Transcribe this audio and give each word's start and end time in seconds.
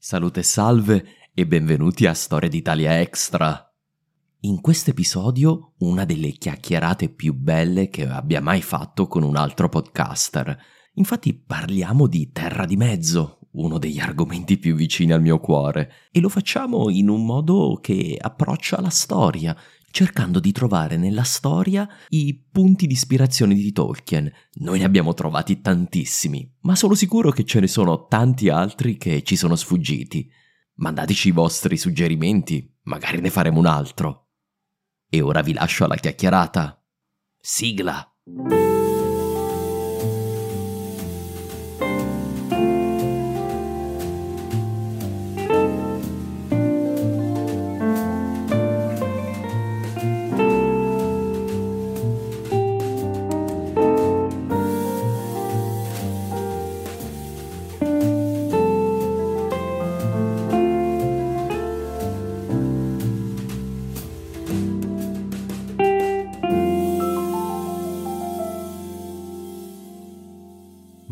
Salute 0.00 0.40
e 0.40 0.44
salve 0.44 1.06
e 1.34 1.44
benvenuti 1.44 2.06
a 2.06 2.14
Storia 2.14 2.48
d'Italia 2.48 3.00
Extra. 3.00 3.68
In 4.42 4.60
questo 4.60 4.90
episodio 4.90 5.72
una 5.78 6.04
delle 6.04 6.30
chiacchierate 6.30 7.08
più 7.08 7.34
belle 7.34 7.88
che 7.88 8.06
abbia 8.06 8.40
mai 8.40 8.62
fatto 8.62 9.08
con 9.08 9.24
un 9.24 9.34
altro 9.34 9.68
podcaster. 9.68 10.56
Infatti 10.94 11.34
parliamo 11.34 12.06
di 12.06 12.30
Terra 12.30 12.64
di 12.64 12.76
Mezzo, 12.76 13.40
uno 13.54 13.78
degli 13.78 13.98
argomenti 13.98 14.56
più 14.56 14.76
vicini 14.76 15.10
al 15.10 15.20
mio 15.20 15.40
cuore, 15.40 15.90
e 16.12 16.20
lo 16.20 16.28
facciamo 16.28 16.90
in 16.90 17.08
un 17.08 17.26
modo 17.26 17.80
che 17.82 18.16
approccia 18.20 18.80
la 18.80 18.90
storia, 18.90 19.56
cercando 19.90 20.40
di 20.40 20.52
trovare 20.52 20.96
nella 20.96 21.22
storia 21.22 21.88
i 22.08 22.44
punti 22.50 22.86
di 22.86 22.92
ispirazione 22.92 23.54
di 23.54 23.72
Tolkien. 23.72 24.30
Noi 24.60 24.78
ne 24.78 24.84
abbiamo 24.84 25.14
trovati 25.14 25.60
tantissimi, 25.60 26.56
ma 26.60 26.74
sono 26.74 26.94
sicuro 26.94 27.30
che 27.30 27.44
ce 27.44 27.60
ne 27.60 27.66
sono 27.66 28.06
tanti 28.06 28.48
altri 28.48 28.96
che 28.96 29.22
ci 29.22 29.36
sono 29.36 29.56
sfuggiti. 29.56 30.30
Mandateci 30.74 31.28
i 31.28 31.32
vostri 31.32 31.76
suggerimenti, 31.76 32.72
magari 32.82 33.20
ne 33.20 33.30
faremo 33.30 33.58
un 33.58 33.66
altro. 33.66 34.28
E 35.08 35.20
ora 35.20 35.42
vi 35.42 35.52
lascio 35.52 35.84
alla 35.84 35.96
chiacchierata. 35.96 36.80
Sigla! 37.40 38.12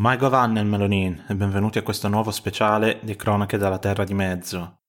Mai 0.07 0.19
Govannen 0.19 0.69
Melonin 0.69 1.25
e 1.29 1.35
benvenuti 1.35 1.79
a 1.79 1.83
questo 1.83 2.07
nuovo 2.07 2.31
speciale 2.31 3.01
di 3.03 3.17
Cronache 3.17 3.59
dalla 3.59 3.81
Terra 3.81 4.05
di 4.05 4.15
Mezzo. 4.15 4.83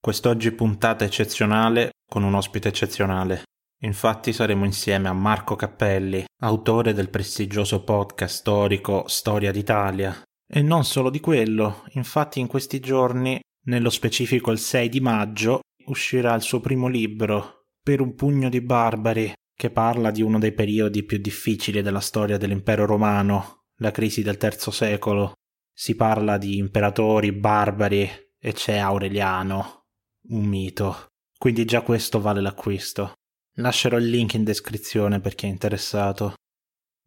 Quest'oggi 0.00 0.50
puntata 0.52 1.04
eccezionale 1.04 1.90
con 2.08 2.22
un 2.22 2.32
ospite 2.32 2.68
eccezionale. 2.68 3.42
Infatti 3.82 4.32
saremo 4.32 4.64
insieme 4.64 5.08
a 5.08 5.12
Marco 5.12 5.56
Cappelli, 5.56 6.24
autore 6.40 6.94
del 6.94 7.10
prestigioso 7.10 7.84
podcast 7.84 8.36
storico 8.36 9.04
Storia 9.08 9.52
d'Italia. 9.52 10.22
E 10.50 10.62
non 10.62 10.86
solo 10.86 11.10
di 11.10 11.20
quello, 11.20 11.84
infatti 11.92 12.40
in 12.40 12.46
questi 12.46 12.80
giorni, 12.80 13.38
nello 13.66 13.90
specifico 13.90 14.50
il 14.52 14.58
6 14.58 14.88
di 14.88 15.00
maggio, 15.00 15.60
uscirà 15.88 16.32
il 16.32 16.40
suo 16.40 16.60
primo 16.60 16.88
libro, 16.88 17.66
Per 17.82 18.00
un 18.00 18.14
pugno 18.14 18.48
di 18.48 18.62
barbari, 18.62 19.34
che 19.54 19.68
parla 19.68 20.10
di 20.10 20.22
uno 20.22 20.38
dei 20.38 20.52
periodi 20.52 21.04
più 21.04 21.18
difficili 21.18 21.82
della 21.82 22.00
storia 22.00 22.38
dell'impero 22.38 22.86
romano, 22.86 23.63
la 23.84 23.90
crisi 23.90 24.22
del 24.22 24.38
terzo 24.38 24.70
secolo. 24.70 25.34
Si 25.72 25.94
parla 25.94 26.38
di 26.38 26.56
imperatori 26.56 27.32
barbari 27.32 28.10
e 28.38 28.52
c'è 28.52 28.78
Aureliano, 28.78 29.84
un 30.30 30.44
mito. 30.44 31.08
Quindi 31.38 31.64
già 31.64 31.82
questo 31.82 32.20
vale 32.20 32.40
l'acquisto. 32.40 33.12
Lascerò 33.58 33.98
il 33.98 34.08
link 34.08 34.34
in 34.34 34.44
descrizione 34.44 35.20
per 35.20 35.34
chi 35.34 35.46
è 35.46 35.48
interessato. 35.48 36.34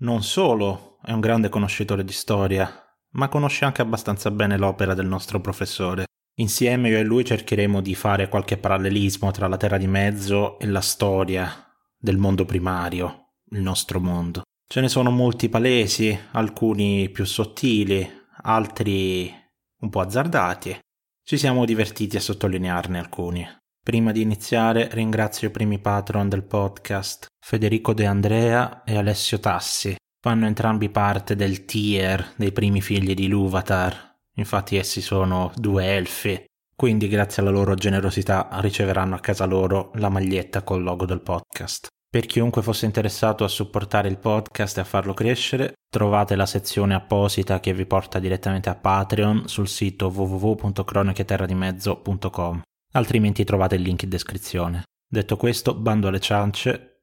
Non 0.02 0.22
solo 0.22 1.00
è 1.02 1.12
un 1.12 1.20
grande 1.20 1.50
conoscitore 1.50 2.04
di 2.04 2.14
storia, 2.14 2.72
ma 3.14 3.28
conosce 3.28 3.66
anche 3.66 3.82
abbastanza 3.82 4.30
bene 4.30 4.58
l'opera 4.58 4.94
del 4.94 5.08
nostro 5.08 5.42
professore. 5.42 6.06
Insieme 6.36 6.90
io 6.90 7.00
e 7.00 7.04
lui 7.04 7.26
cercheremo 7.26 7.82
di 7.82 7.96
fare 7.96 8.30
qualche 8.30 8.58
parallelismo 8.58 9.32
tra 9.32 9.48
la 9.48 9.58
Terra 9.58 9.78
di 9.78 9.88
Mezzo 9.88 10.60
e 10.60 10.68
la 10.68 10.82
storia 10.82 11.52
del 11.98 12.18
mondo 12.18 12.46
primario, 12.46 13.34
il 13.50 13.62
nostro 13.62 14.00
mondo. 14.00 14.44
Ce 14.70 14.82
ne 14.82 14.90
sono 14.90 15.12
molti 15.12 15.48
palesi, 15.48 16.18
alcuni 16.32 17.10
più 17.10 17.24
sottili, 17.24 18.06
altri 18.44 19.34
un 19.80 19.90
po' 19.90 20.02
azzardati. 20.02 20.78
Ci 21.24 21.38
siamo 21.38 21.64
divertiti 21.64 22.18
a 22.18 22.20
sottolinearne 22.20 23.00
alcuni. 23.00 23.48
Prima 23.82 24.12
di 24.12 24.22
iniziare 24.22 24.90
ringrazio 24.92 25.48
i 25.48 25.52
primi 25.52 25.80
patron 25.80 26.28
del 26.28 26.44
podcast, 26.44 27.28
Federico 27.40 27.94
De 27.94 28.06
Andrea 28.06 28.84
e 28.84 28.98
Alessio 28.98 29.40
Tassi. 29.40 29.96
Fanno 30.20 30.46
entrambi 30.46 30.90
parte 30.90 31.38
del 31.38 31.64
tier 31.64 32.34
dei 32.36 32.52
primi 32.52 32.82
figli 32.82 33.14
di 33.14 33.30
Luvatar. 33.30 34.18
Infatti 34.36 34.76
essi 34.76 35.00
sono 35.00 35.50
due 35.56 35.96
elfi, 35.96 36.44
quindi 36.76 37.08
grazie 37.08 37.42
alla 37.42 37.52
loro 37.52 37.74
generosità 37.76 38.50
riceveranno 38.60 39.16
a 39.16 39.20
casa 39.22 39.46
loro 39.46 39.92
la 39.96 40.10
maglietta 40.10 40.64
col 40.64 40.84
logo 40.84 41.06
del 41.06 41.22
podcast. 41.22 41.88
Per 42.10 42.26
chiunque 42.26 42.62
fosse 42.62 42.86
interessato 42.86 43.44
a 43.44 43.50
supportare 43.50 44.08
il 44.08 44.18
podcast 44.18 44.78
e 44.78 44.82
a 44.82 44.86
farlo 44.86 45.14
crescere, 45.14 45.74
trovate 45.90 46.36
la 46.36 46.46
sezione 46.46 46.94
apposita 46.96 47.60
che 47.60 47.74
vi 47.74 47.86
porta 47.86 48.20
direttamente 48.20 48.70
a 48.70 48.76
Patreon 48.76 49.48
sul 49.48 49.68
sito 49.68 50.08
www.cronacheterradimezzo.com. 50.08 52.62
Altrimenti 52.94 53.44
trovate 53.44 53.76
il 53.76 53.82
link 53.82 54.04
in 54.04 54.10
descrizione. 54.10 54.84
Detto 55.06 55.36
questo, 55.36 55.76
bando 55.76 56.08
alle 56.08 56.22
ciance, 56.22 57.02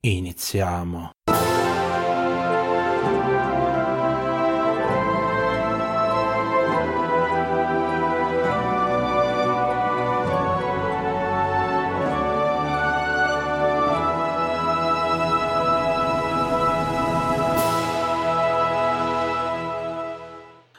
iniziamo. 0.00 1.13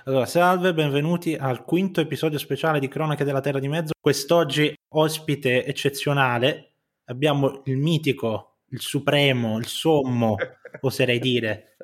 Allora, 0.08 0.28
salve, 0.28 0.76
benvenuti 0.76 1.34
al 1.34 1.64
quinto 1.64 2.00
episodio 2.00 2.38
speciale 2.38 2.80
di 2.80 2.88
Cronache 2.88 3.24
della 3.24 3.42
Terra 3.42 3.58
di 3.58 3.68
Mezzo. 3.68 3.94
Quest'oggi 4.00 4.72
ospite 4.94 5.66
eccezionale, 5.66 6.74
abbiamo 7.06 7.64
il 7.66 7.78
mitico, 7.78 8.58
il 8.70 8.82
supremo, 8.82 9.58
il 9.58 9.66
sommo, 9.66 10.36
oserei 10.82 11.18
dire, 11.18 11.76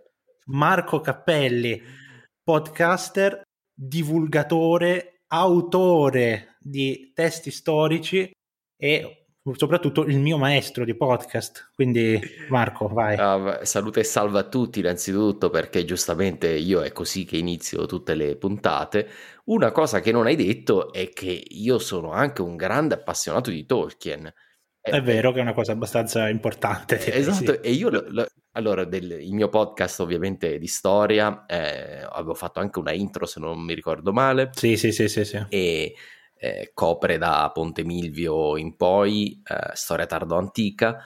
Marco 0.49 1.01
Cappelli, 1.01 1.81
podcaster, 2.43 3.41
divulgatore, 3.73 5.23
autore 5.29 6.57
di 6.59 7.11
testi 7.15 7.49
storici 7.49 8.31
e 8.77 9.20
soprattutto 9.55 10.03
il 10.03 10.19
mio 10.19 10.37
maestro 10.37 10.85
di 10.85 10.95
podcast. 10.95 11.71
Quindi, 11.73 12.19
Marco, 12.49 12.87
vai. 12.87 13.17
Uh, 13.17 13.63
salute 13.63 14.01
e 14.01 14.03
salve 14.03 14.39
a 14.39 14.43
tutti, 14.43 14.79
innanzitutto, 14.79 15.49
perché 15.49 15.83
giustamente 15.83 16.49
io 16.49 16.81
è 16.81 16.91
così 16.91 17.25
che 17.25 17.37
inizio 17.37 17.85
tutte 17.85 18.13
le 18.13 18.35
puntate. 18.37 19.07
Una 19.45 19.71
cosa 19.71 19.99
che 19.99 20.11
non 20.11 20.27
hai 20.27 20.35
detto 20.35 20.93
è 20.93 21.09
che 21.09 21.43
io 21.49 21.79
sono 21.79 22.11
anche 22.11 22.41
un 22.41 22.55
grande 22.55 22.95
appassionato 22.95 23.49
di 23.49 23.65
Tolkien. 23.65 24.31
è 24.79 25.01
vero 25.01 25.31
che 25.31 25.39
è 25.39 25.41
una 25.41 25.53
cosa 25.53 25.71
abbastanza 25.71 26.29
importante. 26.29 27.13
Esatto, 27.13 27.53
sì. 27.53 27.59
e 27.61 27.71
io 27.71 27.89
lo, 27.89 28.05
lo, 28.09 28.27
allora 28.53 28.83
del, 28.85 29.11
il 29.11 29.33
mio 29.33 29.49
podcast 29.49 29.99
ovviamente 30.01 30.59
di 30.59 30.67
storia, 30.67 31.45
eh, 31.47 32.05
avevo 32.07 32.35
fatto 32.35 32.59
anche 32.59 32.79
una 32.79 32.91
intro 32.91 33.25
se 33.25 33.39
non 33.39 33.59
mi 33.59 33.73
ricordo 33.73 34.13
male. 34.13 34.49
Sì, 34.53 34.77
sì, 34.77 34.91
sì, 34.91 35.07
sì. 35.07 35.25
sì. 35.25 35.43
E 35.49 35.95
eh, 36.41 36.71
copre 36.73 37.19
da 37.19 37.51
Ponte 37.53 37.83
Milvio 37.83 38.57
in 38.57 38.75
poi, 38.75 39.39
eh, 39.45 39.75
storia 39.75 40.07
tardo 40.07 40.37
antica. 40.37 40.97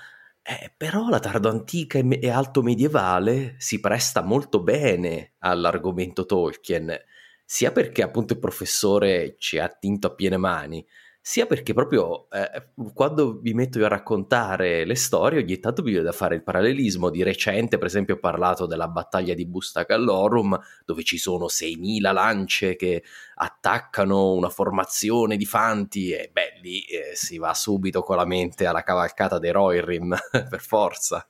Eh, 0.41 0.73
però 0.77 1.09
la 1.09 1.19
tardo 1.19 1.49
antica 1.49 1.99
e, 1.99 2.19
e 2.21 2.29
alto 2.29 2.61
medievale 2.61 3.55
si 3.57 3.81
presta 3.81 4.21
molto 4.21 4.61
bene 4.63 5.33
all'argomento 5.39 6.25
Tolkien, 6.25 6.95
sia 7.43 7.71
perché 7.73 8.01
appunto 8.01 8.33
il 8.33 8.39
professore 8.39 9.35
ci 9.37 9.59
ha 9.59 9.65
attinto 9.65 10.07
a 10.07 10.15
piene 10.15 10.37
mani, 10.37 10.85
sia 11.27 11.47
perché 11.47 11.73
proprio 11.73 12.29
eh, 12.29 12.69
quando 12.93 13.39
vi 13.39 13.55
metto 13.55 13.79
io 13.79 13.85
a 13.85 13.89
raccontare 13.89 14.85
le 14.85 14.93
storie 14.93 15.39
ogni 15.41 15.57
tanto 15.57 15.81
mi 15.81 15.89
viene 15.89 16.05
da 16.05 16.11
fare 16.11 16.35
il 16.35 16.43
parallelismo. 16.43 17.09
Di 17.09 17.23
recente, 17.23 17.79
per 17.79 17.87
esempio, 17.87 18.13
ho 18.13 18.19
parlato 18.19 18.67
della 18.67 18.87
battaglia 18.87 19.33
di 19.33 19.47
Busta 19.47 19.85
Callorum, 19.85 20.55
dove 20.85 21.03
ci 21.03 21.17
sono 21.17 21.45
6.000 21.45 22.13
lance 22.13 22.75
che 22.75 23.03
attaccano 23.37 24.33
una 24.33 24.49
formazione 24.49 25.35
di 25.35 25.45
fanti 25.47 26.11
e 26.11 26.29
beh, 26.31 26.59
lì 26.61 26.83
eh, 26.83 27.15
si 27.15 27.39
va 27.39 27.55
subito 27.55 28.03
con 28.03 28.17
la 28.17 28.25
mente 28.25 28.67
alla 28.67 28.83
cavalcata 28.83 29.39
dei 29.39 29.51
Rohirrim, 29.51 30.15
per 30.29 30.61
forza. 30.61 31.27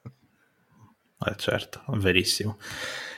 Eh, 1.18 1.36
certo, 1.38 1.82
verissimo. 1.88 2.58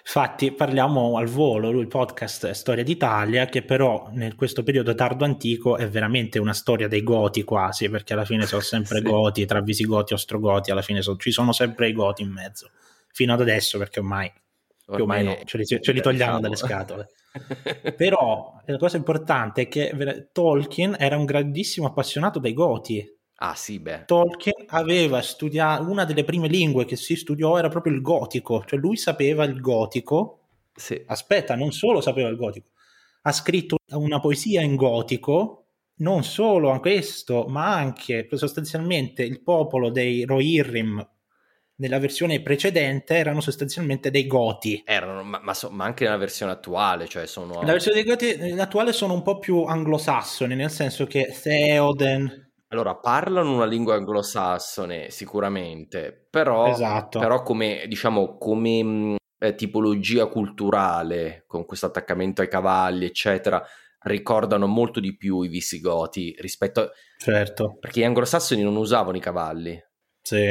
Infatti 0.01 0.51
parliamo 0.53 1.17
al 1.17 1.27
volo, 1.27 1.69
lui 1.69 1.81
il 1.81 1.87
podcast 1.87 2.45
è 2.45 2.53
Storia 2.53 2.83
d'Italia, 2.83 3.47
che 3.47 3.63
però 3.63 4.09
in 4.13 4.35
questo 4.37 4.63
periodo 4.63 4.95
tardo 4.95 5.25
antico 5.25 5.75
è 5.75 5.89
veramente 5.89 6.39
una 6.39 6.53
storia 6.53 6.87
dei 6.87 7.03
goti 7.03 7.43
quasi, 7.43 7.89
perché 7.89 8.13
alla 8.13 8.23
fine 8.23 8.45
sono 8.45 8.61
sempre 8.61 8.99
sì. 9.03 9.03
goti, 9.03 9.45
tra 9.45 9.59
visigoti 9.61 10.13
e 10.13 10.15
ostrogoti, 10.15 10.71
alla 10.71 10.81
fine 10.81 11.01
so, 11.01 11.17
ci 11.17 11.31
sono 11.31 11.51
sempre 11.51 11.89
i 11.89 11.93
goti 11.93 12.21
in 12.21 12.31
mezzo, 12.31 12.69
fino 13.11 13.33
ad 13.33 13.41
adesso 13.41 13.77
perché 13.77 13.99
ormai, 13.99 14.31
ormai 14.85 14.95
più 14.95 15.03
o 15.03 15.07
meno 15.07 15.43
ce 15.43 15.57
li, 15.57 15.65
ce 15.65 15.91
li 15.91 16.01
togliamo 16.01 16.39
diciamo. 16.39 16.39
dalle 16.39 16.55
scatole. 16.55 17.09
però 17.97 18.61
la 18.65 18.77
cosa 18.77 18.95
importante 18.95 19.63
è 19.63 19.67
che 19.67 20.29
Tolkien 20.31 20.95
era 20.97 21.17
un 21.17 21.25
grandissimo 21.25 21.87
appassionato 21.87 22.39
dei 22.39 22.53
goti, 22.53 23.16
Ah 23.39 23.53
sì, 23.53 23.79
beh. 23.79 24.05
Tolkien 24.05 24.65
aveva 24.67 25.21
studiato, 25.21 25.87
una 25.87 26.05
delle 26.05 26.23
prime 26.23 26.47
lingue 26.47 26.85
che 26.85 26.95
si 26.95 27.15
studiò 27.15 27.57
era 27.57 27.69
proprio 27.69 27.93
il 27.93 28.01
gotico, 28.01 28.63
cioè 28.65 28.79
lui 28.79 28.97
sapeva 28.97 29.43
il 29.43 29.59
gotico. 29.61 30.39
Sì. 30.73 31.03
Aspetta, 31.05 31.55
non 31.55 31.71
solo 31.71 32.01
sapeva 32.01 32.29
il 32.29 32.35
gotico, 32.35 32.69
ha 33.23 33.31
scritto 33.31 33.77
una 33.91 34.19
poesia 34.19 34.61
in 34.61 34.75
gotico, 34.75 35.65
non 35.97 36.23
solo 36.23 36.71
a 36.71 36.79
questo, 36.79 37.45
ma 37.47 37.75
anche 37.75 38.27
sostanzialmente 38.33 39.23
il 39.23 39.41
popolo 39.41 39.89
dei 39.89 40.25
Rohirrim 40.25 41.07
nella 41.79 41.99
versione 41.99 42.41
precedente 42.41 43.15
erano 43.15 43.39
sostanzialmente 43.39 44.09
dei 44.09 44.25
goti. 44.25 44.81
Erano, 44.83 45.23
ma, 45.23 45.39
ma, 45.43 45.53
so, 45.53 45.69
ma 45.69 45.85
anche 45.85 46.05
nella 46.05 46.17
versione 46.17 46.51
attuale, 46.53 47.07
cioè 47.07 47.27
sono... 47.27 47.61
La 47.61 47.73
versione 47.73 48.01
dei 48.01 48.09
goti 48.09 48.31
eh, 48.33 48.59
attuale 48.59 48.93
sono 48.93 49.13
un 49.13 49.21
po' 49.21 49.37
più 49.37 49.61
anglosassoni, 49.63 50.55
nel 50.55 50.71
senso 50.71 51.05
che 51.05 51.35
Theoden 51.39 52.46
allora, 52.69 52.95
parlano 52.95 53.53
una 53.53 53.65
lingua 53.65 53.95
anglosassone 53.95 55.09
sicuramente, 55.09 56.27
però, 56.29 56.67
esatto. 56.67 57.19
però 57.19 57.41
come, 57.41 57.85
diciamo, 57.87 58.37
come 58.37 58.83
mh, 58.83 59.15
eh, 59.39 59.55
tipologia 59.55 60.25
culturale, 60.25 61.43
con 61.47 61.65
questo 61.65 61.85
attaccamento 61.85 62.41
ai 62.41 62.49
cavalli, 62.49 63.05
eccetera, 63.05 63.63
ricordano 64.01 64.67
molto 64.67 64.99
di 64.99 65.15
più 65.15 65.41
i 65.43 65.47
visigoti 65.47 66.35
rispetto 66.39 66.81
a... 66.81 66.91
Certo. 67.17 67.77
Perché 67.79 68.01
gli 68.01 68.05
anglosassoni 68.05 68.61
non 68.61 68.75
usavano 68.75 69.17
i 69.17 69.21
cavalli. 69.21 69.81
Sì. 70.21 70.45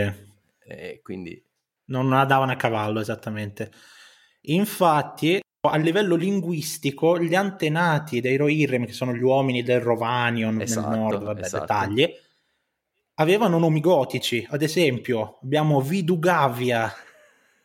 E 0.68 1.00
quindi... 1.02 1.42
Non 1.88 2.12
andavano 2.12 2.52
a 2.52 2.56
cavallo, 2.56 3.00
esattamente. 3.00 3.70
Infatti, 4.48 5.40
a 5.68 5.76
livello 5.76 6.14
linguistico 6.16 7.18
gli 7.18 7.34
antenati 7.34 8.20
dei 8.20 8.36
Rohirrim, 8.36 8.86
che 8.86 8.92
sono 8.92 9.14
gli 9.14 9.22
uomini 9.22 9.62
del 9.62 9.80
Rovanion 9.80 10.60
esatto, 10.60 10.88
nel 10.88 10.98
nord, 10.98 11.22
vabbè, 11.22 11.40
esatto. 11.40 11.60
dettagli, 11.60 12.14
avevano 13.14 13.58
nomi 13.58 13.80
gotici. 13.80 14.46
Ad 14.48 14.62
esempio, 14.62 15.38
abbiamo 15.42 15.80
Vidugavia, 15.80 16.92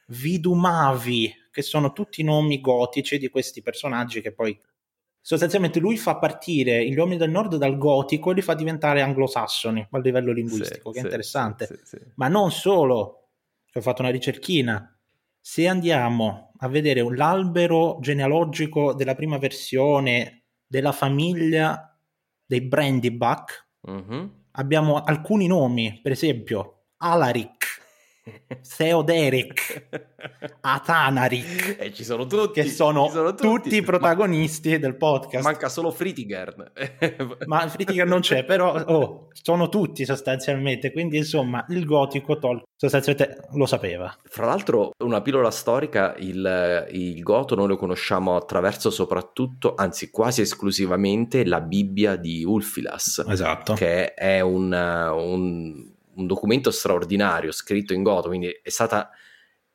Vidumavi, 0.08 1.34
che 1.52 1.62
sono 1.62 1.92
tutti 1.92 2.24
nomi 2.24 2.60
gotici 2.62 3.18
di 3.18 3.30
questi 3.30 3.62
personaggi 3.62 4.22
che 4.22 4.32
poi 4.32 4.60
sostanzialmente 5.24 5.80
lui 5.80 5.98
fa 5.98 6.18
partire 6.18 6.88
gli 6.88 6.98
uomini 6.98 7.18
del 7.18 7.30
nord 7.30 7.58
dal 7.58 7.78
gotico 7.78 8.32
e 8.32 8.34
li 8.34 8.42
fa 8.42 8.56
diventare 8.56 9.02
anglosassoni 9.02 9.88
a 9.92 10.00
livello 10.00 10.32
linguistico, 10.32 10.92
sì, 10.92 10.96
che 10.96 11.02
è 11.02 11.04
interessante. 11.04 11.66
Sì, 11.68 11.80
sì, 11.84 11.98
Ma 12.16 12.28
non 12.28 12.52
solo, 12.52 13.30
ho 13.72 13.82
fatto 13.82 14.02
una 14.02 14.12
ricerchina. 14.12 14.96
Se 15.42 15.68
andiamo 15.68 16.54
a 16.60 16.68
vedere 16.68 17.04
l'albero 17.16 17.98
genealogico 18.00 18.94
della 18.94 19.16
prima 19.16 19.38
versione 19.38 20.44
della 20.68 20.92
famiglia 20.92 21.98
dei 22.46 22.62
Brandybuck. 22.62 23.70
Mm-hmm. 23.90 24.26
Abbiamo 24.52 25.04
alcuni 25.04 25.48
nomi, 25.48 26.00
per 26.02 26.12
esempio 26.12 26.84
Alaric, 26.98 27.61
Theoderic, 28.78 29.88
Atanaric, 30.62 31.78
e 31.80 31.92
ci 31.92 32.04
sono 32.04 32.28
tutti, 32.28 32.62
che 32.62 32.68
sono, 32.68 33.10
sono 33.10 33.34
tutti. 33.34 33.48
tutti. 33.48 33.76
i 33.78 33.82
protagonisti 33.82 34.72
Ma, 34.72 34.78
del 34.78 34.96
podcast. 34.96 35.44
Manca 35.44 35.70
solo 35.70 35.90
Fritiger. 35.90 36.72
Ma 37.48 37.68
Fritiger 37.68 38.06
non 38.06 38.20
c'è, 38.20 38.44
però 38.46 38.74
oh, 38.74 39.28
sono 39.32 39.70
tutti 39.70 40.06
sostanzialmente, 40.06 40.92
quindi 40.92 41.18
insomma 41.18 41.66
il 41.70 41.84
gotico 41.86 42.38
Tolkien 42.38 42.70
sostanzialmente 42.76 43.48
lo 43.54 43.66
sapeva. 43.66 44.16
Fra 44.24 44.46
l'altro 44.46 44.92
una 45.04 45.22
pillola 45.22 45.52
storica, 45.52 46.16
il, 46.18 46.88
il 46.92 47.22
goto 47.22 47.56
noi 47.56 47.68
lo 47.68 47.78
conosciamo 47.78 48.36
attraverso 48.36 48.92
soprattutto, 48.92 49.74
anzi 49.76 50.12
quasi 50.12 50.42
esclusivamente, 50.42 51.46
la 51.46 51.62
Bibbia 51.62 52.16
di 52.16 52.44
Ulfilas. 52.44 53.24
Esatto. 53.28 53.74
Che 53.74 54.14
è 54.14 54.42
un, 54.42 54.72
un 54.72 56.00
un 56.16 56.28
documento 56.28 56.72
straordinario 56.72 57.52
scritto 57.52 57.94
in 57.94 58.04
goto, 58.04 58.28
quindi 58.28 58.50
è 58.62 58.70
stata, 58.70 59.10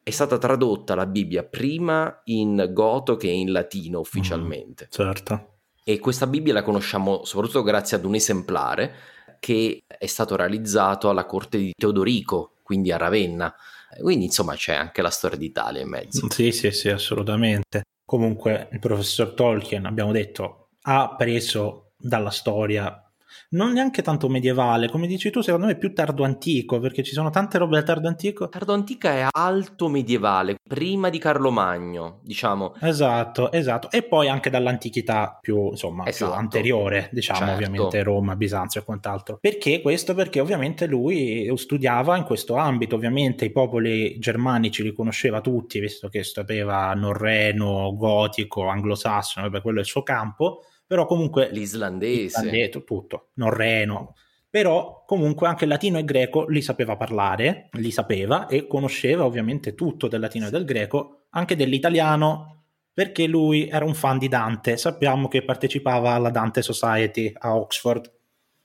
è 0.03 0.11
stata 0.11 0.39
tradotta 0.39 0.95
la 0.95 1.07
Bibbia 1.07 1.45
prima 1.45 2.21
in 2.25 2.71
goto 2.73 3.17
che 3.17 3.29
in 3.29 3.53
latino 3.53 4.01
ufficialmente. 4.01 4.85
Mm, 4.85 4.91
certo. 4.91 5.55
E 5.85 5.99
questa 5.99 6.27
Bibbia 6.27 6.53
la 6.53 6.63
conosciamo 6.63 7.25
soprattutto 7.25 7.63
grazie 7.63 7.97
ad 7.97 8.05
un 8.05 8.15
esemplare 8.15 8.95
che 9.39 9.83
è 9.87 10.07
stato 10.07 10.35
realizzato 10.35 11.09
alla 11.09 11.27
corte 11.27 11.59
di 11.59 11.73
Teodorico, 11.77 12.55
quindi 12.63 12.91
a 12.91 12.97
Ravenna. 12.97 13.55
Quindi 14.01 14.25
insomma 14.27 14.55
c'è 14.55 14.75
anche 14.75 15.01
la 15.01 15.11
storia 15.11 15.39
d'Italia 15.39 15.83
in 15.83 15.89
mezzo. 15.89 16.29
Sì, 16.31 16.51
sì, 16.51 16.71
sì, 16.73 16.89
assolutamente. 16.89 17.83
Comunque 18.05 18.69
il 18.73 18.79
professor 18.79 19.33
Tolkien, 19.33 19.87
abbiamo 19.87 20.13
detto, 20.13 20.71
ha 20.83 21.15
preso 21.17 21.93
dalla 21.97 22.31
storia 22.31 23.06
non 23.51 23.73
neanche 23.73 24.03
tanto 24.03 24.29
medievale, 24.29 24.89
come 24.89 25.07
dici 25.07 25.31
tu, 25.31 25.41
secondo 25.41 25.67
me 25.67 25.73
è 25.73 25.79
più 25.79 25.93
tardo 25.93 26.25
antico, 26.25 26.81
perché 26.81 27.03
ci 27.03 27.13
sono 27.13 27.31
tante 27.31 27.59
robe 27.59 27.77
del 27.77 27.85
tardo 27.85 28.09
antico. 28.09 28.49
Tardo 28.49 28.73
antica 28.73 29.11
è 29.13 29.27
alto 29.31 29.89
medievale, 29.89 30.57
prima 30.67 31.11
di 31.11 31.19
Carlo 31.19 31.51
Magno, 31.51 32.21
diciamo. 32.23 32.75
Esatto, 32.81 33.53
esatto. 33.53 33.91
E 33.91 34.03
poi 34.03 34.29
anche 34.29 34.51
dall'antichità 34.51 35.39
più, 35.41 35.69
insomma, 35.71 36.07
esatto. 36.07 36.33
più 36.33 36.41
anteriore, 36.41 37.09
diciamo, 37.13 37.39
certo. 37.41 37.55
ovviamente 37.55 38.03
Roma, 38.03 38.37
Bisanzio 38.37 38.81
e 38.81 38.85
quant'altro. 38.85 39.39
Perché 39.41 39.81
questo? 39.81 40.15
Perché 40.15 40.41
ovviamente 40.41 40.87
lui 40.87 41.51
studiava 41.57 42.17
in 42.17 42.25
questo 42.25 42.57
ambito, 42.57 42.97
ovviamente 42.97 43.45
i 43.45 43.53
popoli 43.53 44.19
germanici 44.19 44.83
li 44.83 44.93
conosceva 44.93 45.41
tutti, 45.41 45.79
visto 45.79 46.09
che 46.09 46.25
sapeva 46.25 46.93
norreno, 46.95 47.95
gotico, 47.97 48.69
anglosassone, 48.69 49.49
vabbè, 49.49 49.63
quello 49.63 49.79
è 49.79 49.83
il 49.83 49.87
suo 49.87 50.03
campo 50.03 50.63
però 50.87 51.07
comunque 51.07 51.49
l'islandese, 51.51 52.41
l'islandese 52.41 52.85
tutto, 52.85 53.31
norreno, 53.35 54.15
però 54.49 55.05
comunque 55.07 55.49
anche 55.49 55.65
il 55.65 55.71
latino 55.71 55.97
e 55.97 56.01
il 56.01 56.07
greco 56.07 56.47
li 56.47 56.63
sapeva 56.63 56.97
parlare, 56.97 57.69
li 57.73 57.91
sapeva 57.91 58.47
e 58.47 58.67
conosceva 58.67 59.25
ovviamente 59.25 59.75
tutto 59.75 60.09
del 60.09 60.21
latino 60.21 60.47
e 60.47 60.51
del 60.51 60.65
greco, 60.65 61.27
anche 61.31 61.57
dell'italiano, 61.57 62.65
perché 62.93 63.27
lui 63.27 63.69
era 63.69 63.85
un 63.85 63.95
fan 63.95 64.17
di 64.17 64.29
Dante, 64.29 64.79
sappiamo 64.79 65.29
che 65.29 65.45
partecipava 65.45 66.13
alla 66.13 66.31
Dante 66.31 66.63
Society 66.63 67.31
a 67.37 67.55
Oxford, 67.55 68.11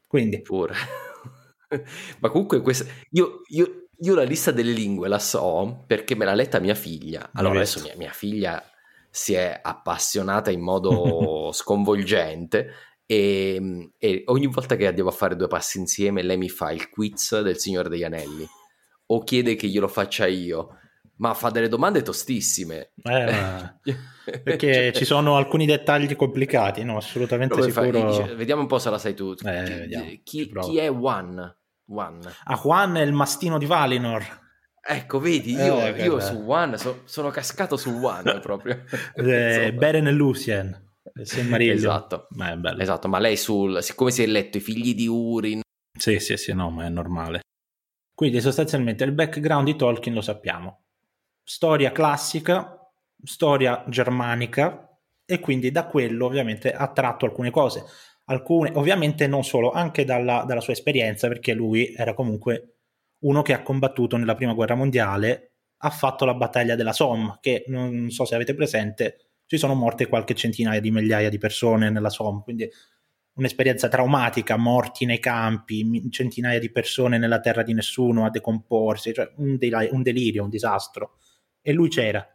quindi... 0.08 0.42
Pure. 0.42 0.74
Ma 2.20 2.30
comunque 2.30 2.62
questa... 2.62 2.86
io, 3.10 3.42
io, 3.48 3.88
io, 3.98 4.16
la 4.16 4.24
lista 4.24 4.52
delle 4.52 4.72
lingue 4.72 5.10
la 5.10 5.20
so 5.20 5.84
perché 5.88 6.16
me 6.16 6.24
l'ha 6.24 6.34
letta 6.34 6.60
mia 6.60 6.76
figlia. 6.76 7.32
Allora 7.34 7.56
adesso 7.56 7.82
mia, 7.82 7.94
mia 7.98 8.12
figlia 8.12 8.71
si 9.12 9.34
è 9.34 9.60
appassionata 9.62 10.50
in 10.50 10.62
modo 10.62 11.52
sconvolgente 11.54 12.70
e, 13.06 13.92
e, 13.98 14.24
ogni 14.28 14.48
volta 14.48 14.76
che 14.76 14.88
andiamo 14.88 15.10
a 15.10 15.14
fare 15.14 15.36
due 15.36 15.48
passi 15.48 15.78
insieme 15.78 16.22
lei 16.24 16.38
mi 16.38 16.50
fa 16.50 16.72
il 16.72 16.90
quiz 16.90 17.42
del 17.42 17.58
Signore 17.58 17.90
degli 17.90 18.04
Anelli 18.04 18.48
o 19.08 19.24
chiede 19.24 19.56
che 19.56 19.68
glielo 19.68 19.90
faccia 19.90 20.26
io 20.28 20.78
ma 21.18 21.36
fa 21.36 21.52
delle 21.52 21.68
domande 21.68 22.02
tostissime. 22.02 22.94
Eh, 23.04 23.76
perché 24.44 24.74
cioè, 24.74 24.92
ci 24.92 25.06
sono 25.06 25.36
alcuni 25.36 25.68
dettagli 25.68 26.16
complicati 26.16 26.84
no 26.84 26.98
assolutamente 26.98 27.62
sicuro. 27.62 28.10
Dice, 28.10 28.34
vediamo 28.34 28.62
un 28.62 28.68
po' 28.68 28.80
se 28.80 28.90
la 28.90 28.98
sai 28.98 29.14
tu. 29.14 29.36
Eh, 29.44 30.22
chi, 30.24 30.52
chi, 30.52 30.78
è 30.80 30.90
One 30.90 31.60
One. 31.92 32.20
Ah, 32.46 32.56
Juan 32.56 32.96
è 32.96 33.02
il 33.02 33.14
mastino 33.14 33.58
di 33.58 33.66
Valinor. 33.66 34.41
Ecco, 34.84 35.20
vedi, 35.20 35.54
io, 35.54 35.80
eh, 35.80 36.04
io 36.04 36.20
su 36.20 36.44
One 36.46 36.78
so, 36.78 37.02
sono 37.06 37.30
cascato 37.30 37.78
su 37.78 37.92
One 38.04 38.40
proprio. 38.42 38.84
eh, 39.16 39.72
Beren 39.74 40.08
e 40.08 40.12
Lucien. 40.12 40.90
Esatto. 41.74 42.28
Ma 42.32 42.60
esatto, 42.80 43.08
ma 43.08 43.20
lei 43.20 43.38
sul 43.38 43.82
siccome 43.84 44.12
si 44.12 44.24
è 44.24 44.26
letto 44.26 44.58
i 44.58 44.62
figli 44.62 44.96
di 44.96 45.08
Urin. 45.08 45.62
Sì, 45.98 46.20
sì, 46.20 46.36
sì, 46.38 46.54
no, 46.54 46.70
ma 46.72 46.86
è 46.86 46.90
normale. 46.90 47.42
Quindi 48.14 48.42
sostanzialmente 48.42 49.04
il 49.04 49.12
background 49.14 49.66
di 49.66 49.76
Tolkien 49.76 50.16
lo 50.16 50.22
sappiamo. 50.22 50.84
Storia 51.44 51.92
classica, 51.92 52.78
storia 53.24 53.84
germanica 53.88 54.88
e 55.26 55.40
quindi 55.40 55.72
da 55.72 55.86
quello 55.88 56.26
ovviamente 56.26 56.72
ha 56.72 56.92
tratto 56.92 57.26
alcune 57.26 57.52
cose. 57.52 57.84
Alcune, 58.26 58.72
ovviamente 58.76 59.28
non 59.28 59.44
solo, 59.44 59.72
anche 59.72 60.06
dalla, 60.06 60.44
dalla 60.46 60.62
sua 60.62 60.74
esperienza, 60.74 61.28
perché 61.28 61.54
lui 61.54 61.94
era 61.94 62.14
comunque 62.14 62.81
uno 63.22 63.42
che 63.42 63.54
ha 63.54 63.62
combattuto 63.62 64.18
nella 64.18 64.36
prima 64.36 64.54
guerra 64.54 64.76
mondiale, 64.76 65.52
ha 65.78 65.90
fatto 65.90 66.26
la 66.26 66.34
battaglia 66.34 66.76
della 66.76 66.94
Somme, 66.94 67.38
che 67.42 67.64
non 67.68 68.10
so 68.10 68.26
se 68.26 68.36
avete 68.36 68.54
presente, 68.54 69.32
ci 69.46 69.58
sono 69.58 69.74
morte 69.74 70.08
qualche 70.08 70.36
centinaia 70.36 70.80
di 70.80 70.92
migliaia 70.92 71.30
di 71.30 71.38
persone 71.38 71.90
nella 71.90 72.10
Somme, 72.10 72.42
quindi 72.44 72.70
un'esperienza 73.34 73.88
traumatica, 73.88 74.58
morti 74.58 75.06
nei 75.06 75.20
campi, 75.20 76.08
centinaia 76.10 76.60
di 76.60 76.72
persone 76.72 77.18
nella 77.18 77.40
terra 77.40 77.64
di 77.64 77.74
nessuno 77.74 78.26
a 78.26 78.30
decomporsi, 78.30 79.14
cioè 79.14 79.32
un, 79.38 79.58
del- 79.58 79.90
un 79.92 80.02
delirio, 80.02 80.44
un 80.44 80.50
disastro. 80.50 81.18
E 81.62 81.72
lui 81.74 81.90
c'era. 81.90 82.26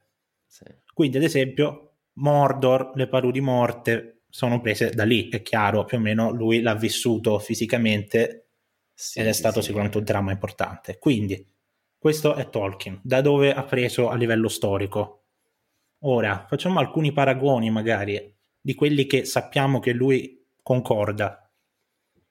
Sì. 0.46 0.64
Quindi, 0.92 1.18
ad 1.18 1.22
esempio, 1.22 1.98
Mordor, 2.14 2.92
le 2.94 3.08
paru 3.08 3.30
di 3.30 3.40
morte 3.40 4.22
sono 4.28 4.60
prese 4.60 4.90
da 4.90 5.04
lì, 5.04 5.28
è 5.28 5.42
chiaro, 5.42 5.84
più 5.84 5.98
o 5.98 6.00
meno 6.00 6.30
lui 6.30 6.60
l'ha 6.60 6.74
vissuto 6.74 7.38
fisicamente 7.38 8.45
sì, 8.98 9.18
ed 9.18 9.26
è 9.26 9.32
stato 9.32 9.60
sì, 9.60 9.66
sicuramente 9.66 9.98
un 9.98 10.04
dramma 10.04 10.32
importante. 10.32 10.98
Quindi, 10.98 11.46
questo 11.98 12.34
è 12.34 12.48
Tolkien, 12.48 13.00
da 13.02 13.20
dove 13.20 13.52
ha 13.52 13.62
preso 13.64 14.08
a 14.08 14.14
livello 14.16 14.48
storico. 14.48 15.24
Ora, 16.00 16.46
facciamo 16.48 16.78
alcuni 16.78 17.12
paragoni 17.12 17.70
magari 17.70 18.34
di 18.58 18.74
quelli 18.74 19.06
che 19.06 19.26
sappiamo 19.26 19.80
che 19.80 19.92
lui 19.92 20.46
concorda, 20.62 21.50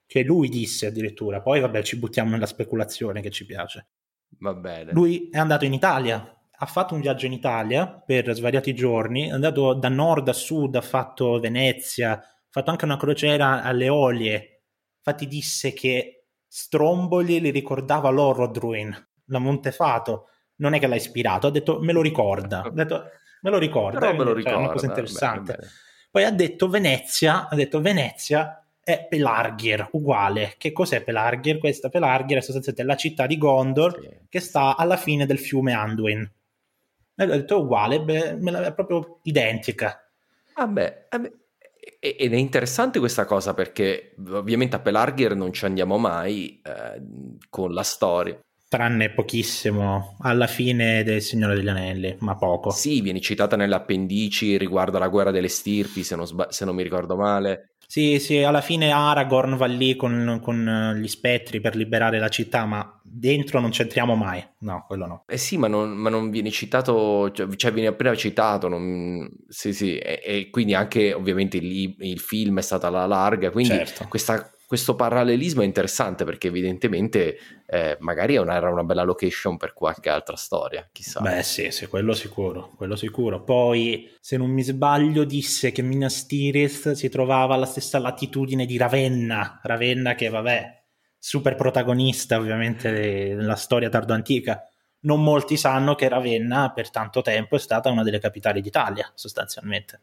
che 0.07 0.23
lui 0.23 0.49
disse 0.49 0.87
addirittura, 0.87 1.41
poi 1.41 1.59
vabbè 1.59 1.83
ci 1.83 1.97
buttiamo 1.97 2.31
nella 2.31 2.45
speculazione 2.47 3.21
che 3.21 3.29
ci 3.29 3.45
piace. 3.45 3.87
Va 4.39 4.53
bene. 4.53 4.91
Lui 4.91 5.29
è 5.29 5.37
andato 5.37 5.65
in 5.65 5.73
Italia, 5.73 6.35
ha 6.57 6.65
fatto 6.65 6.95
un 6.95 7.01
viaggio 7.01 7.27
in 7.27 7.33
Italia 7.33 7.87
per 7.87 8.33
svariati 8.33 8.73
giorni, 8.73 9.27
è 9.27 9.31
andato 9.31 9.73
da 9.73 9.89
nord 9.89 10.27
a 10.29 10.33
sud, 10.33 10.75
ha 10.75 10.81
fatto 10.81 11.39
Venezia, 11.39 12.13
ha 12.13 12.23
fatto 12.49 12.71
anche 12.71 12.85
una 12.85 12.97
crociera 12.97 13.61
alle 13.61 13.89
Olie, 13.89 14.63
infatti 14.97 15.27
disse 15.27 15.73
che 15.73 16.24
Stromboli 16.57 17.41
li 17.41 17.49
ricordava 17.49 18.09
l'Orodruin, 18.09 19.07
la 19.25 19.39
Montefato, 19.39 20.29
non 20.59 20.73
è 20.73 20.79
che 20.79 20.87
l'ha 20.87 20.95
ispirato, 20.95 21.47
ha 21.47 21.51
detto 21.51 21.81
me 21.81 21.91
lo 21.91 22.01
ricorda, 22.01 22.61
ha 22.61 22.69
detto 22.69 23.09
me 23.41 23.49
lo 23.49 23.57
ricorda, 23.57 23.99
Però 23.99 24.13
me 24.13 24.23
lo 24.23 24.33
ricorda, 24.33 24.51
cioè, 24.51 24.61
è 24.61 24.63
una 24.63 24.71
cosa 24.71 24.85
interessante. 24.85 25.51
Bene, 25.51 25.57
bene. 25.57 25.71
Poi 26.09 26.23
ha 26.23 26.31
detto 26.31 26.69
Venezia, 26.69 27.49
ha 27.49 27.55
detto 27.55 27.81
Venezia 27.81 28.65
è 28.81 29.05
Pelargir, 29.05 29.89
uguale. 29.91 30.53
Che 30.57 30.71
cos'è 30.71 31.03
Pelargir? 31.03 31.57
Questa 31.57 31.89
Pelargir 31.89 32.37
è 32.37 32.41
sostanzialmente 32.41 32.89
la 32.89 32.97
città 32.97 33.27
di 33.27 33.37
Gondor 33.37 33.99
sì. 34.01 34.09
che 34.29 34.39
sta 34.39 34.77
alla 34.77 34.95
fine 34.95 35.25
del 35.25 35.39
fiume 35.39 35.73
Anduin. 35.73 36.21
E 37.15 37.23
ho 37.23 37.27
detto 37.27 37.59
uguale, 37.59 37.99
beh, 37.99 38.37
è 38.37 38.73
proprio 38.73 39.19
identica. 39.23 40.09
Vabbè, 40.55 41.07
ah 41.09 41.21
ed 41.99 42.33
è 42.33 42.37
interessante 42.37 42.99
questa 42.99 43.25
cosa 43.25 43.53
perché 43.53 44.15
ovviamente 44.29 44.75
a 44.75 44.79
Pelargir 44.79 45.35
non 45.35 45.53
ci 45.53 45.65
andiamo 45.65 45.97
mai 45.97 46.61
eh, 46.63 47.01
con 47.49 47.73
la 47.73 47.83
storia 47.83 48.39
tranne 48.67 49.11
pochissimo 49.11 50.17
alla 50.19 50.47
fine 50.47 51.03
del 51.03 51.21
Signore 51.21 51.55
degli 51.55 51.69
Anelli, 51.69 52.17
ma 52.19 52.35
poco. 52.35 52.71
Sì, 52.71 52.99
viene 52.99 53.21
citata 53.21 53.55
nelle 53.55 53.75
appendici 53.75 54.57
riguardo 54.57 54.97
alla 54.97 55.07
guerra 55.07 55.31
delle 55.31 55.47
stirpi, 55.47 56.03
se 56.03 56.15
non, 56.15 56.25
sba- 56.25 56.51
se 56.51 56.65
non 56.65 56.75
mi 56.75 56.83
ricordo 56.83 57.15
male. 57.15 57.74
Sì, 57.87 58.19
sì, 58.19 58.37
alla 58.43 58.61
fine 58.61 58.91
Aragorn 58.91 59.55
va 59.55 59.65
lì 59.65 59.95
con, 59.95 60.39
con, 60.41 60.97
gli 60.99 61.07
spettri 61.07 61.61
per 61.61 61.75
liberare 61.75 62.19
la 62.19 62.29
città, 62.29 62.65
ma 62.65 62.99
dentro 63.03 63.59
non 63.59 63.69
c'entriamo 63.69 64.15
mai. 64.15 64.45
No, 64.59 64.83
quello 64.87 65.05
no. 65.05 65.23
Eh 65.27 65.37
sì, 65.37 65.57
ma 65.57 65.67
non, 65.67 65.91
ma 65.91 66.09
non 66.09 66.29
viene 66.29 66.51
citato, 66.51 67.31
cioè, 67.31 67.47
cioè 67.55 67.71
viene 67.71 67.89
appena 67.89 68.15
citato. 68.15 68.67
Non... 68.67 69.29
Sì, 69.47 69.73
sì, 69.73 69.97
e, 69.97 70.21
e, 70.23 70.49
quindi 70.49 70.73
anche 70.73 71.13
ovviamente 71.13 71.59
lì 71.59 71.95
il 71.99 72.19
film 72.19 72.59
è 72.59 72.63
stata 72.63 72.87
alla 72.87 73.05
larga, 73.05 73.51
quindi 73.51 73.75
certo. 73.75 74.05
questa 74.09 74.49
questo 74.65 74.95
parallelismo 74.95 75.61
è 75.61 75.65
interessante 75.65 76.25
perché 76.25 76.47
evidentemente 76.47 77.37
eh, 77.67 77.97
magari 77.99 78.35
una, 78.37 78.55
era 78.55 78.71
una 78.71 78.83
bella 78.83 79.03
location 79.03 79.57
per 79.57 79.73
qualche 79.73 80.09
altra 80.09 80.35
storia, 80.35 80.87
chissà. 80.91 81.19
Beh 81.21 81.43
sì, 81.43 81.69
sì, 81.71 81.85
quello 81.87 82.13
sicuro, 82.13 82.71
quello 82.75 82.95
sicuro. 82.95 83.43
Poi, 83.43 84.11
se 84.19 84.37
non 84.37 84.49
mi 84.49 84.63
sbaglio, 84.63 85.23
disse 85.23 85.71
che 85.71 85.81
Minas 85.81 86.25
Tirith 86.25 86.93
si 86.93 87.09
trovava 87.09 87.53
alla 87.53 87.67
stessa 87.67 87.99
latitudine 87.99 88.65
di 88.65 88.77
Ravenna, 88.77 89.59
Ravenna 89.63 90.15
che 90.15 90.29
vabbè, 90.29 90.83
super 91.17 91.55
protagonista 91.55 92.37
ovviamente 92.37 92.91
della 92.91 93.55
storia 93.55 93.89
tardo-antica. 93.89 94.67
Non 95.01 95.21
molti 95.21 95.57
sanno 95.57 95.93
che 95.93 96.09
Ravenna 96.09 96.71
per 96.73 96.89
tanto 96.89 97.21
tempo 97.21 97.55
è 97.55 97.59
stata 97.59 97.91
una 97.91 98.01
delle 98.01 98.19
capitali 98.19 98.61
d'Italia, 98.61 99.11
sostanzialmente. 99.13 100.01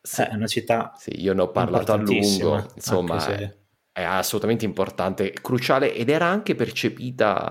Sì, 0.00 0.22
è 0.22 0.34
una 0.34 0.46
città 0.46 0.92
sì, 0.96 1.20
io 1.20 1.32
ne 1.32 1.42
ho 1.42 1.50
parlato 1.50 1.92
a 1.92 1.96
lungo, 1.96 2.64
insomma... 2.76 3.18
Se 3.18 3.64
è 3.96 4.02
assolutamente 4.02 4.66
importante, 4.66 5.32
cruciale 5.32 5.94
ed 5.94 6.10
era 6.10 6.26
anche 6.26 6.54
percepita 6.54 7.50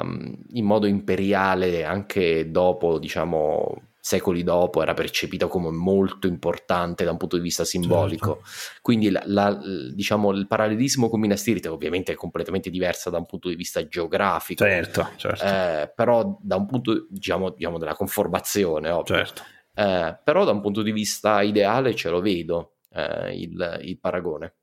in 0.51 0.63
modo 0.63 0.85
imperiale 0.85 1.83
anche 1.83 2.51
dopo, 2.51 2.99
diciamo, 2.99 3.81
secoli 3.99 4.43
dopo, 4.43 4.83
era 4.83 4.93
percepita 4.93 5.47
come 5.47 5.71
molto 5.71 6.27
importante 6.27 7.03
da 7.03 7.09
un 7.09 7.17
punto 7.17 7.37
di 7.37 7.41
vista 7.41 7.65
simbolico. 7.65 8.43
Certo. 8.43 8.79
Quindi 8.83 9.09
la, 9.09 9.23
la, 9.25 9.59
diciamo, 9.91 10.29
il 10.33 10.45
parallelismo 10.45 11.09
con 11.09 11.19
Minas 11.19 11.41
Tirith 11.41 11.65
ovviamente 11.65 12.11
è 12.11 12.15
completamente 12.15 12.69
diversa 12.69 13.09
da 13.09 13.17
un 13.17 13.25
punto 13.25 13.49
di 13.49 13.55
vista 13.55 13.83
geografico, 13.87 14.63
certo, 14.63 15.09
certo. 15.15 15.43
Eh, 15.43 15.91
però 15.95 16.37
da 16.39 16.57
un 16.57 16.67
punto 16.67 17.07
diciamo, 17.09 17.49
diciamo 17.49 17.79
della 17.79 17.95
conformazione, 17.95 18.91
ovvio. 18.91 19.15
Certo. 19.15 19.41
Eh, 19.73 20.15
però 20.23 20.45
da 20.45 20.51
un 20.51 20.61
punto 20.61 20.83
di 20.83 20.91
vista 20.91 21.41
ideale 21.41 21.95
ce 21.95 22.11
lo 22.11 22.21
vedo 22.21 22.75
eh, 22.91 23.35
il, 23.35 23.79
il 23.81 23.97
paragone. 23.99 24.53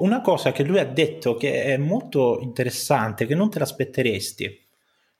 Una 0.00 0.20
cosa 0.20 0.52
che 0.52 0.62
lui 0.62 0.78
ha 0.78 0.86
detto 0.86 1.34
che 1.34 1.64
è 1.64 1.76
molto 1.76 2.38
interessante, 2.40 3.26
che 3.26 3.34
non 3.34 3.50
te 3.50 3.58
l'aspetteresti. 3.58 4.66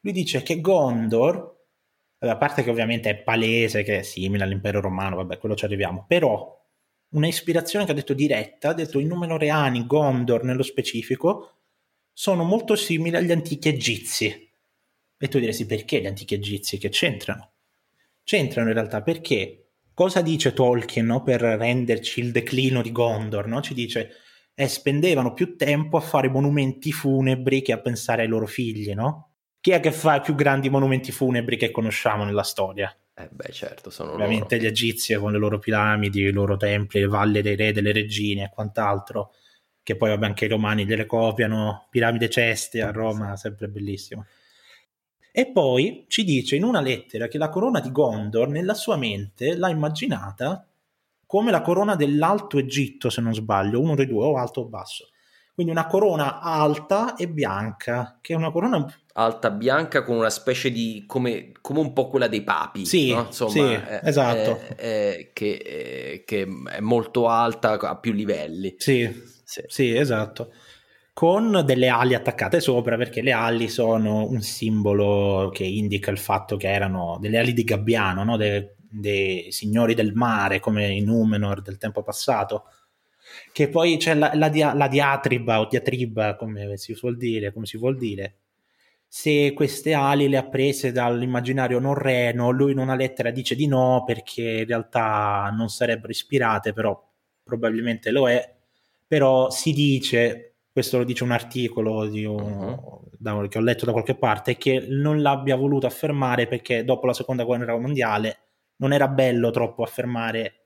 Lui 0.00 0.12
dice 0.12 0.43
che 0.43 0.61
Gondor, 0.61 1.61
a 2.19 2.37
parte 2.37 2.62
che 2.62 2.71
ovviamente 2.71 3.11
è 3.11 3.17
palese, 3.17 3.83
che 3.83 4.00
è 4.00 4.02
simile 4.02 4.45
all'impero 4.45 4.81
romano, 4.81 5.17
vabbè, 5.17 5.38
quello 5.38 5.55
ci 5.55 5.64
arriviamo, 5.64 6.05
però 6.07 6.61
una 7.11 7.26
ispirazione 7.26 7.85
che 7.85 7.91
ha 7.91 7.95
detto 7.95 8.14
diretta, 8.14 8.71
ha 8.71 8.75
detto 8.75 8.99
i 8.99 9.05
Numenoreani, 9.05 9.87
Gondor 9.87 10.45
nello 10.45 10.62
specifico, 10.62 11.59
sono 12.12 12.45
molto 12.45 12.75
simili 12.75 13.17
agli 13.17 13.33
antichi 13.33 13.69
egizi. 13.69 14.50
E 15.19 15.29
tu 15.29 15.38
diresti 15.38 15.67
perché 15.67 16.00
gli 16.00 16.07
antichi 16.07 16.35
egizi? 16.35 16.79
Che 16.79 16.88
c'entrano? 16.88 17.52
C'entrano 18.25 18.69
in 18.69 18.75
realtà 18.75 19.02
perché 19.02 19.71
cosa 19.95 20.21
dice 20.21 20.52
Tolkien 20.52 21.07
no, 21.07 21.23
per 21.23 21.41
renderci 21.43 22.21
il 22.21 22.33
declino 22.33 22.83
di 22.83 22.93
Gondor? 22.93 23.47
No? 23.47 23.61
Ci 23.61 23.75
dice 23.75 24.11
e 24.54 24.68
spendevano 24.68 25.32
più 25.32 25.56
tempo 25.56 25.97
a 25.97 26.00
fare 26.00 26.28
monumenti 26.28 26.92
funebri 26.92 27.62
che 27.62 27.73
a 27.73 27.80
pensare 27.80 28.23
ai 28.23 28.28
loro 28.28 28.47
figli, 28.47 28.92
no? 28.92 29.30
Chi 29.61 29.71
è 29.71 29.80
che 29.80 29.92
fa 29.92 30.16
i 30.16 30.21
più 30.21 30.35
grandi 30.35 30.68
monumenti 30.68 31.12
funebri 31.12 31.56
che 31.56 31.71
conosciamo 31.71 32.25
nella 32.25 32.42
storia? 32.42 32.94
Eh 33.14 33.28
beh, 33.30 33.52
certo, 33.52 33.90
sono 33.90 34.12
Ovviamente 34.12 34.56
loro. 34.56 34.66
gli 34.66 34.71
egizi 34.71 35.14
con 35.14 35.32
le 35.32 35.38
loro 35.38 35.59
piramidi, 35.59 36.23
i 36.23 36.32
loro 36.32 36.56
templi, 36.56 37.00
le 37.00 37.06
valle 37.06 37.42
dei 37.42 37.56
re, 37.56 37.73
delle 37.73 37.92
regine 37.92 38.44
e 38.44 38.50
quant'altro, 38.52 39.32
che 39.82 39.97
poi 39.97 40.11
vabbè 40.11 40.26
anche 40.26 40.47
i 40.47 40.49
romani 40.49 40.85
gliele 40.85 41.06
copiano, 41.06 41.87
piramide 41.90 42.28
ceste 42.28 42.82
a 42.82 42.90
Roma, 42.90 43.37
sempre 43.37 43.68
bellissimo. 43.68 44.26
E 45.30 45.50
poi 45.50 46.04
ci 46.09 46.25
dice 46.25 46.56
in 46.56 46.64
una 46.64 46.80
lettera 46.80 47.28
che 47.28 47.38
la 47.38 47.49
corona 47.49 47.80
di 47.80 47.90
Gondor 47.90 48.49
nella 48.49 48.75
sua 48.75 48.97
mente 48.97 49.56
l'ha 49.56 49.71
immaginata 49.71 50.66
come 51.33 51.51
la 51.51 51.62
corona 51.62 51.97
dell'Alto 51.97 52.59
Egitto, 52.59 53.09
se 53.09 53.23
non 53.23 53.33
sbaglio, 53.33 53.81
uno 53.81 53.95
dei 53.95 54.07
due, 54.07 54.23
o 54.23 54.37
alto 54.37 54.61
o 54.61 54.65
basso. 54.67 55.09
Quindi 55.55 55.73
una 55.73 55.87
corona 55.87 56.41
alta 56.41 57.17
e 57.17 57.27
bianca, 57.27 58.19
che 58.21 58.35
è 58.35 58.37
una 58.37 58.51
corona 58.51 58.85
alta 59.15 59.51
bianca 59.51 60.03
con 60.03 60.17
una 60.17 60.29
specie 60.29 60.71
di 60.71 61.05
come, 61.07 61.53
come 61.62 61.81
un 61.81 61.95
po' 61.95 62.09
quella 62.09 62.29
dei 62.29 62.43
papi 62.43 62.85
sì, 62.85 63.15
no? 63.15 63.25
Insomma, 63.25 63.51
sì 63.51 63.61
è, 63.61 64.01
esatto 64.05 64.61
è, 64.61 64.75
è, 64.77 65.31
che, 65.33 66.23
che, 66.27 66.47
è 66.71 66.81
molto 66.81 67.29
alta 67.29 67.79
a 67.79 67.97
più 67.97 68.12
livelli 68.12 68.75
sì, 68.79 69.11
sì, 69.45 69.62
sì 69.67 69.95
esatto 69.95 70.53
con 71.12 71.62
delle 71.65 71.89
ali 71.89 72.15
attaccate 72.15 72.61
sopra 72.61 72.97
perché 72.97 73.21
le 73.21 73.33
ali 73.33 73.69
sono 73.69 74.27
un 74.27 74.41
simbolo 74.41 75.51
che 75.53 75.65
indica 75.65 76.11
il 76.11 76.19
fatto 76.19 76.57
che 76.57 76.71
erano 76.71 77.19
delle 77.21 77.39
ali 77.39 77.53
di 77.53 77.65
gabbiano 77.65 78.25
no? 78.25 78.39
De, 78.39 78.77
dei 78.93 79.51
signori 79.51 79.95
del 79.95 80.13
mare 80.15 80.61
come 80.61 80.93
i 80.93 81.01
Numenor 81.01 81.63
del 81.63 81.79
tempo 81.79 82.03
passato. 82.03 82.65
che 83.53 83.69
poi 83.69 83.97
c'è 83.97 84.15
la, 84.15 84.33
la, 84.35 84.49
dia, 84.49 84.75
la 84.75 84.89
diatriba 84.89 85.61
o 85.61 85.67
diatriba, 85.67 86.37
come 86.37 86.77
si 86.77 86.97
vuol 87.01 87.17
dire, 87.17 87.53
come 87.53 87.67
si 87.67 87.79
vuol 87.79 87.97
dire, 87.97 88.37
se 89.07 89.53
queste 89.55 89.93
ali 89.95 90.29
le 90.29 90.39
ha 90.39 90.45
prese 90.45 90.93
dall'immaginario 90.93 91.79
norreno, 91.79 92.51
lui 92.51 92.73
in 92.73 92.79
una 92.79 92.95
lettera 92.95 93.31
dice 93.31 93.55
di 93.55 93.67
no 93.67 94.05
perché 94.07 94.61
in 94.61 94.67
realtà 94.67 95.53
non 95.55 95.69
sarebbero 95.69 96.11
ispirate, 96.11 96.73
però 96.73 96.99
probabilmente 97.43 98.11
lo 98.11 98.29
è, 98.29 98.55
però 99.07 99.51
si 99.51 99.73
dice, 99.73 100.55
questo 100.73 100.99
lo 100.99 101.05
dice 101.05 101.25
un 101.25 101.33
articolo 101.33 102.01
un, 102.01 102.27
uh-huh. 102.27 103.11
da, 103.19 103.47
che 103.49 103.59
ho 103.59 103.61
letto 103.61 103.85
da 103.85 103.93
qualche 103.93 104.15
parte, 104.15 104.57
che 104.57 104.87
non 104.89 105.21
l'abbia 105.21 105.57
voluto 105.57 105.87
affermare 105.87 106.47
perché 106.47 106.85
dopo 106.85 107.07
la 107.07 107.13
seconda 107.13 107.45
guerra 107.45 107.79
mondiale 107.79 108.39
non 108.83 108.93
era 108.93 109.07
bello 109.07 109.51
troppo 109.51 109.85
affermare 109.85 110.57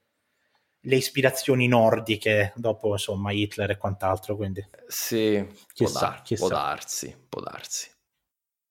le 0.81 0.97
ispirazioni 0.97 1.69
nordiche 1.69 2.53
dopo 2.57 2.93
insomma 2.93 3.31
Hitler 3.33 3.71
e 3.71 3.77
quant'altro 3.77 4.37
quindi 4.37 4.67
sì 4.87 5.47
chissà, 5.73 5.99
può, 5.99 6.09
dar- 6.09 6.23
chissà. 6.23 6.47
può 6.47 6.57
darsi 6.57 7.17
può 7.29 7.41
darsi 7.43 7.95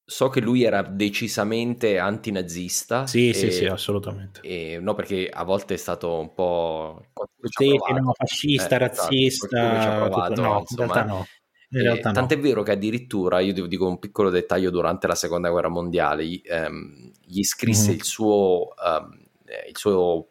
So 0.07 0.29
che 0.29 0.39
lui 0.39 0.61
era 0.61 0.83
decisamente 0.83 1.97
antinazista. 1.97 3.07
Sì, 3.07 3.29
e, 3.29 3.33
sì, 3.33 3.51
sì, 3.51 3.65
assolutamente. 3.65 4.39
E, 4.41 4.77
no, 4.79 4.93
perché 4.93 5.27
a 5.27 5.43
volte 5.43 5.73
è 5.73 5.77
stato 5.77 6.19
un 6.19 6.31
po'... 6.31 7.07
Sì, 7.41 7.69
no, 7.69 8.13
fascista, 8.13 8.77
eh, 8.77 8.85
esatto, 8.85 9.01
razzista. 9.07 9.95
Provato, 9.95 10.33
tutto, 10.35 10.41
no, 10.47 10.59
insomma, 10.59 10.83
in 10.83 10.91
realtà 10.91 11.03
no. 11.05 11.25
In 11.69 11.81
realtà 11.81 12.07
no. 12.09 12.13
Tant'è 12.13 12.37
vero 12.37 12.61
che 12.61 12.71
addirittura, 12.73 13.39
io 13.39 13.65
dico 13.65 13.87
un 13.87 13.97
piccolo 13.97 14.29
dettaglio, 14.29 14.69
durante 14.69 15.07
la 15.07 15.15
seconda 15.15 15.49
guerra 15.49 15.69
mondiale 15.69 16.39
ehm, 16.39 17.11
gli 17.25 17.41
scrisse 17.41 17.87
mm-hmm. 17.87 17.97
il 17.97 18.03
suo... 18.03 18.67
Il 18.77 19.24
suo 19.73 20.29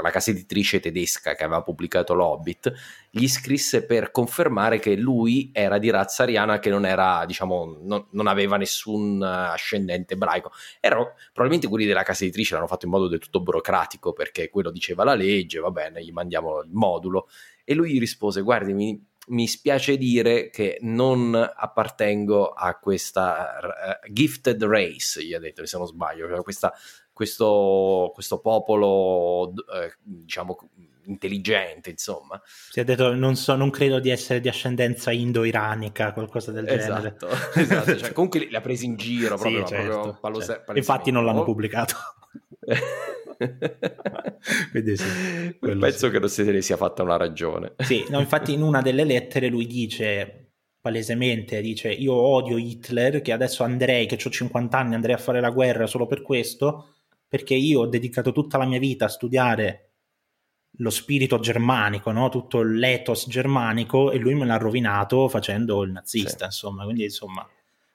la 0.00 0.10
casa 0.10 0.30
editrice 0.30 0.80
tedesca 0.80 1.34
che 1.34 1.44
aveva 1.44 1.62
pubblicato 1.62 2.14
l'Hobbit, 2.14 2.72
gli 3.10 3.28
scrisse 3.28 3.84
per 3.84 4.10
confermare 4.10 4.80
che 4.80 4.96
lui 4.96 5.50
era 5.52 5.78
di 5.78 5.90
razza 5.90 6.24
ariana, 6.24 6.58
che 6.58 6.70
non 6.70 6.84
era, 6.84 7.24
diciamo, 7.24 7.78
non, 7.82 8.06
non 8.10 8.26
aveva 8.26 8.56
nessun 8.56 9.22
ascendente 9.22 10.14
ebraico. 10.14 10.50
Erano 10.80 11.14
probabilmente 11.32 11.68
quelli 11.68 11.86
della 11.86 12.02
casa 12.02 12.24
editrice 12.24 12.54
l'hanno 12.54 12.66
fatto 12.66 12.86
in 12.86 12.90
modo 12.90 13.06
del 13.06 13.20
tutto 13.20 13.40
burocratico, 13.40 14.12
perché 14.12 14.50
quello 14.50 14.70
diceva 14.70 15.04
la 15.04 15.14
legge, 15.14 15.60
va 15.60 15.70
bene, 15.70 16.02
gli 16.02 16.12
mandiamo 16.12 16.60
il 16.62 16.70
modulo. 16.72 17.28
E 17.64 17.74
lui 17.74 17.92
gli 17.92 18.00
rispose: 18.00 18.40
Guardi, 18.40 18.72
mi, 18.72 19.00
mi 19.28 19.46
spiace 19.46 19.96
dire 19.96 20.50
che 20.50 20.78
non 20.80 21.34
appartengo 21.34 22.48
a 22.48 22.76
questa 22.78 23.58
uh, 23.62 24.12
gifted 24.12 24.64
race, 24.64 25.22
gli 25.22 25.34
ha 25.34 25.38
detto, 25.38 25.64
se 25.64 25.78
non 25.78 25.86
sbaglio, 25.86 26.28
cioè 26.28 26.42
questa 26.42 26.72
questo, 27.18 28.12
questo 28.14 28.38
popolo, 28.38 29.50
eh, 29.50 29.96
diciamo, 30.00 30.56
intelligente, 31.06 31.90
insomma. 31.90 32.40
Si 32.44 32.78
è 32.78 32.84
detto, 32.84 33.12
non, 33.12 33.34
so, 33.34 33.56
non 33.56 33.70
credo 33.70 33.98
di 33.98 34.08
essere 34.08 34.40
di 34.40 34.48
ascendenza 34.48 35.10
indo-iranica, 35.10 36.12
qualcosa 36.12 36.52
del 36.52 36.68
esatto, 36.68 36.94
genere. 36.94 37.16
Esatto, 37.58 37.96
cioè, 37.96 38.12
comunque 38.12 38.46
li 38.46 38.54
ha 38.54 38.60
presi 38.60 38.84
in 38.84 38.94
giro, 38.94 39.34
proprio, 39.34 39.66
sì, 39.66 39.74
certo, 39.74 39.90
proprio 39.90 40.18
palose- 40.20 40.46
certo. 40.46 40.76
Infatti 40.76 41.10
non 41.10 41.24
l'hanno 41.24 41.42
pubblicato. 41.42 41.96
Quindi 44.70 44.96
sì, 44.96 45.58
penso 45.58 46.06
sì. 46.06 46.10
che 46.10 46.18
non 46.20 46.28
se 46.28 46.44
ne 46.44 46.62
sia 46.62 46.76
fatta 46.76 47.02
una 47.02 47.16
ragione. 47.16 47.74
Sì, 47.78 48.06
no, 48.10 48.20
infatti 48.20 48.52
in 48.52 48.62
una 48.62 48.80
delle 48.80 49.02
lettere 49.02 49.48
lui 49.48 49.66
dice 49.66 50.52
palesemente, 50.80 51.60
dice 51.60 51.90
io 51.90 52.14
odio 52.14 52.56
Hitler, 52.56 53.20
che 53.20 53.32
adesso 53.32 53.64
andrei, 53.64 54.06
che 54.06 54.18
ho 54.24 54.30
50 54.30 54.78
anni, 54.78 54.94
andrei 54.94 55.14
a 55.14 55.18
fare 55.18 55.40
la 55.40 55.50
guerra 55.50 55.86
solo 55.86 56.06
per 56.06 56.22
questo, 56.22 56.97
perché 57.28 57.54
io 57.54 57.80
ho 57.80 57.86
dedicato 57.86 58.32
tutta 58.32 58.58
la 58.58 58.66
mia 58.66 58.78
vita 58.78 59.04
a 59.04 59.08
studiare 59.08 59.88
lo 60.80 60.90
spirito 60.90 61.38
germanico, 61.38 62.10
no? 62.10 62.28
tutto 62.28 62.62
l'ethos 62.62 63.26
germanico, 63.28 64.10
e 64.10 64.18
lui 64.18 64.34
me 64.34 64.46
l'ha 64.46 64.56
rovinato 64.56 65.28
facendo 65.28 65.82
il 65.82 65.90
nazista, 65.90 66.38
sì. 66.38 66.44
insomma, 66.44 66.84
quindi 66.84 67.04
insomma, 67.04 67.46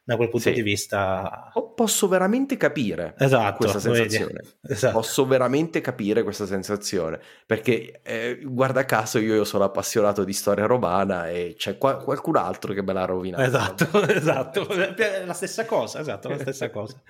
da 0.03 0.17
quel 0.17 0.29
punto 0.29 0.49
sì. 0.49 0.55
di 0.55 0.61
vista... 0.61 1.51
Posso 1.75 2.07
veramente 2.07 2.57
capire 2.57 3.15
esatto, 3.17 3.57
questa 3.57 3.79
sensazione. 3.79 4.41
Esatto. 4.67 4.93
Posso 4.93 5.25
veramente 5.25 5.81
capire 5.81 6.23
questa 6.23 6.45
sensazione, 6.45 7.19
perché 7.45 8.01
eh, 8.03 8.39
guarda 8.43 8.85
caso 8.85 9.17
io 9.19 9.43
sono 9.45 9.63
appassionato 9.63 10.23
di 10.23 10.33
storia 10.33 10.65
romana 10.65 11.29
e 11.29 11.55
c'è 11.57 11.77
qua- 11.77 11.97
qualcun 11.97 12.35
altro 12.35 12.73
che 12.73 12.83
me 12.83 12.93
l'ha 12.93 13.05
rovinato. 13.05 13.43
Esatto, 13.43 14.01
esatto, 14.07 14.67
la 15.25 15.33
stessa 15.33 15.65
cosa, 15.65 15.99
esatto, 15.99 16.29
la 16.29 16.37
stessa 16.37 16.69
cosa. 16.69 17.01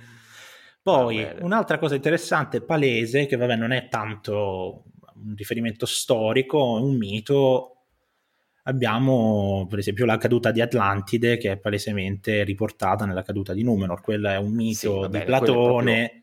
Poi 0.83 1.25
un'altra 1.39 1.77
cosa 1.77 1.95
interessante, 1.95 2.61
palese, 2.61 3.25
che 3.25 3.37
vabbè 3.37 3.55
non 3.55 3.71
è 3.71 3.87
tanto 3.87 4.83
un 5.15 5.33
riferimento 5.35 5.85
storico, 5.85 6.77
è 6.77 6.81
un 6.81 6.97
mito. 6.97 7.69
Abbiamo 8.63 9.65
per 9.69 9.79
esempio 9.79 10.05
la 10.05 10.17
caduta 10.17 10.51
di 10.51 10.61
Atlantide 10.61 11.37
che 11.37 11.51
è 11.53 11.57
palesemente 11.57 12.43
riportata 12.43 13.05
nella 13.05 13.23
caduta 13.23 13.53
di 13.53 13.63
Numenor, 13.63 14.01
quella 14.01 14.33
è 14.33 14.37
un 14.37 14.53
mito 14.53 15.01
sì, 15.01 15.07
di 15.07 15.11
bene, 15.11 15.25
Platone 15.25 16.22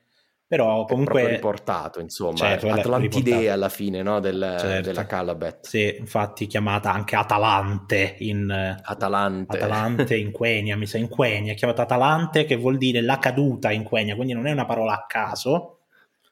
però 0.51 0.85
comunque 0.85 1.23
è 1.23 1.29
riportato 1.29 2.01
insomma 2.01 2.35
certo, 2.35 2.69
Atlantide 2.71 3.31
riportato. 3.31 3.53
alla 3.53 3.69
fine 3.69 4.03
no? 4.03 4.19
Del, 4.19 4.57
certo. 4.59 4.89
della 4.89 5.07
Calabet 5.07 5.65
sì 5.65 5.95
infatti 5.97 6.49
chiamata 6.49 6.93
anche 6.93 7.15
Atalante 7.15 8.17
in 8.19 8.51
Atalante 8.83 9.57
Atalante 9.57 10.17
in 10.17 10.33
Quenya 10.33 10.77
mi 10.77 10.87
sa 10.87 10.99
in 10.99 11.09
Quenya 11.09 11.53
è 11.53 11.55
chiamata 11.55 11.83
Atalante 11.83 12.47
che 12.47 12.57
vuol 12.57 12.79
dire 12.79 13.01
la 13.01 13.21
caduta 13.21 13.71
in 13.71 13.85
Quenya 13.85 14.17
quindi 14.17 14.33
non 14.33 14.49
è 14.49 14.51
una 14.51 14.65
parola 14.65 14.95
a 14.95 15.07
caso 15.07 15.83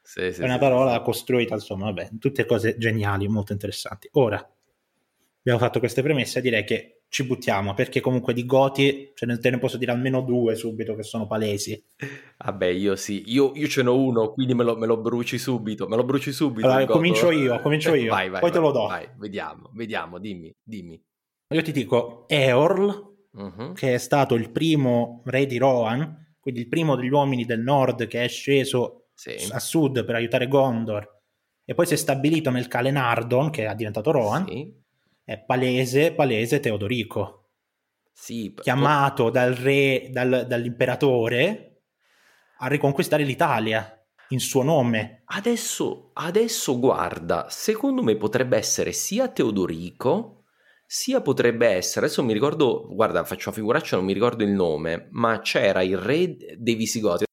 sì, 0.03 0.33
sì, 0.33 0.41
è 0.41 0.45
una 0.45 0.55
sì, 0.55 0.59
parola 0.59 1.01
costruita 1.01 1.55
insomma 1.55 1.85
vabbè 1.85 2.09
tutte 2.19 2.45
cose 2.45 2.77
geniali 2.77 3.29
molto 3.29 3.53
interessanti 3.53 4.09
ora 4.15 4.45
abbiamo 5.39 5.61
fatto 5.61 5.79
queste 5.79 6.03
premesse 6.03 6.41
direi 6.41 6.65
che 6.65 6.98
ci 7.11 7.25
buttiamo 7.25 7.73
perché 7.73 8.01
comunque 8.01 8.35
di 8.35 8.45
Goti 8.45 9.13
ce 9.15 9.27
ne, 9.27 9.39
te 9.39 9.51
ne 9.51 9.59
posso 9.59 9.79
dire 9.79 9.93
almeno 9.93 10.21
due 10.21 10.55
subito 10.55 10.95
che 10.95 11.03
sono 11.03 11.27
palesi. 11.27 11.83
Vabbè, 12.45 12.67
io 12.67 12.97
sì, 12.97 13.25
io, 13.27 13.53
io 13.55 13.67
ce 13.67 13.83
n'ho 13.83 13.99
uno, 13.99 14.33
quindi 14.33 14.55
me 14.55 14.65
lo, 14.65 14.77
me 14.77 14.87
lo, 14.87 14.99
bruci 14.99 15.39
subito. 15.39 15.89
Me 15.89 15.97
lo 15.97 16.05
bruci 16.05 16.33
subito. 16.33 16.69
Allora, 16.69 16.87
comincio 16.87 17.31
io, 17.31 17.61
comincio 17.61 17.95
io. 17.95 18.11
vai, 18.11 18.29
vai, 18.29 18.41
poi 18.41 18.51
vai, 18.51 18.61
te 18.61 18.67
lo 18.67 18.73
do. 18.73 18.87
Vai, 18.87 19.09
vediamo, 19.17 19.71
vediamo, 19.73 20.19
dimmi, 20.19 20.55
dimmi. 20.63 21.03
Io 21.55 21.63
ti 21.63 21.73
dico 21.73 22.27
Eorl, 22.29 23.17
uh-huh. 23.33 23.73
che 23.73 23.95
è 23.95 23.99
stato 23.99 24.35
il 24.35 24.51
primo 24.51 25.23
re 25.25 25.47
di 25.47 25.57
Rohan, 25.57 26.37
quindi 26.39 26.61
il 26.61 26.69
primo 26.69 26.95
degli 26.95 27.11
uomini 27.11 27.47
del 27.47 27.61
nord 27.61 28.07
che 28.07 28.25
è 28.25 28.29
sceso 28.29 29.09
sì. 29.15 29.35
a 29.51 29.59
sud 29.59 30.05
per 30.05 30.15
aiutare 30.15 30.47
Gondor 30.47 31.17
e 31.65 31.75
poi 31.75 31.87
si 31.87 31.95
è 31.95 31.97
stabilito 31.97 32.51
nel 32.51 32.69
Calenardon, 32.69 33.51
che 33.51 33.67
è 33.67 33.75
diventato 33.75 34.11
Rohan. 34.11 34.47
Sì 34.47 34.87
è 35.29 35.39
palese, 35.39 36.15
palese 36.15 36.59
Teodorico. 36.59 37.51
Sì, 38.11 38.55
chiamato 38.59 39.25
po- 39.25 39.31
dal 39.31 39.53
re, 39.53 40.09
dal, 40.11 40.47
dall'imperatore 40.49 41.83
a 42.61 42.67
riconquistare 42.67 43.25
l'Italia 43.25 43.95
in 44.29 44.41
suo 44.41 44.63
nome. 44.63 45.25
Adesso, 45.27 46.13
adesso 46.15 46.79
guarda, 46.79 47.47
secondo 47.51 48.03
me 48.03 48.17
potrebbe 48.17 48.57
essere 48.57 48.93
sia 48.93 49.29
Teodorico, 49.29 50.45
sia 50.87 51.21
potrebbe 51.21 51.67
essere, 51.67 52.07
adesso 52.07 52.25
mi 52.25 52.33
ricordo, 52.33 52.89
guarda, 52.91 53.23
faccio 53.25 53.51
una 53.51 53.59
figuraccia, 53.59 53.97
non 53.97 54.07
mi 54.07 54.15
ricordo 54.15 54.45
il 54.45 54.51
nome, 54.51 55.09
ma 55.11 55.41
c'era 55.41 55.83
il 55.83 55.99
re 55.99 56.37
dei 56.57 56.75
Visigoti, 56.75 57.27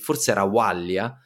forse 0.00 0.32
era 0.32 0.42
Wallia, 0.42 1.16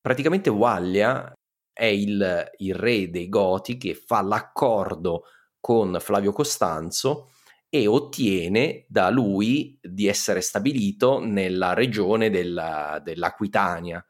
praticamente 0.00 0.48
Wallia 0.48 1.34
è 1.70 1.84
il, 1.84 2.50
il 2.56 2.74
re 2.74 3.10
dei 3.10 3.28
Goti 3.28 3.76
che 3.76 3.94
fa 3.94 4.22
l'accordo 4.22 5.24
con 5.66 5.96
Flavio 5.98 6.30
Costanzo 6.30 7.30
e 7.68 7.88
ottiene 7.88 8.84
da 8.86 9.10
lui 9.10 9.76
di 9.82 10.06
essere 10.06 10.40
stabilito 10.40 11.18
nella 11.18 11.74
regione 11.74 12.30
della, 12.30 13.00
dell'Aquitania 13.02 14.06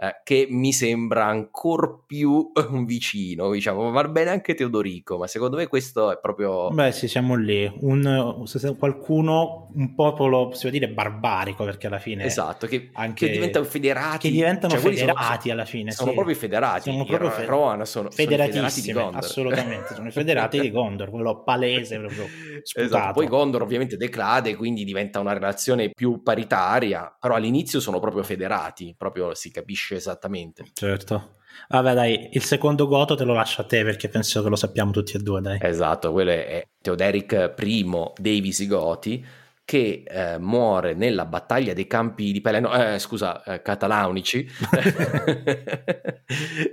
eh, 0.00 0.20
che 0.22 0.46
mi 0.48 0.72
sembra 0.72 1.26
ancora 1.26 1.90
più 2.06 2.52
un 2.70 2.84
vicino, 2.84 3.50
diciamo, 3.50 3.90
va 3.90 4.04
bene 4.04 4.30
anche 4.30 4.54
Teodorico, 4.54 5.18
ma 5.18 5.26
secondo 5.26 5.56
me 5.56 5.66
questo 5.66 6.12
è 6.12 6.20
proprio... 6.20 6.70
Beh 6.70 6.92
sì, 6.92 7.08
siamo 7.08 7.34
lì, 7.34 7.68
un, 7.80 8.44
qualcuno, 8.78 9.72
un 9.74 9.94
popolo, 9.96 10.50
possiamo 10.50 10.70
dire, 10.70 10.88
barbarico, 10.88 11.64
perché 11.64 11.88
alla 11.88 11.98
fine... 11.98 12.24
Esatto, 12.24 12.68
che, 12.68 12.90
anche, 12.92 13.26
che 13.26 13.32
diventano 13.32 13.64
federati. 13.64 14.28
Che 14.28 14.34
diventano 14.34 14.74
cioè, 14.74 14.82
federati 14.82 15.48
sono, 15.48 15.54
alla 15.54 15.64
fine. 15.64 15.90
Sono 15.90 16.10
sì. 16.10 16.14
proprio 16.14 16.36
federati, 16.36 16.90
sono 16.92 17.04
proprio 17.04 17.30
fe- 17.30 17.44
Rohan 17.46 17.84
sono, 17.84 18.10
federatissimi, 18.12 18.92
sono 18.92 19.10
assolutamente, 19.18 19.94
sono 19.94 20.06
i 20.06 20.12
federati 20.12 20.60
di 20.60 20.70
Gondor, 20.70 21.10
quello 21.10 21.42
palese 21.42 21.98
proprio 21.98 22.24
sputato. 22.62 22.94
Esatto, 22.94 23.12
poi 23.14 23.26
Gondor 23.26 23.62
ovviamente 23.62 23.96
decade, 23.96 24.54
quindi 24.54 24.84
diventa 24.84 25.18
una 25.18 25.32
relazione 25.32 25.90
più 25.90 26.22
paritaria, 26.22 27.16
però 27.18 27.34
all'inizio 27.34 27.80
sono 27.80 27.98
proprio 27.98 28.22
federati, 28.22 28.94
proprio 28.96 29.34
si 29.34 29.50
capisce 29.50 29.87
capisce 29.88 29.94
esattamente. 29.94 30.64
Certo. 30.74 31.36
Vabbè, 31.68 31.94
dai, 31.94 32.28
il 32.32 32.44
secondo 32.44 32.86
goto 32.86 33.14
te 33.14 33.24
lo 33.24 33.32
lascio 33.32 33.62
a 33.62 33.64
te 33.64 33.82
perché 33.82 34.08
penso 34.08 34.42
che 34.42 34.48
lo 34.48 34.56
sappiamo 34.56 34.92
tutti 34.92 35.16
e 35.16 35.20
due, 35.20 35.40
dai. 35.40 35.58
Esatto, 35.60 36.12
quello 36.12 36.30
è 36.30 36.66
Teoderic 36.80 37.54
I 37.58 38.12
dei 38.16 38.40
Visigoti, 38.40 39.24
che 39.64 40.04
eh, 40.06 40.38
muore 40.38 40.94
nella 40.94 41.26
battaglia 41.26 41.72
dei 41.72 41.86
campi 41.86 42.32
di 42.32 42.40
Peleno, 42.40 42.72
eh, 42.72 42.98
scusa, 42.98 43.42
eh, 43.42 43.60
catalaunici, 43.60 44.46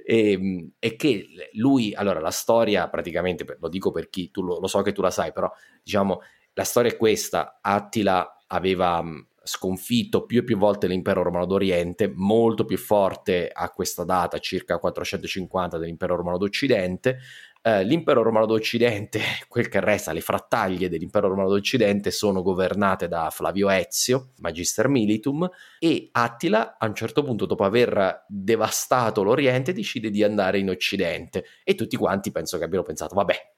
e, 0.05 0.69
e, 0.77 0.95
che 0.95 1.27
lui, 1.53 1.93
allora 1.95 2.19
la 2.19 2.31
storia 2.31 2.87
praticamente, 2.87 3.57
lo 3.59 3.69
dico 3.69 3.91
per 3.91 4.09
chi, 4.09 4.29
tu 4.29 4.43
lo, 4.43 4.59
lo, 4.59 4.67
so 4.67 4.81
che 4.81 4.91
tu 4.91 5.01
la 5.01 5.11
sai, 5.11 5.33
però 5.33 5.51
diciamo, 5.83 6.21
la 6.53 6.63
storia 6.63 6.91
è 6.91 6.97
questa, 6.97 7.57
Attila 7.59 8.43
aveva 8.47 9.03
sconfitto 9.45 10.25
più 10.25 10.39
e 10.39 10.43
più 10.43 10.57
volte 10.57 10.87
l'impero 10.87 11.23
romano 11.23 11.45
d'Oriente, 11.45 12.11
molto 12.13 12.65
più 12.65 12.77
forte 12.77 13.49
a 13.51 13.69
questa 13.69 14.03
data, 14.03 14.39
circa 14.39 14.79
450 14.79 15.77
dell'impero 15.77 16.15
romano 16.15 16.37
d'Occidente, 16.37 17.19
eh, 17.61 17.83
l'impero 17.83 18.21
romano 18.21 18.45
d'Occidente, 18.45 19.19
quel 19.47 19.69
che 19.69 19.79
resta, 19.79 20.11
le 20.11 20.21
frattaglie 20.21 20.89
dell'impero 20.89 21.27
romano 21.27 21.49
d'Occidente 21.49 22.11
sono 22.11 22.41
governate 22.41 23.07
da 23.07 23.29
Flavio 23.29 23.69
Ezio, 23.69 24.31
Magister 24.37 24.87
Militum, 24.87 25.49
e 25.79 26.09
Attila 26.11 26.77
a 26.77 26.85
un 26.87 26.95
certo 26.95 27.23
punto, 27.23 27.45
dopo 27.45 27.63
aver 27.63 28.25
devastato 28.27 29.23
l'Oriente, 29.23 29.73
decide 29.73 30.09
di 30.09 30.23
andare 30.23 30.59
in 30.59 30.69
Occidente. 30.69 31.45
E 31.63 31.75
tutti 31.75 31.95
quanti 31.97 32.31
penso 32.31 32.57
che 32.57 32.63
abbiano 32.65 32.83
pensato, 32.83 33.15
vabbè, 33.15 33.54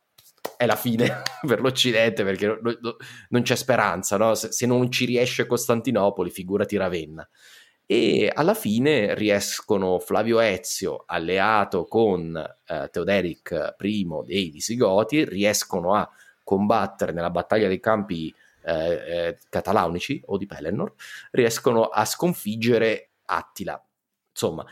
è 0.56 0.66
la 0.66 0.76
fine 0.76 1.24
per 1.46 1.62
l'Occidente 1.62 2.24
perché 2.24 2.48
no, 2.48 2.60
no, 2.62 2.98
non 3.30 3.42
c'è 3.42 3.56
speranza, 3.56 4.18
no? 4.18 4.36
se, 4.36 4.52
se, 4.52 4.66
non 4.66 4.92
ci 4.92 5.06
riesce 5.06 5.46
Costantinopoli, 5.46 6.30
figurati 6.30 6.78
Ravenna 6.78 7.28
e 7.90 8.30
alla 8.34 8.54
fine 8.54 9.16
riescono 9.16 9.98
Flavio 9.98 10.42
Ezio, 10.42 11.04
alleato 11.06 11.86
con 11.86 12.36
eh, 12.36 12.90
Teoderic 12.92 13.76
I 13.80 14.08
dei 14.26 14.50
Visigoti, 14.50 15.24
riescono 15.24 15.96
a 15.96 16.08
combattere 16.44 17.14
nella 17.14 17.30
battaglia 17.30 17.70
dei 17.70 17.80
campi 17.80 18.34
eh, 18.66 18.74
eh, 18.74 19.38
catalaunici 19.50 20.22
o 20.26 20.38
di 20.38 20.46
Pelennor, 20.46 20.94
riescono 21.32 21.86
a 21.86 22.04
sconfiggere 22.04 23.12
Attila. 23.24 23.82
Insomma, 24.32 24.66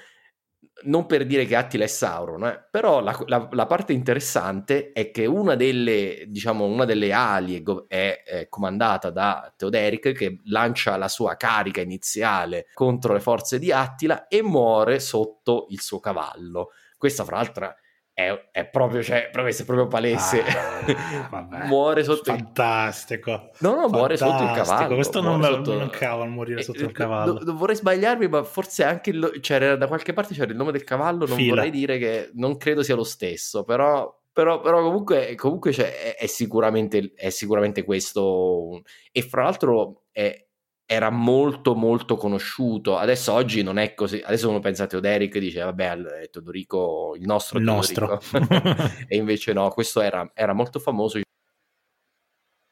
non 0.84 1.06
per 1.06 1.26
dire 1.26 1.46
che 1.46 1.56
Attila 1.56 1.86
è 1.86 1.88
Sauron, 1.88 2.46
eh, 2.46 2.68
però 2.70 3.00
la, 3.00 3.18
la, 3.28 3.48
la, 3.52 3.66
parte 3.66 3.94
interessante 3.94 4.92
è 4.92 5.10
che 5.10 5.26
una 5.26 5.56
delle, 5.56 6.26
diciamo, 6.28 6.66
una 6.66 6.86
delle 6.86 7.14
ali 7.14 7.64
è, 7.88 8.24
è, 8.24 8.48
comandata 8.50 9.10
da 9.10 9.52
Teoderic 9.56 10.12
che 10.12 10.40
lancia 10.46 10.98
la 10.98 11.08
sua 11.08 11.38
carica 11.38 11.82
iniziale 11.82 12.68
contro 12.74 13.14
le 13.14 13.22
forze 13.22 13.58
di 13.58 13.72
Attila 13.72 14.28
e 14.28 14.42
muore 14.44 15.00
sotto 15.00 15.68
il 15.70 15.80
suo 15.80 16.00
cavallo. 16.00 16.72
Questa, 16.98 17.24
fra 17.24 17.38
l'altro, 17.38 17.76
è, 18.16 18.48
è, 18.50 18.66
proprio, 18.66 19.04
cioè, 19.04 19.30
questo 19.30 19.64
è 19.64 19.66
proprio 19.66 19.88
palese. 19.88 20.42
Ah, 20.42 21.66
muore 21.66 22.02
sotto 22.06 22.32
Fantastico. 22.32 23.30
il 23.30 23.52
No, 23.60 23.76
no, 23.76 23.90
Fantastico. 23.90 23.92
muore 23.98 24.18
sotto 24.18 24.44
il 24.44 24.52
cavallo. 24.52 24.96
Questo 24.96 25.22
non, 25.22 25.44
sotto... 25.44 25.78
non 25.78 25.90
cavolo 25.90 26.30
morire 26.30 26.64
sotto 26.64 26.84
il 26.86 26.94
cavallo. 26.94 27.34
Do, 27.34 27.44
do, 27.44 27.58
vorrei 27.58 27.76
sbagliarmi, 27.76 28.30
ma 28.30 28.44
forse 28.44 28.86
anche 28.86 29.10
il, 29.10 29.40
c'era, 29.42 29.76
da 29.76 29.88
qualche 29.88 30.14
parte 30.14 30.34
c'era 30.34 30.50
il 30.50 30.56
nome 30.56 30.72
del 30.72 30.86
cavallo. 30.86 31.26
Non 31.26 31.36
Fila. 31.36 31.56
vorrei 31.56 31.72
dire 31.72 31.98
che 31.98 32.30
non 32.36 32.56
credo 32.56 32.84
sia 32.84 32.96
lo 32.96 33.04
stesso, 33.04 33.66
però. 33.66 34.18
Però, 34.32 34.60
però 34.60 34.82
comunque, 34.82 35.34
comunque 35.36 35.72
cioè, 35.74 35.98
è, 35.98 36.16
è, 36.16 36.26
sicuramente, 36.28 37.12
è 37.16 37.30
sicuramente 37.30 37.84
questo. 37.84 38.82
E 39.12 39.22
fra 39.24 39.44
l'altro 39.44 40.04
è, 40.12 40.45
era 40.86 41.10
molto 41.10 41.76
molto 41.76 42.16
conosciuto. 42.16 42.98
Adesso 42.98 43.34
oggi 43.34 43.64
non 43.64 43.78
è 43.78 43.94
così. 43.94 44.22
Adesso 44.24 44.50
uno 44.50 44.60
pensa 44.60 44.84
a 44.84 44.88
Teoderic 44.88 45.36
e 45.36 45.40
dice 45.40 45.62
vabbè 45.62 46.30
Teodorico 46.32 47.16
il 47.18 47.26
nostro 47.26 47.58
il 47.58 47.64
nostro. 47.64 48.20
E 49.08 49.18
invece 49.18 49.54
no 49.54 49.70
questo 49.70 50.02
era, 50.02 50.32
era, 50.34 50.54
molto 50.54 50.80
famoso. 50.80 51.20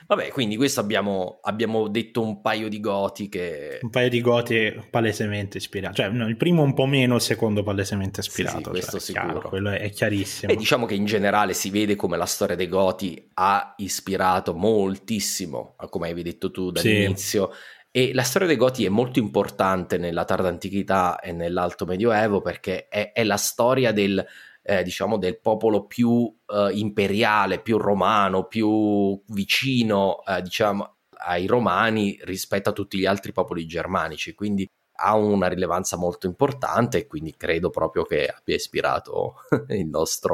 Vabbè 0.06 0.30
quindi 0.30 0.58
questo 0.58 0.80
abbiamo, 0.80 1.40
abbiamo 1.42 1.88
detto 1.88 2.22
un 2.22 2.42
paio 2.42 2.68
di 2.68 2.80
goti 2.80 3.30
che 3.30 3.80
un 3.82 3.90
paio 3.90 4.10
di 4.10 4.20
goti 4.20 4.88
palesemente 4.90 5.58
ispirati 5.58 5.96
cioè 5.96 6.10
no, 6.10 6.28
il 6.28 6.36
primo 6.36 6.62
un 6.62 6.74
po' 6.74 6.86
meno 6.86 7.16
il 7.16 7.22
secondo 7.22 7.64
palesemente 7.64 8.20
ispirato 8.20 8.58
sì, 8.58 8.64
sì, 8.64 8.70
questo 8.70 8.92
cioè, 8.92 9.00
sicuro. 9.00 9.32
chiaro, 9.32 9.50
quello 9.50 9.72
è 9.72 9.90
chiarissimo. 9.90 10.52
E 10.52 10.56
diciamo 10.58 10.86
che 10.86 10.96
in 10.96 11.06
generale 11.06 11.54
si 11.54 11.70
vede 11.70 11.96
come 11.96 12.18
la 12.18 12.26
storia 12.26 12.56
dei 12.56 12.68
goti 12.68 13.30
ha 13.36 13.76
ispirato 13.78 14.54
moltissimo 14.54 15.76
come 15.90 16.08
avevi 16.08 16.24
detto 16.24 16.52
tu 16.52 16.70
dall'inizio 16.70 17.50
sì 17.52 17.82
e 17.96 18.12
la 18.12 18.24
storia 18.24 18.48
dei 18.48 18.58
Goti 18.58 18.86
è 18.86 18.90
molto 18.90 19.20
importante 19.20 20.00
nella 20.00 20.26
tarda 20.26 20.48
antichità 20.48 21.20
e 21.20 21.32
nell'alto 21.32 21.86
medioevo 21.86 22.42
perché 22.42 22.88
è, 22.88 23.12
è 23.12 23.24
la 23.24 23.38
storia 23.38 23.92
del, 23.92 24.26
eh, 24.64 24.82
diciamo, 24.82 25.20
del 25.20 25.40
popolo 25.40 25.86
più 25.86 26.36
eh, 26.48 26.72
imperiale, 26.74 27.62
più 27.62 27.78
romano, 27.78 28.46
più 28.46 29.22
vicino 29.28 30.24
eh, 30.26 30.42
diciamo, 30.42 30.96
ai 31.28 31.46
romani 31.46 32.18
rispetto 32.24 32.70
a 32.70 32.74
tutti 32.74 32.98
gli 32.98 33.06
altri 33.06 33.32
popoli 33.32 33.68
germanici. 33.68 34.34
Quindi 34.34 34.68
ha 34.96 35.16
una 35.16 35.48
rilevanza 35.48 35.96
molto 35.96 36.26
importante 36.26 36.98
e 36.98 37.06
quindi 37.06 37.36
credo 37.38 37.70
proprio 37.70 38.02
che 38.06 38.26
abbia 38.26 38.56
ispirato 38.56 39.36
il 39.70 39.86
nostro. 39.86 40.34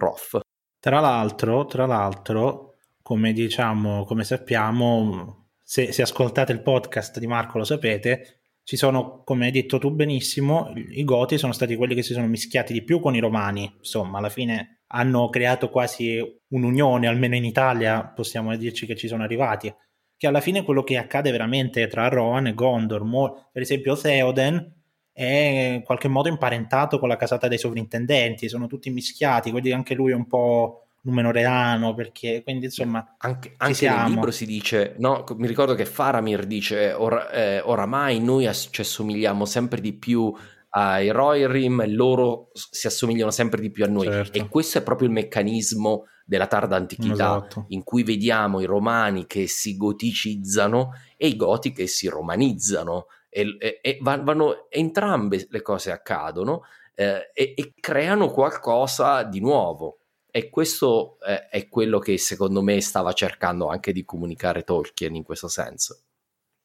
Prof. 0.00 0.40
Tra 0.80 0.98
l'altro, 0.98 1.66
tra 1.66 1.84
l'altro, 1.84 2.76
come 3.02 3.34
diciamo, 3.34 4.06
come 4.06 4.24
sappiamo, 4.24 5.48
se, 5.62 5.92
se 5.92 6.00
ascoltate 6.00 6.52
il 6.52 6.62
podcast 6.62 7.18
di 7.18 7.26
Marco 7.26 7.58
lo 7.58 7.64
sapete, 7.64 8.44
ci 8.62 8.76
sono, 8.76 9.22
come 9.22 9.44
hai 9.44 9.50
detto 9.50 9.78
tu 9.78 9.90
benissimo, 9.90 10.72
i 10.74 11.04
Goti 11.04 11.36
sono 11.36 11.52
stati 11.52 11.76
quelli 11.76 11.94
che 11.94 12.02
si 12.02 12.14
sono 12.14 12.26
mischiati 12.28 12.72
di 12.72 12.82
più 12.82 12.98
con 12.98 13.14
i 13.14 13.20
Romani, 13.20 13.70
insomma, 13.76 14.16
alla 14.16 14.30
fine 14.30 14.84
hanno 14.86 15.28
creato 15.28 15.68
quasi 15.68 16.18
un'unione, 16.48 17.06
almeno 17.06 17.34
in 17.34 17.44
Italia 17.44 18.02
possiamo 18.06 18.56
dirci 18.56 18.86
che 18.86 18.96
ci 18.96 19.06
sono 19.06 19.22
arrivati, 19.22 19.70
che 20.16 20.26
alla 20.26 20.40
fine 20.40 20.62
quello 20.62 20.82
che 20.82 20.96
accade 20.96 21.30
veramente 21.30 21.86
tra 21.88 22.08
Rohan 22.08 22.46
e 22.46 22.54
Gondor, 22.54 23.04
Mo, 23.04 23.50
per 23.52 23.60
esempio 23.60 23.96
Theoden 23.96 24.79
è 25.12 25.72
in 25.74 25.82
qualche 25.82 26.08
modo 26.08 26.28
imparentato 26.28 26.98
con 26.98 27.08
la 27.08 27.16
casata 27.16 27.48
dei 27.48 27.58
sovrintendenti, 27.58 28.48
sono 28.48 28.66
tutti 28.66 28.90
mischiati, 28.90 29.50
quindi 29.50 29.72
anche 29.72 29.94
lui 29.94 30.12
è 30.12 30.14
un 30.14 30.26
po' 30.26 30.84
numenoreano 31.02 31.94
perché 31.94 32.42
quindi 32.42 32.66
insomma 32.66 33.14
anche, 33.18 33.54
anche 33.56 33.88
nel 33.88 34.04
libro 34.04 34.30
si 34.30 34.44
dice 34.44 34.96
no, 34.98 35.24
mi 35.36 35.46
ricordo 35.46 35.74
che 35.74 35.86
Faramir 35.86 36.44
dice 36.44 36.92
or, 36.92 37.30
eh, 37.32 37.60
oramai 37.60 38.20
noi 38.20 38.46
as- 38.46 38.68
ci 38.70 38.82
assomigliamo 38.82 39.46
sempre 39.46 39.80
di 39.80 39.94
più 39.94 40.32
ai 40.72 41.10
Rohirrim 41.10 41.80
e 41.80 41.88
loro 41.88 42.50
si 42.52 42.86
assomigliano 42.86 43.30
sempre 43.30 43.60
di 43.60 43.70
più 43.70 43.84
a 43.84 43.88
noi 43.88 44.06
certo. 44.06 44.38
e 44.38 44.46
questo 44.48 44.78
è 44.78 44.82
proprio 44.82 45.08
il 45.08 45.14
meccanismo 45.14 46.04
della 46.24 46.46
tarda 46.46 46.76
antichità 46.76 47.12
esatto. 47.12 47.64
in 47.68 47.82
cui 47.82 48.04
vediamo 48.04 48.60
i 48.60 48.66
romani 48.66 49.26
che 49.26 49.48
si 49.48 49.76
goticizzano 49.76 50.90
e 51.16 51.26
i 51.26 51.36
goti 51.36 51.72
che 51.72 51.88
si 51.88 52.08
romanizzano 52.08 53.06
e, 53.30 53.56
e, 53.58 53.78
e 53.80 53.98
vanno 54.02 54.68
entrambe 54.68 55.46
le 55.48 55.62
cose 55.62 55.92
accadono 55.92 56.64
eh, 56.94 57.30
e, 57.32 57.54
e 57.56 57.72
creano 57.80 58.30
qualcosa 58.30 59.22
di 59.22 59.40
nuovo 59.40 60.00
e 60.30 60.50
questo 60.50 61.18
è, 61.20 61.48
è 61.48 61.68
quello 61.68 61.98
che 61.98 62.18
secondo 62.18 62.62
me 62.62 62.80
stava 62.80 63.12
cercando 63.12 63.68
anche 63.68 63.92
di 63.92 64.04
comunicare 64.04 64.62
Tolkien 64.62 65.14
in 65.14 65.22
questo 65.22 65.48
senso. 65.48 66.02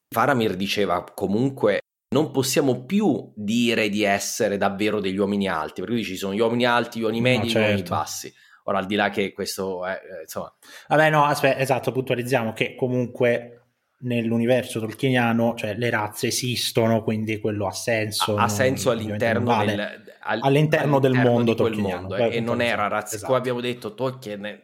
Faramir 0.09 0.55
diceva 0.55 1.03
comunque 1.03 1.79
non 2.15 2.31
possiamo 2.31 2.85
più 2.85 3.31
dire 3.35 3.89
di 3.89 4.03
essere 4.03 4.57
davvero 4.57 5.01
degli 5.01 5.17
uomini 5.17 5.49
alti, 5.49 5.81
perché 5.81 6.03
ci 6.03 6.15
sono 6.15 6.33
gli 6.33 6.39
uomini 6.39 6.65
alti, 6.65 6.99
gli 6.99 7.03
uomini 7.03 7.21
medi, 7.21 7.37
no, 7.37 7.43
certo. 7.45 7.57
gli 7.57 7.61
uomini 7.61 7.79
certo. 7.79 7.95
bassi. 7.95 8.33
Ora, 8.67 8.77
al 8.79 8.85
di 8.85 8.95
là 8.95 9.09
che 9.09 9.33
questo 9.33 9.85
è, 9.85 9.91
eh, 9.91 10.21
insomma... 10.21 10.53
Vabbè, 10.87 11.09
no, 11.09 11.25
aspetta, 11.25 11.59
esatto, 11.59 11.91
puntualizziamo 11.91 12.53
che 12.53 12.75
comunque 12.75 13.64
nell'universo 13.99 14.79
tolkieniano, 14.79 15.55
cioè 15.55 15.75
le 15.75 15.89
razze 15.89 16.27
esistono, 16.27 17.03
quindi 17.03 17.39
quello 17.39 17.67
ha 17.67 17.71
senso. 17.71 18.35
Ha, 18.35 18.43
ha 18.43 18.47
senso 18.47 18.91
all'interno, 18.91 19.45
vale. 19.45 19.75
del, 19.75 19.79
al, 19.79 20.39
all'interno, 20.41 20.97
all'interno, 20.97 20.99
del 20.99 21.13
mondo 21.13 21.53
tolkieniano. 21.53 22.07
Mondo, 22.07 22.15
e 22.15 22.39
non 22.39 22.61
era 22.61 22.87
razzista, 22.87 23.15
esatto. 23.15 23.25
come 23.27 23.37
abbiamo 23.39 23.61
detto, 23.61 23.93
Tolkien 23.93 24.61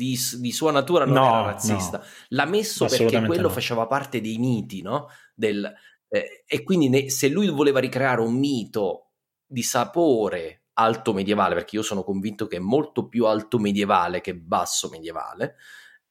di, 0.00 0.18
di 0.38 0.52
sua 0.52 0.72
natura 0.72 1.04
non 1.04 1.14
no, 1.14 1.26
era 1.26 1.42
razzista. 1.42 1.98
No. 1.98 2.04
L'ha 2.28 2.46
messo 2.46 2.86
perché 2.86 3.22
quello 3.22 3.48
no. 3.48 3.50
faceva 3.50 3.86
parte 3.86 4.22
dei 4.22 4.38
miti, 4.38 4.80
no? 4.80 5.08
Del, 5.34 5.70
eh, 6.08 6.44
e 6.46 6.62
quindi 6.62 6.88
ne, 6.88 7.10
se 7.10 7.28
lui 7.28 7.48
voleva 7.48 7.80
ricreare 7.80 8.20
un 8.20 8.34
mito 8.34 9.10
di 9.46 9.62
sapore 9.62 10.62
alto 10.74 11.12
medievale, 11.12 11.54
perché 11.54 11.76
io 11.76 11.82
sono 11.82 12.02
convinto 12.02 12.46
che 12.46 12.56
è 12.56 12.60
molto 12.60 13.08
più 13.08 13.26
alto 13.26 13.58
medievale 13.58 14.22
che 14.22 14.34
basso 14.34 14.88
medievale, 14.88 15.56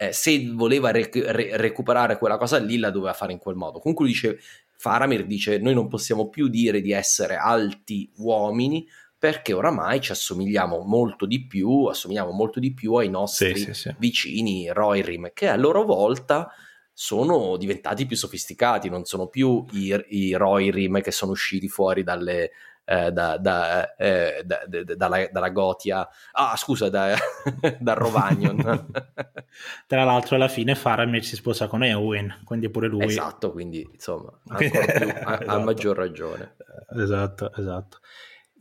eh, 0.01 0.13
se 0.13 0.49
voleva 0.53 0.91
rec- 0.91 1.25
re- 1.25 1.57
recuperare 1.57 2.17
quella 2.17 2.37
cosa 2.37 2.57
lì 2.57 2.77
la 2.77 2.89
doveva 2.89 3.11
fare 3.11 3.33
in 3.33 3.37
quel 3.37 3.57
modo. 3.57 3.79
Comunque 3.79 4.07
dice, 4.07 4.39
Faramir 4.77 5.25
dice, 5.25 5.57
noi 5.57 5.73
non 5.73 5.89
possiamo 5.89 6.29
più 6.29 6.47
dire 6.47 6.79
di 6.79 6.93
essere 6.93 7.35
alti 7.35 8.09
uomini 8.15 8.87
perché 9.17 9.51
oramai 9.51 9.99
ci 9.99 10.13
assomigliamo 10.13 10.83
molto 10.85 11.25
di 11.25 11.45
più, 11.45 11.83
assomigliamo 11.83 12.31
molto 12.31 12.61
di 12.61 12.73
più 12.73 12.93
ai 12.93 13.09
nostri 13.09 13.57
sì, 13.57 13.65
sì, 13.65 13.73
sì. 13.73 13.95
vicini 13.99 14.71
Roirim, 14.71 15.31
che 15.33 15.49
a 15.49 15.57
loro 15.57 15.83
volta 15.83 16.49
sono 16.93 17.57
diventati 17.57 18.05
più 18.05 18.15
sofisticati, 18.15 18.87
non 18.87 19.03
sono 19.03 19.27
più 19.27 19.65
i, 19.73 19.93
i 20.11 20.33
Roirim 20.33 21.01
che 21.01 21.11
sono 21.11 21.31
usciti 21.31 21.67
fuori 21.67 22.03
dalle, 22.03 22.51
eh, 22.89 23.11
da, 23.11 23.37
da, 23.37 23.95
eh, 23.95 24.41
da, 24.43 24.61
dalla, 24.95 25.27
dalla, 25.31 25.49
Gotia, 25.49 26.09
ah 26.31 26.55
scusa, 26.57 26.89
da, 26.89 27.13
dal 27.79 27.95
Rovagnon. 27.95 28.57
Tra 29.85 30.03
l'altro 30.03 30.35
alla 30.35 30.47
fine 30.47 30.73
Faramir 30.73 31.23
si 31.23 31.35
sposa 31.35 31.67
con 31.67 31.83
Eowyn, 31.83 32.41
quindi 32.43 32.67
pure 32.71 32.87
lui... 32.87 33.05
Esatto, 33.05 33.51
quindi 33.51 33.87
insomma, 33.93 34.31
più, 34.57 34.71
esatto. 34.73 35.51
a 35.51 35.59
maggior 35.59 35.97
ragione. 35.97 36.55
Esatto, 36.95 37.53
esatto. 37.55 37.99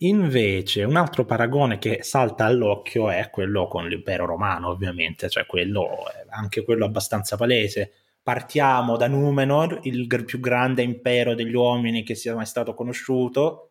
Invece, 0.00 0.84
un 0.84 0.96
altro 0.96 1.24
paragone 1.24 1.78
che 1.78 2.02
salta 2.02 2.44
all'occhio 2.44 3.10
è 3.10 3.30
quello 3.30 3.66
con 3.66 3.88
l'impero 3.88 4.26
romano, 4.26 4.68
ovviamente, 4.68 5.30
cioè 5.30 5.46
quello, 5.46 6.04
anche 6.28 6.64
quello 6.64 6.84
abbastanza 6.84 7.36
palese. 7.36 7.92
Partiamo 8.22 8.98
da 8.98 9.08
Numenor, 9.08 9.80
il 9.84 10.06
più 10.26 10.38
grande 10.38 10.82
impero 10.82 11.34
degli 11.34 11.54
uomini 11.54 12.02
che 12.02 12.14
sia 12.14 12.34
mai 12.34 12.44
stato 12.44 12.74
conosciuto, 12.74 13.67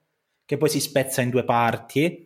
che 0.47 0.57
poi 0.57 0.69
si 0.69 0.79
spezza 0.79 1.21
in 1.21 1.29
due 1.29 1.43
parti, 1.43 2.25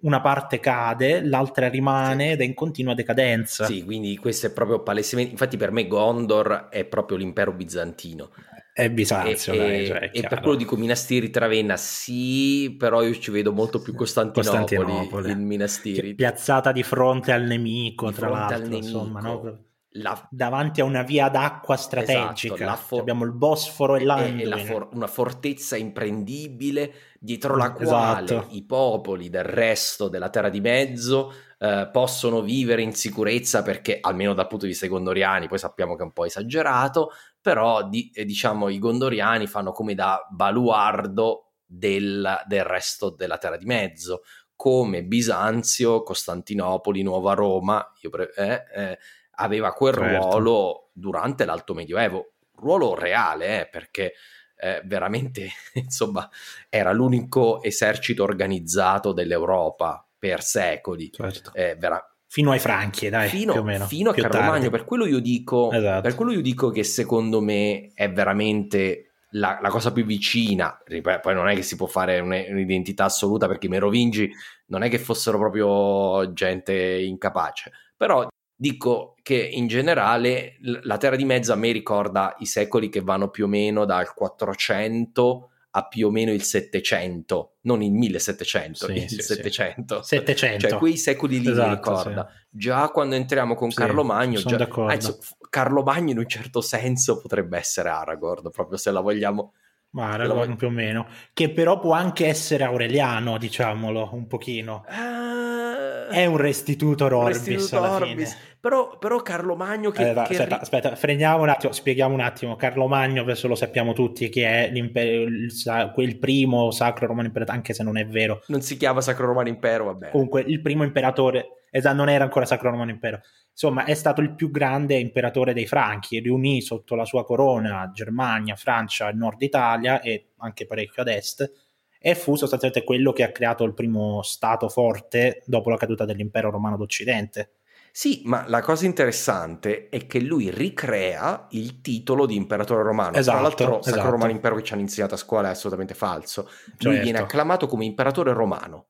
una 0.00 0.20
parte 0.20 0.58
cade, 0.58 1.22
l'altra 1.22 1.68
rimane 1.68 2.26
sì. 2.26 2.30
ed 2.32 2.40
è 2.40 2.44
in 2.44 2.54
continua 2.54 2.94
decadenza. 2.94 3.64
Sì, 3.64 3.84
quindi 3.84 4.16
questo 4.16 4.48
è 4.48 4.52
proprio 4.52 4.82
palesemente. 4.82 5.30
Infatti, 5.30 5.56
per 5.56 5.70
me 5.70 5.86
Gondor 5.86 6.66
è 6.68 6.84
proprio 6.84 7.16
l'impero 7.16 7.52
bizantino. 7.52 8.30
È 8.72 8.90
Bisanzio, 8.90 9.52
e, 9.52 9.56
dai, 9.56 9.86
cioè, 9.86 9.98
è 9.98 10.10
e 10.12 10.22
per 10.22 10.40
quello 10.40 10.56
dico 10.56 10.76
Minastiri 10.76 11.30
Travenna, 11.30 11.76
sì, 11.76 12.74
però 12.76 13.02
io 13.02 13.14
ci 13.18 13.30
vedo 13.30 13.52
molto 13.52 13.80
più 13.80 13.94
Costantinopoli, 13.94 14.66
Costantinopoli. 14.66 15.30
in 15.30 15.46
Minastiri. 15.46 16.14
Piazzata 16.14 16.72
di 16.72 16.82
fronte 16.82 17.30
al 17.30 17.44
nemico, 17.44 18.08
di 18.08 18.16
tra 18.16 18.28
l'altro, 18.28 18.56
al 18.56 18.62
nemico. 18.62 18.86
insomma, 18.86 19.20
no? 19.20 19.64
La... 19.92 20.28
davanti 20.30 20.80
a 20.80 20.84
una 20.84 21.02
via 21.02 21.28
d'acqua 21.28 21.76
strategica. 21.76 22.54
Esatto, 22.54 22.80
for... 22.80 23.00
Abbiamo 23.00 23.24
il 23.24 23.32
Bosforo 23.32 23.96
e 23.96 24.04
l'Anduin. 24.04 24.64
For... 24.66 24.88
una 24.92 25.06
fortezza 25.06 25.76
imprendibile 25.76 26.92
dietro 27.18 27.56
la 27.56 27.72
quale 27.72 28.24
esatto. 28.24 28.46
i 28.50 28.64
popoli 28.64 29.28
del 29.28 29.44
resto 29.44 30.08
della 30.08 30.30
Terra 30.30 30.48
di 30.48 30.60
Mezzo 30.60 31.32
eh, 31.58 31.88
possono 31.92 32.40
vivere 32.40 32.82
in 32.82 32.94
sicurezza 32.94 33.62
perché, 33.62 33.98
almeno 34.00 34.32
dal 34.32 34.46
punto 34.46 34.64
di 34.64 34.70
vista 34.70 34.86
dei 34.86 34.94
gondoriani, 34.94 35.48
poi 35.48 35.58
sappiamo 35.58 35.94
che 35.96 36.02
è 36.02 36.06
un 36.06 36.12
po' 36.12 36.24
esagerato, 36.24 37.10
però 37.40 37.86
di, 37.88 38.10
eh, 38.14 38.24
diciamo 38.24 38.68
i 38.68 38.78
gondoriani 38.78 39.46
fanno 39.46 39.72
come 39.72 39.94
da 39.94 40.26
baluardo 40.30 41.52
del, 41.66 42.42
del 42.46 42.64
resto 42.64 43.10
della 43.10 43.38
Terra 43.38 43.56
di 43.56 43.66
Mezzo, 43.66 44.22
come 44.56 45.04
Bisanzio, 45.04 46.02
Costantinopoli, 46.02 47.02
Nuova 47.02 47.34
Roma, 47.34 47.92
io 48.00 48.10
pre- 48.10 48.32
eh, 48.34 48.62
eh 48.74 48.98
aveva 49.40 49.72
quel 49.72 49.94
certo. 49.94 50.16
ruolo 50.16 50.90
durante 50.92 51.44
l'Alto 51.44 51.74
Medioevo, 51.74 52.32
ruolo 52.56 52.94
reale, 52.94 53.60
eh, 53.60 53.68
perché 53.68 54.12
eh, 54.56 54.82
veramente, 54.84 55.48
insomma, 55.74 56.28
era 56.68 56.92
l'unico 56.92 57.62
esercito 57.62 58.22
organizzato 58.22 59.12
dell'Europa 59.12 60.06
per 60.18 60.42
secoli. 60.42 61.10
Certo. 61.10 61.52
Eh, 61.54 61.76
vera- 61.78 62.04
fino 62.26 62.52
ai 62.52 62.58
Franchi, 62.60 63.08
dai, 63.08 63.28
fino, 63.28 63.52
più 63.52 63.62
o 63.62 63.64
meno. 63.64 63.86
Fino 63.86 64.10
a 64.10 64.14
Carlomagno, 64.14 64.70
per 64.70 64.84
quello, 64.84 65.06
io 65.06 65.18
dico, 65.18 65.70
esatto. 65.72 66.02
per 66.02 66.14
quello 66.14 66.32
io 66.32 66.42
dico 66.42 66.70
che 66.70 66.84
secondo 66.84 67.40
me 67.40 67.90
è 67.94 68.10
veramente 68.12 69.10
la, 69.30 69.58
la, 69.60 69.68
cosa 69.68 69.92
più 69.92 70.04
vicina, 70.04 70.78
poi 71.20 71.34
non 71.34 71.48
è 71.48 71.54
che 71.54 71.62
si 71.62 71.76
può 71.76 71.86
fare 71.86 72.20
un'identità 72.20 73.04
assoluta 73.04 73.48
perché 73.48 73.66
i 73.66 73.70
Merovingi 73.70 74.30
non 74.66 74.82
è 74.82 74.88
che 74.88 74.98
fossero 74.98 75.38
proprio 75.38 76.32
gente 76.32 76.72
incapace, 76.74 77.72
però 77.96 78.28
Dico 78.60 79.14
che 79.22 79.36
in 79.36 79.68
generale 79.68 80.58
la 80.82 80.98
Terra 80.98 81.16
di 81.16 81.24
Mezzo 81.24 81.54
a 81.54 81.56
me 81.56 81.72
ricorda 81.72 82.34
i 82.40 82.44
secoli 82.44 82.90
che 82.90 83.00
vanno 83.00 83.30
più 83.30 83.46
o 83.46 83.48
meno 83.48 83.86
dal 83.86 84.12
400 84.12 85.50
a 85.70 85.88
più 85.88 86.08
o 86.08 86.10
meno 86.10 86.30
il 86.30 86.42
700, 86.42 87.54
non 87.62 87.80
il 87.80 87.90
1700, 87.90 88.86
sì, 88.86 88.92
il 88.92 89.08
sì, 89.08 89.22
700. 89.22 90.02
Sì. 90.02 90.16
700. 90.16 90.68
Cioè 90.68 90.78
quei 90.78 90.98
secoli 90.98 91.40
lì 91.40 91.48
esatto, 91.48 91.68
mi 91.68 91.74
ricorda. 91.74 92.30
Già 92.50 92.88
quando 92.90 93.14
entriamo 93.14 93.54
con 93.54 93.70
Carlo 93.70 94.04
Magno, 94.04 94.40
già, 94.40 94.68
anzi, 94.86 95.16
Carlo 95.48 95.82
Magno 95.82 96.10
in 96.10 96.18
un 96.18 96.28
certo 96.28 96.60
senso 96.60 97.18
potrebbe 97.18 97.56
essere 97.56 97.88
Aragorn, 97.88 98.50
proprio 98.50 98.76
se 98.76 98.90
la 98.90 99.00
vogliamo... 99.00 99.54
Ma 99.92 100.10
Aragorn 100.10 100.56
più 100.56 100.68
o 100.68 100.70
meno, 100.70 101.06
che 101.32 101.50
però 101.50 101.78
può 101.78 101.92
anche 101.92 102.26
essere 102.26 102.64
Aureliano, 102.64 103.38
diciamolo, 103.38 104.10
un 104.12 104.26
pochino. 104.26 104.84
Uh... 104.88 106.10
È 106.10 106.26
un 106.26 106.38
restituto 106.38 107.04
Orbis 107.04 107.46
restitutor 107.46 108.02
Orbis. 108.02 108.36
Però, 108.60 108.98
però 108.98 109.22
Carlo 109.22 109.54
Magno 109.54 109.90
che... 109.90 110.10
Eh, 110.10 110.12
che 110.12 110.20
aspetta, 110.20 110.56
ri... 110.56 110.60
aspetta, 110.60 110.96
freniamo 110.96 111.42
un 111.42 111.48
attimo, 111.48 111.72
spieghiamo 111.72 112.12
un 112.12 112.20
attimo. 112.20 112.56
Carlo 112.56 112.88
Magno, 112.88 113.22
adesso 113.22 113.46
lo 113.46 113.54
sappiamo 113.54 113.92
tutti, 113.92 114.28
che 114.28 114.44
è 114.44 114.70
il, 114.72 115.48
il 115.96 116.18
primo 116.18 116.70
Sacro 116.72 117.06
Romano 117.06 117.28
Imperatore, 117.28 117.56
anche 117.56 117.74
se 117.74 117.84
non 117.84 117.96
è 117.96 118.06
vero. 118.06 118.42
Non 118.48 118.60
si 118.60 118.76
chiama 118.76 119.00
Sacro 119.00 119.26
Romano 119.26 119.48
Impero, 119.48 119.84
vabbè. 119.84 120.10
Comunque, 120.10 120.42
il 120.44 120.60
primo 120.60 120.82
imperatore, 120.82 121.59
esatto, 121.70 121.96
non 121.96 122.08
era 122.08 122.24
ancora 122.24 122.44
Sacro 122.44 122.70
Romano 122.70 122.90
Impero. 122.90 123.20
Insomma, 123.50 123.84
è 123.84 123.94
stato 123.94 124.20
il 124.20 124.34
più 124.34 124.50
grande 124.50 124.96
imperatore 124.96 125.52
dei 125.52 125.66
Franchi, 125.66 126.18
riunì 126.20 126.60
sotto 126.62 126.94
la 126.94 127.04
sua 127.04 127.24
corona 127.24 127.90
Germania, 127.92 128.56
Francia 128.56 129.10
Nord 129.10 129.42
Italia 129.42 130.00
e 130.00 130.30
anche 130.38 130.66
parecchio 130.66 131.02
ad 131.02 131.08
est 131.08 131.68
e 132.02 132.14
fu 132.14 132.34
sostanzialmente 132.34 132.82
quello 132.82 133.12
che 133.12 133.22
ha 133.22 133.30
creato 133.30 133.62
il 133.64 133.74
primo 133.74 134.22
stato 134.22 134.70
forte 134.70 135.42
dopo 135.44 135.68
la 135.68 135.76
caduta 135.76 136.06
dell'impero 136.06 136.50
romano 136.50 136.78
d'Occidente. 136.78 137.52
Sì, 137.92 138.22
ma 138.24 138.44
la 138.48 138.62
cosa 138.62 138.86
interessante 138.86 139.88
è 139.88 140.06
che 140.06 140.20
lui 140.20 140.48
ricrea 140.50 141.48
il 141.50 141.80
titolo 141.82 142.24
di 142.24 142.36
imperatore 142.36 142.82
romano. 142.82 143.16
Esatto, 143.16 143.36
Tra 143.36 143.46
l'altro, 143.46 143.80
esatto. 143.80 143.96
Sacro 143.96 144.10
Romano 144.12 144.30
Impero 144.30 144.54
che 144.54 144.62
ci 144.62 144.72
hanno 144.72 144.82
insegnato 144.82 145.14
a 145.14 145.18
scuola 145.18 145.48
è 145.48 145.50
assolutamente 145.50 145.94
falso. 145.94 146.48
Certo. 146.48 146.88
Lui 146.88 147.00
viene 147.00 147.18
acclamato 147.18 147.66
come 147.66 147.84
imperatore 147.84 148.32
romano, 148.32 148.86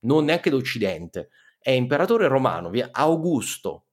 non 0.00 0.24
neanche 0.24 0.50
d'Occidente. 0.50 1.28
È 1.64 1.70
imperatore 1.70 2.28
romano, 2.28 2.68
via 2.68 2.90
Augusto. 2.92 3.86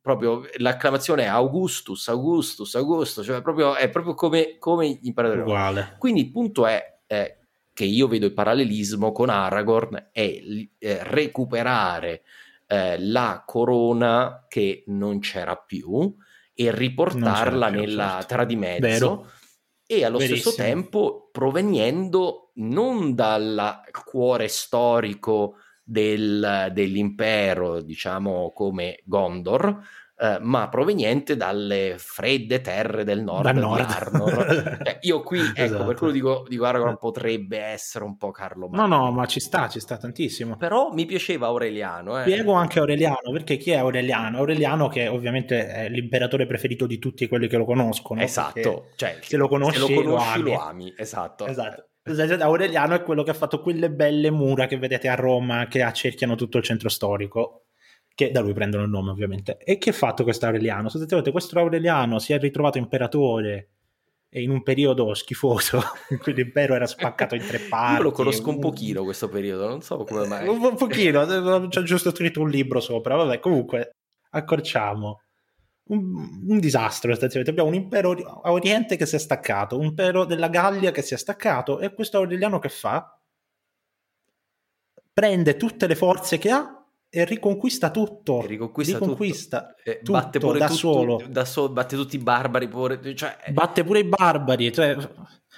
Proprio 0.00 0.42
l'acclamazione 0.56 1.22
è 1.22 1.26
Augustus, 1.26 2.08
Augustus, 2.08 2.74
Augusto, 2.74 3.22
cioè 3.22 3.40
proprio, 3.40 3.76
è 3.76 3.88
proprio 3.88 4.14
come, 4.14 4.56
come 4.58 4.98
imperatore 5.02 5.42
Uguale. 5.42 5.80
romano. 5.80 5.96
Quindi 5.98 6.22
il 6.22 6.30
punto 6.32 6.66
è, 6.66 6.98
è, 7.06 7.38
che 7.72 7.84
io 7.84 8.08
vedo 8.08 8.26
il 8.26 8.32
parallelismo 8.32 9.12
con 9.12 9.28
Aragorn 9.28 10.08
è, 10.10 10.40
è 10.76 10.98
recuperare 11.02 12.22
eh, 12.66 12.98
la 12.98 13.44
corona 13.46 14.46
che 14.48 14.82
non 14.88 15.20
c'era 15.20 15.54
più 15.54 16.12
e 16.52 16.74
riportarla 16.74 17.68
più, 17.68 17.78
nella 17.78 18.08
certo. 18.08 18.26
terra 18.26 18.44
di 18.44 18.56
mezzo 18.56 18.80
Vero. 18.80 19.30
e 19.86 20.04
allo 20.04 20.18
Verissimo. 20.18 20.50
stesso 20.50 20.56
tempo 20.56 21.28
proveniendo 21.30 22.50
non 22.54 23.14
dal 23.14 23.82
cuore 24.04 24.48
storico 24.48 25.58
del, 25.84 26.70
dell'impero, 26.72 27.82
diciamo 27.82 28.52
come 28.52 29.00
Gondor, 29.04 29.80
eh, 30.16 30.38
ma 30.40 30.68
proveniente 30.68 31.36
dalle 31.36 31.96
fredde 31.98 32.60
terre 32.60 33.02
del 33.02 33.20
nord, 33.20 33.42
Dal 33.42 33.56
nord. 33.56 34.80
eh, 34.84 34.98
io 35.02 35.22
qui, 35.22 35.40
ecco, 35.40 35.60
esatto. 35.60 35.84
per 35.84 35.96
quello 35.96 36.12
dico, 36.12 36.46
dico 36.48 36.64
Aragorn 36.64 36.98
potrebbe 36.98 37.58
essere 37.58 38.04
un 38.04 38.16
po' 38.16 38.30
Carlo 38.30 38.68
Magno. 38.68 38.86
No, 38.86 38.96
no, 38.96 39.10
ma 39.10 39.26
ci 39.26 39.40
sta, 39.40 39.68
ci 39.68 39.80
sta 39.80 39.96
tantissimo. 39.96 40.56
Però 40.56 40.92
mi 40.92 41.04
piaceva 41.04 41.48
Aureliano. 41.48 42.20
Eh. 42.20 42.22
Spiego 42.22 42.52
anche 42.52 42.78
Aureliano, 42.78 43.32
perché 43.32 43.56
chi 43.56 43.72
è 43.72 43.76
Aureliano? 43.76 44.38
Aureliano 44.38 44.88
che 44.88 45.08
ovviamente 45.08 45.66
è 45.66 45.88
l'imperatore 45.88 46.46
preferito 46.46 46.86
di 46.86 46.98
tutti 47.00 47.26
quelli 47.26 47.48
che 47.48 47.56
lo 47.56 47.64
conoscono. 47.64 48.22
Esatto, 48.22 48.90
cioè, 48.94 49.18
se 49.20 49.36
lo 49.36 49.48
conosci, 49.48 49.80
se 49.80 49.94
lo, 49.94 50.02
conosci, 50.02 50.42
lo, 50.42 50.50
ami. 50.50 50.52
lo 50.52 50.60
ami. 50.60 50.94
Esatto. 50.96 51.46
esatto. 51.46 51.88
Aureliano 52.06 52.94
è 52.94 53.02
quello 53.02 53.22
che 53.22 53.30
ha 53.30 53.34
fatto 53.34 53.60
quelle 53.60 53.90
belle 53.90 54.30
mura 54.30 54.66
che 54.66 54.76
vedete 54.76 55.08
a 55.08 55.14
Roma 55.14 55.66
che 55.68 55.82
accerchiano 55.82 56.34
tutto 56.34 56.58
il 56.58 56.64
centro 56.64 56.88
storico 56.88 57.64
che 58.14 58.30
da 58.30 58.40
lui 58.40 58.52
prendono 58.52 58.84
il 58.84 58.90
nome 58.90 59.10
ovviamente. 59.10 59.58
E 59.58 59.78
che 59.78 59.90
ha 59.90 59.94
fatto 59.94 60.22
questo 60.22 60.46
Aureliano? 60.46 60.88
Sostanzialmente 60.88 61.32
questo 61.32 61.58
Aureliano 61.58 62.18
si 62.18 62.32
è 62.32 62.38
ritrovato 62.38 62.78
imperatore 62.78 63.70
in 64.30 64.50
un 64.50 64.62
periodo 64.62 65.14
schifoso 65.14 65.82
in 66.10 66.18
cui 66.18 66.32
l'impero 66.32 66.74
era 66.74 66.86
spaccato 66.86 67.34
in 67.34 67.44
tre 67.46 67.58
parti. 67.58 67.96
Io 67.96 68.02
lo 68.02 68.10
conosco 68.12 68.50
un 68.50 68.58
pochino 68.58 69.02
questo 69.02 69.28
periodo, 69.28 69.68
non 69.68 69.80
so 69.80 70.04
come 70.04 70.26
mai. 70.26 70.46
Un 70.46 70.76
pochino, 70.76 71.68
c'è 71.68 71.82
giusto 71.82 72.10
scritto 72.10 72.40
un 72.40 72.50
libro 72.50 72.80
sopra, 72.80 73.16
vabbè, 73.16 73.40
comunque 73.40 73.96
accorciamo. 74.30 75.20
Un, 75.86 76.44
un 76.48 76.58
disastro 76.58 77.10
sostanzialmente. 77.10 77.50
Abbiamo 77.50 77.68
un 77.68 77.74
impero 77.74 78.12
a 78.12 78.52
oriente 78.52 78.96
che 78.96 79.06
si 79.06 79.16
è 79.16 79.18
staccato, 79.18 79.78
un 79.78 79.84
impero 79.84 80.24
della 80.24 80.48
Gallia 80.48 80.90
che 80.90 81.02
si 81.02 81.14
è 81.14 81.18
staccato 81.18 81.78
e 81.78 81.92
questo 81.92 82.18
Aureliano 82.18 82.58
che 82.58 82.70
fa? 82.70 83.18
Prende 85.12 85.56
tutte 85.56 85.86
le 85.86 85.94
forze 85.94 86.38
che 86.38 86.50
ha 86.50 86.84
e 87.08 87.24
riconquista 87.24 87.90
tutto. 87.90 88.42
E 88.42 88.46
riconquista, 88.46 88.98
riconquista 88.98 89.74
tutto. 89.76 89.98
tutto 89.98 90.12
batte 90.12 90.38
pure 90.40 90.58
da 90.58 90.66
tutto, 90.66 90.78
solo. 90.78 91.22
Da 91.28 91.44
solo. 91.44 91.72
Batte 91.72 91.96
tutti 91.96 92.16
i 92.16 92.18
barbari. 92.18 92.66
Pure, 92.66 93.14
cioè, 93.14 93.36
batte 93.52 93.84
pure 93.84 94.00
i 94.00 94.04
barbari. 94.04 94.72
Cioè... 94.72 94.96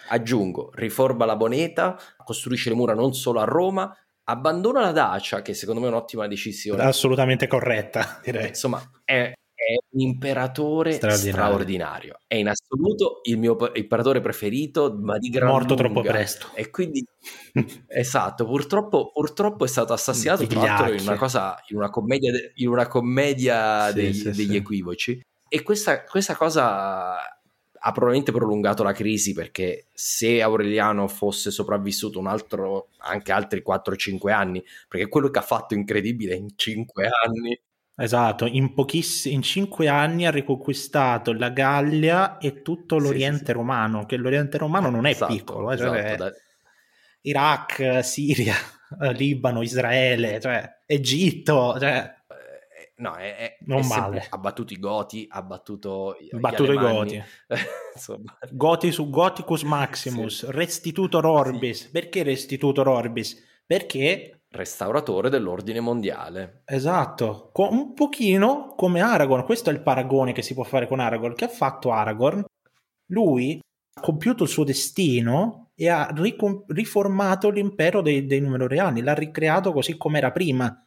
Aggiungo, 0.09 0.71
riforma 0.75 1.25
la 1.25 1.35
moneta, 1.35 1.99
costruisce 2.23 2.69
le 2.69 2.77
mura 2.77 2.95
non 2.95 3.15
solo 3.15 3.41
a 3.41 3.45
Roma, 3.45 3.93
abbandona 4.25 4.81
la 4.81 4.93
Dacia, 4.93 5.41
che 5.43 5.55
secondo 5.55 5.81
me 5.81 5.87
è 5.87 5.91
un'ottima 5.91 6.27
decisione. 6.29 6.83
Assolutamente 6.83 7.47
corretta, 7.47 8.21
direi. 8.23 8.49
Insomma, 8.49 8.83
è 9.05 9.33
è 9.67 9.75
un 9.91 10.01
imperatore 10.01 10.93
straordinario. 10.93 11.33
straordinario. 11.33 12.21
È 12.29 12.37
in 12.37 12.47
assoluto 12.47 13.19
il 13.25 13.37
mio 13.37 13.57
imperatore 13.75 14.21
preferito, 14.21 14.97
ma 14.97 15.19
di 15.19 15.29
gran 15.29 15.49
Morto 15.49 15.75
lunga. 15.75 15.83
troppo 15.83 16.03
presto. 16.03 16.51
E 16.55 16.71
quindi, 16.71 17.05
esatto, 17.89 18.47
purtroppo, 18.47 19.11
purtroppo, 19.13 19.65
è 19.65 19.69
stato 19.69 19.93
assassinato 19.93 20.45
in 20.45 20.57
una 20.57 21.17
cosa, 21.17 21.61
in 21.71 21.79
una 21.79 21.91
commedia, 21.91 22.31
in 22.55 22.69
una 22.69 22.87
commedia 22.87 23.89
sì, 23.89 23.95
degli, 23.95 24.15
sì, 24.15 24.31
degli 24.31 24.51
sì. 24.51 24.57
equivoci. 24.57 25.27
E 25.49 25.63
questa, 25.63 26.05
questa 26.05 26.37
cosa 26.37 27.17
ha 27.17 27.93
probabilmente 27.93 28.31
prolungato 28.31 28.85
la 28.85 28.93
crisi 28.93 29.33
perché 29.33 29.87
se 29.93 30.43
Aureliano 30.43 31.09
fosse 31.09 31.51
sopravvissuto 31.51 32.21
un 32.21 32.29
altro, 32.29 32.91
anche 32.99 33.33
altri 33.33 33.65
4-5 33.67 34.31
anni, 34.31 34.65
perché 34.89 35.09
quello 35.09 35.29
che 35.29 35.41
ha 35.41 35.43
fatto 35.43 35.75
incredibile 35.75 36.37
in 36.37 36.51
5 36.55 37.09
anni 37.25 37.61
Esatto, 37.99 38.45
in, 38.45 38.75
pochiss- 38.75 39.25
in 39.25 39.41
cinque 39.41 39.89
anni 39.89 40.27
ha 40.27 40.31
riconquistato 40.31 41.33
la 41.33 41.49
Gallia 41.49 42.37
e 42.37 42.61
tutto 42.61 42.99
l'Oriente 42.99 43.39
sì, 43.39 43.45
sì. 43.47 43.53
romano, 43.53 44.05
che 44.05 44.17
l'Oriente 44.17 44.59
romano 44.59 44.91
non 44.91 45.07
è 45.07 45.11
esatto, 45.11 45.33
piccolo, 45.33 45.73
eh, 45.73 45.79
cioè 45.79 46.13
esatto, 46.13 46.37
Iraq, 47.23 48.05
Siria, 48.05 48.55
Libano, 49.17 49.63
Israele, 49.63 50.39
cioè 50.41 50.83
Egitto, 50.85 51.79
cioè 51.79 52.15
eh, 52.29 52.93
no, 52.97 53.15
è, 53.15 53.35
è, 53.35 53.57
non 53.61 53.81
è 53.81 53.87
male. 53.87 54.27
Ha 54.29 54.37
battuto 54.37 54.75
i 54.75 54.79
Goti, 54.79 55.27
ha 55.31 55.43
battuto, 55.43 56.19
battuto 56.33 56.73
i 56.73 56.77
Goti. 56.77 57.23
Goti 58.53 58.93
su 58.93 59.09
Goticus 59.09 59.63
Maximus. 59.63 60.47
Restitutor 60.51 61.25
Orbis. 61.25 61.85
Perché 61.87 62.23
Restitutor 62.23 62.89
Orbis? 62.89 63.43
Perché 63.67 64.36
restauratore 64.57 65.31
dell'ordine 65.31 65.81
mondiale. 65.81 66.63
Esatto, 66.65 67.51
un 67.55 67.95
pochino 67.95 68.75
come 68.77 69.01
Aragorn, 69.01 69.45
questo 69.45 69.71
è 69.71 69.73
il 69.73 69.83
paragone 69.83 70.33
che 70.33 70.43
si 70.43 70.55
può 70.55 70.65
fare 70.65 70.89
con 70.89 70.99
Aragorn. 70.99 71.35
Che 71.35 71.45
ha 71.45 71.49
fatto 71.49 71.93
Aragorn? 71.93 72.45
Lui 73.11 73.61
ha 73.95 74.01
compiuto 74.01 74.43
il 74.43 74.49
suo 74.49 74.65
destino 74.65 75.71
e 75.75 75.89
ha 75.89 76.09
ricom- 76.13 76.65
riformato 76.69 77.51
l'impero 77.51 78.01
dei, 78.01 78.27
dei 78.27 78.41
Numenoriani, 78.41 79.03
l'ha 79.03 79.15
ricreato 79.15 79.73
così 79.73 79.97
come 79.97 80.19
era 80.19 80.33
prima 80.33 80.86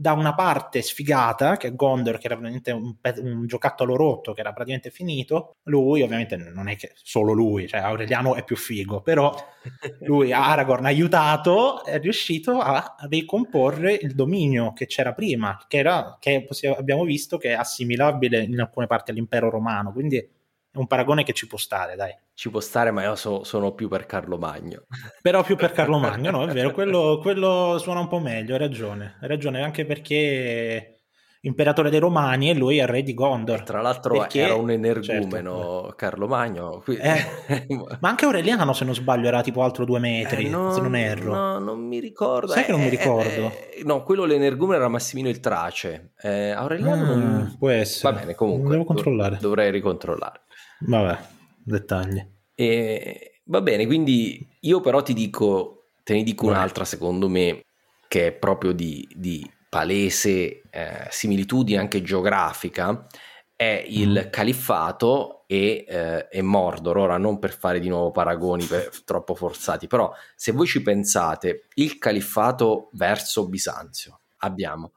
da 0.00 0.14
una 0.14 0.34
parte 0.34 0.80
sfigata, 0.80 1.58
che 1.58 1.68
è 1.68 1.74
Gondor, 1.74 2.16
che 2.16 2.24
era 2.24 2.34
veramente 2.34 2.70
un, 2.70 2.96
un, 3.18 3.46
giocattolo 3.46 3.96
rotto, 3.96 4.32
che 4.32 4.40
era 4.40 4.54
praticamente 4.54 4.88
finito. 4.88 5.56
Lui, 5.64 6.00
ovviamente, 6.00 6.38
non 6.38 6.68
è 6.68 6.76
che 6.76 6.92
solo 6.94 7.34
lui, 7.34 7.68
cioè 7.68 7.80
Aureliano 7.80 8.34
è 8.34 8.42
più 8.42 8.56
figo, 8.56 9.02
però 9.02 9.30
lui, 10.06 10.32
Aragorn, 10.32 10.86
aiutato, 10.86 11.84
è 11.84 12.00
riuscito 12.00 12.60
a 12.60 12.96
ricomporre 13.10 13.92
il 13.92 14.14
dominio 14.14 14.72
che 14.72 14.86
c'era 14.86 15.12
prima, 15.12 15.62
che, 15.68 15.76
era, 15.76 16.16
che 16.18 16.48
abbiamo 16.78 17.04
visto 17.04 17.36
che 17.36 17.50
è 17.50 17.52
assimilabile 17.52 18.40
in 18.42 18.58
alcune 18.58 18.86
parti 18.86 19.10
all'impero 19.10 19.50
romano, 19.50 19.92
quindi 19.92 20.26
è 20.72 20.78
un 20.78 20.86
paragone 20.86 21.24
che 21.24 21.32
ci 21.32 21.46
può 21.46 21.58
stare, 21.58 21.96
dai. 21.96 22.16
Ci 22.32 22.50
può 22.50 22.60
stare, 22.60 22.90
ma 22.90 23.02
io 23.02 23.16
so, 23.16 23.42
sono 23.42 23.72
più 23.72 23.88
per 23.88 24.06
Carlo 24.06 24.38
Magno. 24.38 24.84
Però 25.20 25.42
più 25.42 25.56
per 25.56 25.72
Carlo 25.72 25.98
Magno, 25.98 26.30
no, 26.30 26.44
è 26.44 26.52
vero, 26.52 26.70
quello, 26.70 27.18
quello, 27.20 27.76
suona 27.78 28.00
un 28.00 28.08
po' 28.08 28.20
meglio, 28.20 28.54
hai 28.54 28.60
ragione. 28.60 29.16
Hai 29.20 29.28
ragione, 29.28 29.62
anche 29.62 29.84
perché 29.84 31.00
imperatore 31.42 31.88
dei 31.88 32.00
Romani 32.00 32.50
e 32.50 32.54
lui 32.54 32.78
è 32.78 32.86
re 32.86 33.02
di 33.02 33.14
Gondor. 33.14 33.60
E 33.60 33.62
tra 33.62 33.80
l'altro 33.80 34.18
perché, 34.18 34.40
era 34.40 34.54
un 34.54 34.70
energumeno 34.70 35.80
certo, 35.80 35.94
Carlo 35.96 36.28
Magno. 36.28 36.82
Quindi... 36.84 37.02
Eh, 37.02 37.66
ma 38.00 38.08
anche 38.08 38.24
Aureliano, 38.26 38.72
se 38.72 38.84
non 38.84 38.94
sbaglio, 38.94 39.28
era 39.28 39.42
tipo 39.42 39.62
altro 39.62 39.84
due 39.84 39.98
metri, 39.98 40.46
eh, 40.46 40.50
no, 40.50 40.72
se 40.72 40.80
non 40.80 40.94
erro. 40.94 41.34
No, 41.34 41.58
non 41.58 41.80
mi 41.80 41.98
ricordo. 41.98 42.52
Sai 42.52 42.62
eh, 42.62 42.66
che 42.66 42.72
non 42.72 42.80
mi 42.80 42.86
eh, 42.86 42.90
ricordo? 42.90 43.30
Eh, 43.30 43.82
no, 43.84 44.02
quello 44.02 44.24
l'energumeno 44.24 44.76
era 44.76 44.88
Massimino 44.88 45.28
il 45.28 45.40
Trace. 45.40 46.12
Eh, 46.20 46.50
Aureliano 46.50 47.02
ah, 47.02 47.14
non... 47.14 47.56
Può 47.58 47.70
essere. 47.70 48.12
Va 48.12 48.20
bene, 48.20 48.34
comunque. 48.34 48.70
Devo 48.70 48.84
controllare. 48.84 49.38
Dovrei 49.40 49.70
ricontrollare. 49.70 50.42
Vabbè, 50.80 51.18
dettagli. 51.62 52.24
E, 52.54 53.40
va 53.44 53.60
bene, 53.60 53.86
quindi 53.86 54.46
io 54.60 54.80
però 54.80 55.02
ti 55.02 55.14
dico, 55.14 55.84
te 56.02 56.14
ne 56.14 56.22
dico 56.22 56.46
un'altra 56.46 56.84
secondo 56.84 57.28
me, 57.28 57.64
che 58.08 58.28
è 58.28 58.32
proprio 58.32 58.72
di, 58.72 59.08
di 59.14 59.48
palese 59.68 60.62
eh, 60.70 61.06
similitudine 61.10 61.78
anche 61.78 62.02
geografica, 62.02 63.06
è 63.54 63.84
il 63.86 64.24
mm. 64.26 64.30
califfato 64.30 65.44
e, 65.46 65.84
eh, 65.86 66.28
e, 66.30 66.42
Mordor. 66.42 66.96
Ora, 66.96 67.18
non 67.18 67.38
per 67.38 67.52
fare 67.52 67.78
di 67.78 67.88
nuovo 67.88 68.10
paragoni 68.10 68.64
per, 68.64 68.90
troppo 69.04 69.34
forzati, 69.34 69.86
però 69.86 70.12
se 70.34 70.52
voi 70.52 70.66
ci 70.66 70.82
pensate, 70.82 71.66
il 71.74 71.98
califfato 71.98 72.88
verso 72.92 73.48
Bisanzio, 73.48 74.20
abbiamo, 74.38 74.92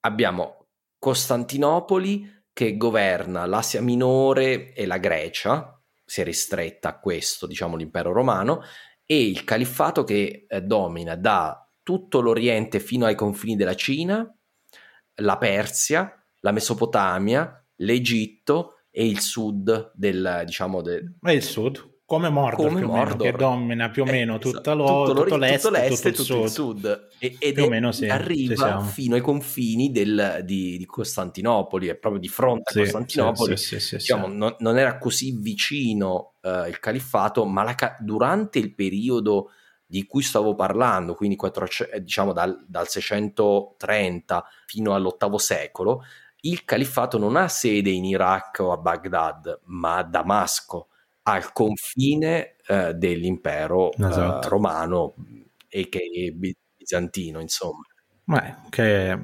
abbiamo 0.00 0.66
Costantinopoli 0.98 2.35
che 2.56 2.78
governa 2.78 3.44
l'Asia 3.44 3.82
minore 3.82 4.72
e 4.72 4.86
la 4.86 4.96
Grecia, 4.96 5.78
si 6.02 6.22
è 6.22 6.24
ristretta 6.24 6.88
a 6.88 6.98
questo, 6.98 7.46
diciamo, 7.46 7.76
l'impero 7.76 8.12
romano, 8.14 8.62
e 9.04 9.26
il 9.26 9.44
califfato 9.44 10.04
che 10.04 10.46
eh, 10.48 10.62
domina 10.62 11.16
da 11.16 11.68
tutto 11.82 12.22
l'Oriente 12.22 12.80
fino 12.80 13.04
ai 13.04 13.14
confini 13.14 13.56
della 13.56 13.74
Cina, 13.74 14.34
la 15.16 15.36
Persia, 15.36 16.10
la 16.40 16.50
Mesopotamia, 16.50 17.62
l'Egitto 17.80 18.84
e 18.90 19.06
il 19.06 19.20
sud 19.20 19.92
del, 19.94 20.44
diciamo, 20.46 20.80
del... 20.80 21.14
E 21.20 21.32
il 21.34 21.42
sud? 21.42 21.95
Come 22.06 22.28
Mordor, 22.28 22.68
come 22.68 22.82
Mordor. 22.82 23.16
Meno, 23.16 23.30
che 23.30 23.36
domina 23.36 23.90
più 23.90 24.02
o 24.02 24.06
meno 24.06 24.36
eh, 24.36 24.38
tutta 24.38 24.74
lo, 24.74 25.06
tutto, 25.06 25.22
tutto, 25.24 25.36
l'est, 25.36 25.64
tutto 25.64 25.76
l'est 25.76 26.06
e 26.06 26.12
tutto, 26.12 26.22
tutto 26.22 26.42
il 26.44 26.50
sud. 26.50 27.08
E, 27.18 27.36
ed 27.40 27.54
più 27.54 27.66
meno 27.66 27.90
sì, 27.90 28.06
arriva 28.06 28.80
fino 28.80 29.16
ai 29.16 29.20
confini 29.20 29.90
del, 29.90 30.42
di, 30.44 30.78
di, 30.78 30.86
Costantinopoli 30.86 31.88
è 31.88 31.96
proprio 31.96 32.20
di 32.20 32.28
fronte 32.28 32.70
sì, 32.70 32.78
a 32.78 32.82
Costantinopoli. 32.82 33.56
sì, 33.56 33.96
diciamo, 33.96 34.28
non, 34.28 34.54
non, 34.60 34.78
era 34.78 34.98
così 34.98 35.32
vicino 35.32 36.34
uh, 36.42 36.68
il 36.68 36.78
califfato 36.78 37.44
ma 37.44 37.64
la, 37.64 37.74
durante 37.98 38.60
il 38.60 38.72
periodo 38.72 39.50
di 39.84 40.06
cui 40.06 40.22
stavo 40.22 40.54
parlando 40.54 41.14
quindi 41.14 41.34
400, 41.34 41.92
eh, 41.92 42.02
diciamo 42.02 42.32
dal, 42.32 42.64
dal 42.68 42.88
630 42.88 44.44
fino 44.66 44.94
all'VIII 44.94 45.38
secolo 45.38 46.04
il 46.42 46.64
califfato 46.64 47.18
non 47.18 47.34
ha 47.34 47.48
sede 47.48 47.90
in 47.90 48.04
Iraq 48.04 48.60
o 48.60 48.70
a 48.70 48.76
Baghdad 48.76 49.60
ma 49.64 49.96
a 49.96 50.02
Damasco 50.04 50.88
al 51.28 51.52
confine 51.52 52.56
eh, 52.66 52.94
dell'impero 52.94 53.92
eh, 53.92 54.06
esatto. 54.06 54.46
eh, 54.46 54.50
romano 54.50 55.14
e 55.68 55.88
che 55.88 56.34
bizantino, 56.76 57.40
insomma. 57.40 57.82
Beh, 58.24 58.54
che 58.70 59.18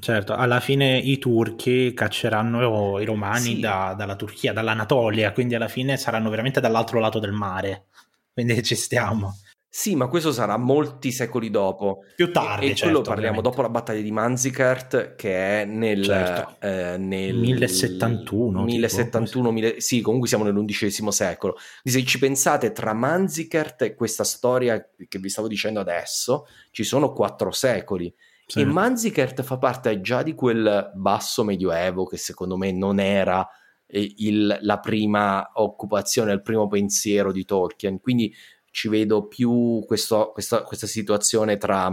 certo, 0.00 0.34
alla 0.34 0.60
fine 0.60 0.98
i 0.98 1.18
turchi 1.18 1.92
cacceranno 1.92 2.98
i 3.00 3.04
romani 3.04 3.54
sì. 3.54 3.60
da, 3.60 3.94
dalla 3.96 4.16
Turchia, 4.16 4.52
dall'Anatolia, 4.52 5.32
quindi 5.32 5.54
alla 5.54 5.68
fine 5.68 5.96
saranno 5.96 6.30
veramente 6.30 6.60
dall'altro 6.60 7.00
lato 7.00 7.18
del 7.18 7.32
mare. 7.32 7.86
Quindi 8.32 8.62
ci 8.62 8.74
stiamo. 8.74 9.36
Sì, 9.78 9.94
ma 9.94 10.06
questo 10.06 10.32
sarà 10.32 10.56
molti 10.56 11.12
secoli 11.12 11.50
dopo. 11.50 12.02
Più 12.14 12.32
tardi, 12.32 12.64
e, 12.64 12.70
e 12.70 12.74
certo, 12.74 12.84
quello 12.84 13.00
parliamo 13.02 13.38
ovviamente. 13.40 13.48
dopo 13.50 13.60
la 13.60 13.68
battaglia 13.68 14.00
di 14.00 14.10
Manzikert, 14.10 15.16
che 15.16 15.60
è 15.60 15.64
nel, 15.66 16.02
certo. 16.02 16.56
eh, 16.60 16.96
nel 16.96 17.34
1071. 17.34 18.62
1071 18.62 19.50
mille, 19.50 19.80
sì, 19.82 20.00
comunque 20.00 20.28
siamo 20.28 20.44
nell'undicesimo 20.44 21.10
secolo. 21.10 21.58
Se 21.84 22.02
ci 22.06 22.18
pensate, 22.18 22.72
tra 22.72 22.94
Manzikert 22.94 23.82
e 23.82 23.94
questa 23.94 24.24
storia 24.24 24.82
che 25.06 25.18
vi 25.18 25.28
stavo 25.28 25.46
dicendo 25.46 25.78
adesso, 25.78 26.46
ci 26.70 26.82
sono 26.82 27.12
quattro 27.12 27.50
secoli. 27.50 28.10
Sì. 28.46 28.60
E 28.60 28.64
Manzikert 28.64 29.42
fa 29.42 29.58
parte 29.58 30.00
già 30.00 30.22
di 30.22 30.34
quel 30.34 30.90
basso 30.94 31.44
medioevo 31.44 32.06
che 32.06 32.16
secondo 32.16 32.56
me 32.56 32.72
non 32.72 32.98
era 32.98 33.46
eh, 33.86 34.14
il, 34.16 34.58
la 34.62 34.78
prima 34.78 35.50
occupazione, 35.52 36.32
il 36.32 36.40
primo 36.42 36.66
pensiero 36.66 37.30
di 37.30 37.44
Tolkien. 37.44 38.00
Quindi 38.00 38.34
ci 38.76 38.88
vedo 38.88 39.26
più 39.26 39.82
questo, 39.86 40.32
questa, 40.32 40.62
questa, 40.62 40.86
situazione 40.86 41.56
tra, 41.56 41.90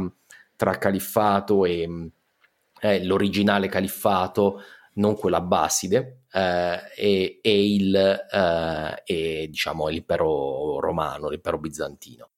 tra 0.57 0.77
califfato 0.77 1.63
e, 1.63 2.11
eh, 2.81 3.05
l'originale 3.05 3.69
califfato, 3.69 4.61
non 4.95 5.15
quello 5.15 5.37
abbaside, 5.37 6.23
eh, 6.29 6.81
e, 6.93 7.39
e, 7.41 7.73
il, 7.73 7.95
eh, 7.95 9.01
e 9.05 9.47
diciamo 9.49 9.87
l'impero 9.87 10.81
romano, 10.81 11.29
l'impero 11.29 11.57
bizantino. 11.57 12.29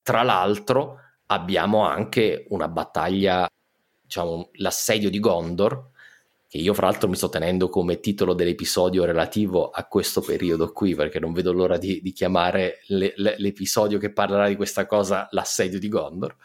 Tra 0.00 0.22
l'altro 0.22 1.00
abbiamo 1.26 1.84
anche 1.86 2.46
una 2.48 2.68
battaglia, 2.68 3.46
diciamo 4.00 4.48
l'assedio 4.54 5.10
di 5.10 5.20
Gondor, 5.20 5.90
che 6.54 6.60
io 6.60 6.72
fra 6.72 6.86
l'altro 6.86 7.08
mi 7.08 7.16
sto 7.16 7.28
tenendo 7.28 7.68
come 7.68 7.98
titolo 7.98 8.32
dell'episodio 8.32 9.04
relativo 9.04 9.70
a 9.70 9.86
questo 9.86 10.20
periodo 10.20 10.70
qui, 10.70 10.94
perché 10.94 11.18
non 11.18 11.32
vedo 11.32 11.52
l'ora 11.52 11.78
di, 11.78 12.00
di 12.00 12.12
chiamare 12.12 12.78
le, 12.86 13.12
le, 13.16 13.34
l'episodio 13.38 13.98
che 13.98 14.12
parlerà 14.12 14.46
di 14.46 14.54
questa 14.54 14.86
cosa 14.86 15.26
l'assedio 15.32 15.80
di 15.80 15.88
Gondor, 15.88 16.36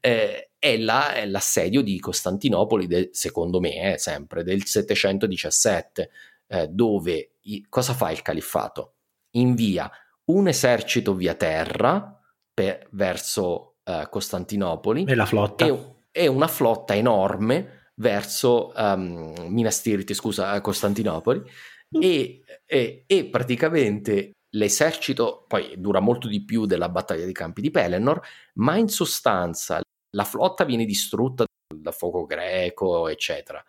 eh, 0.00 0.50
è, 0.58 0.76
la, 0.76 1.12
è, 1.12 1.24
l'assedio 1.26 1.82
di 1.82 2.00
Costantinopoli, 2.00 2.88
del, 2.88 3.10
secondo 3.12 3.60
me, 3.60 3.92
eh, 3.92 3.96
sempre 3.96 4.42
del 4.42 4.64
717, 4.64 6.10
eh, 6.48 6.66
dove 6.66 7.34
i, 7.42 7.64
cosa 7.68 7.92
fa 7.92 8.10
il 8.10 8.22
califfato? 8.22 8.94
Invia 9.36 9.88
un 10.24 10.48
esercito 10.48 11.14
via 11.14 11.34
terra 11.34 12.20
per, 12.52 12.88
verso 12.90 13.76
eh, 13.84 14.08
Costantinopoli 14.10 15.04
e 15.04 15.14
la 15.14 15.26
flotta. 15.26 15.64
E, 15.64 15.94
e 16.10 16.26
una 16.26 16.48
flotta 16.48 16.96
enorme 16.96 17.82
verso 17.96 18.72
um, 18.74 19.34
Minas 19.48 19.82
scusa, 20.12 20.60
Costantinopoli, 20.60 21.42
e, 21.90 22.42
e, 22.66 23.04
e, 23.06 23.24
praticamente 23.26 24.32
l'esercito 24.50 25.44
poi 25.46 25.74
dura 25.76 26.00
molto 26.00 26.28
di 26.28 26.44
più 26.44 26.66
della 26.66 26.88
battaglia 26.88 27.24
dei 27.24 27.32
campi 27.32 27.60
di 27.60 27.70
Pelennor, 27.70 28.20
ma 28.54 28.76
in 28.76 28.88
sostanza 28.88 29.80
la 30.10 30.24
flotta 30.24 30.64
viene 30.64 30.84
distrutta 30.84 31.44
dal 31.74 31.94
fuoco 31.94 32.24
greco, 32.24 33.08
eccetera, 33.08 33.62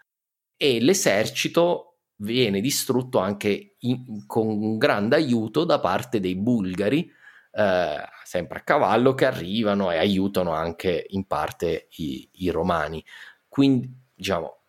e 0.57 0.79
l'esercito 0.79 1.97
viene 2.17 2.61
distrutto 2.61 3.19
anche 3.19 3.75
in, 3.79 4.25
con 4.25 4.77
grande 4.77 5.15
aiuto 5.15 5.65
da 5.65 5.79
parte 5.79 6.19
dei 6.19 6.35
bulgari, 6.35 7.11
eh, 7.51 7.97
sempre 8.23 8.59
a 8.59 8.61
cavallo, 8.61 9.13
che 9.13 9.25
arrivano 9.25 9.91
e 9.91 9.97
aiutano 9.97 10.51
anche 10.51 11.05
in 11.09 11.25
parte 11.25 11.87
i, 11.97 12.27
i 12.33 12.49
romani. 12.49 13.03
Quindi 13.47 14.03
diciamo, 14.15 14.59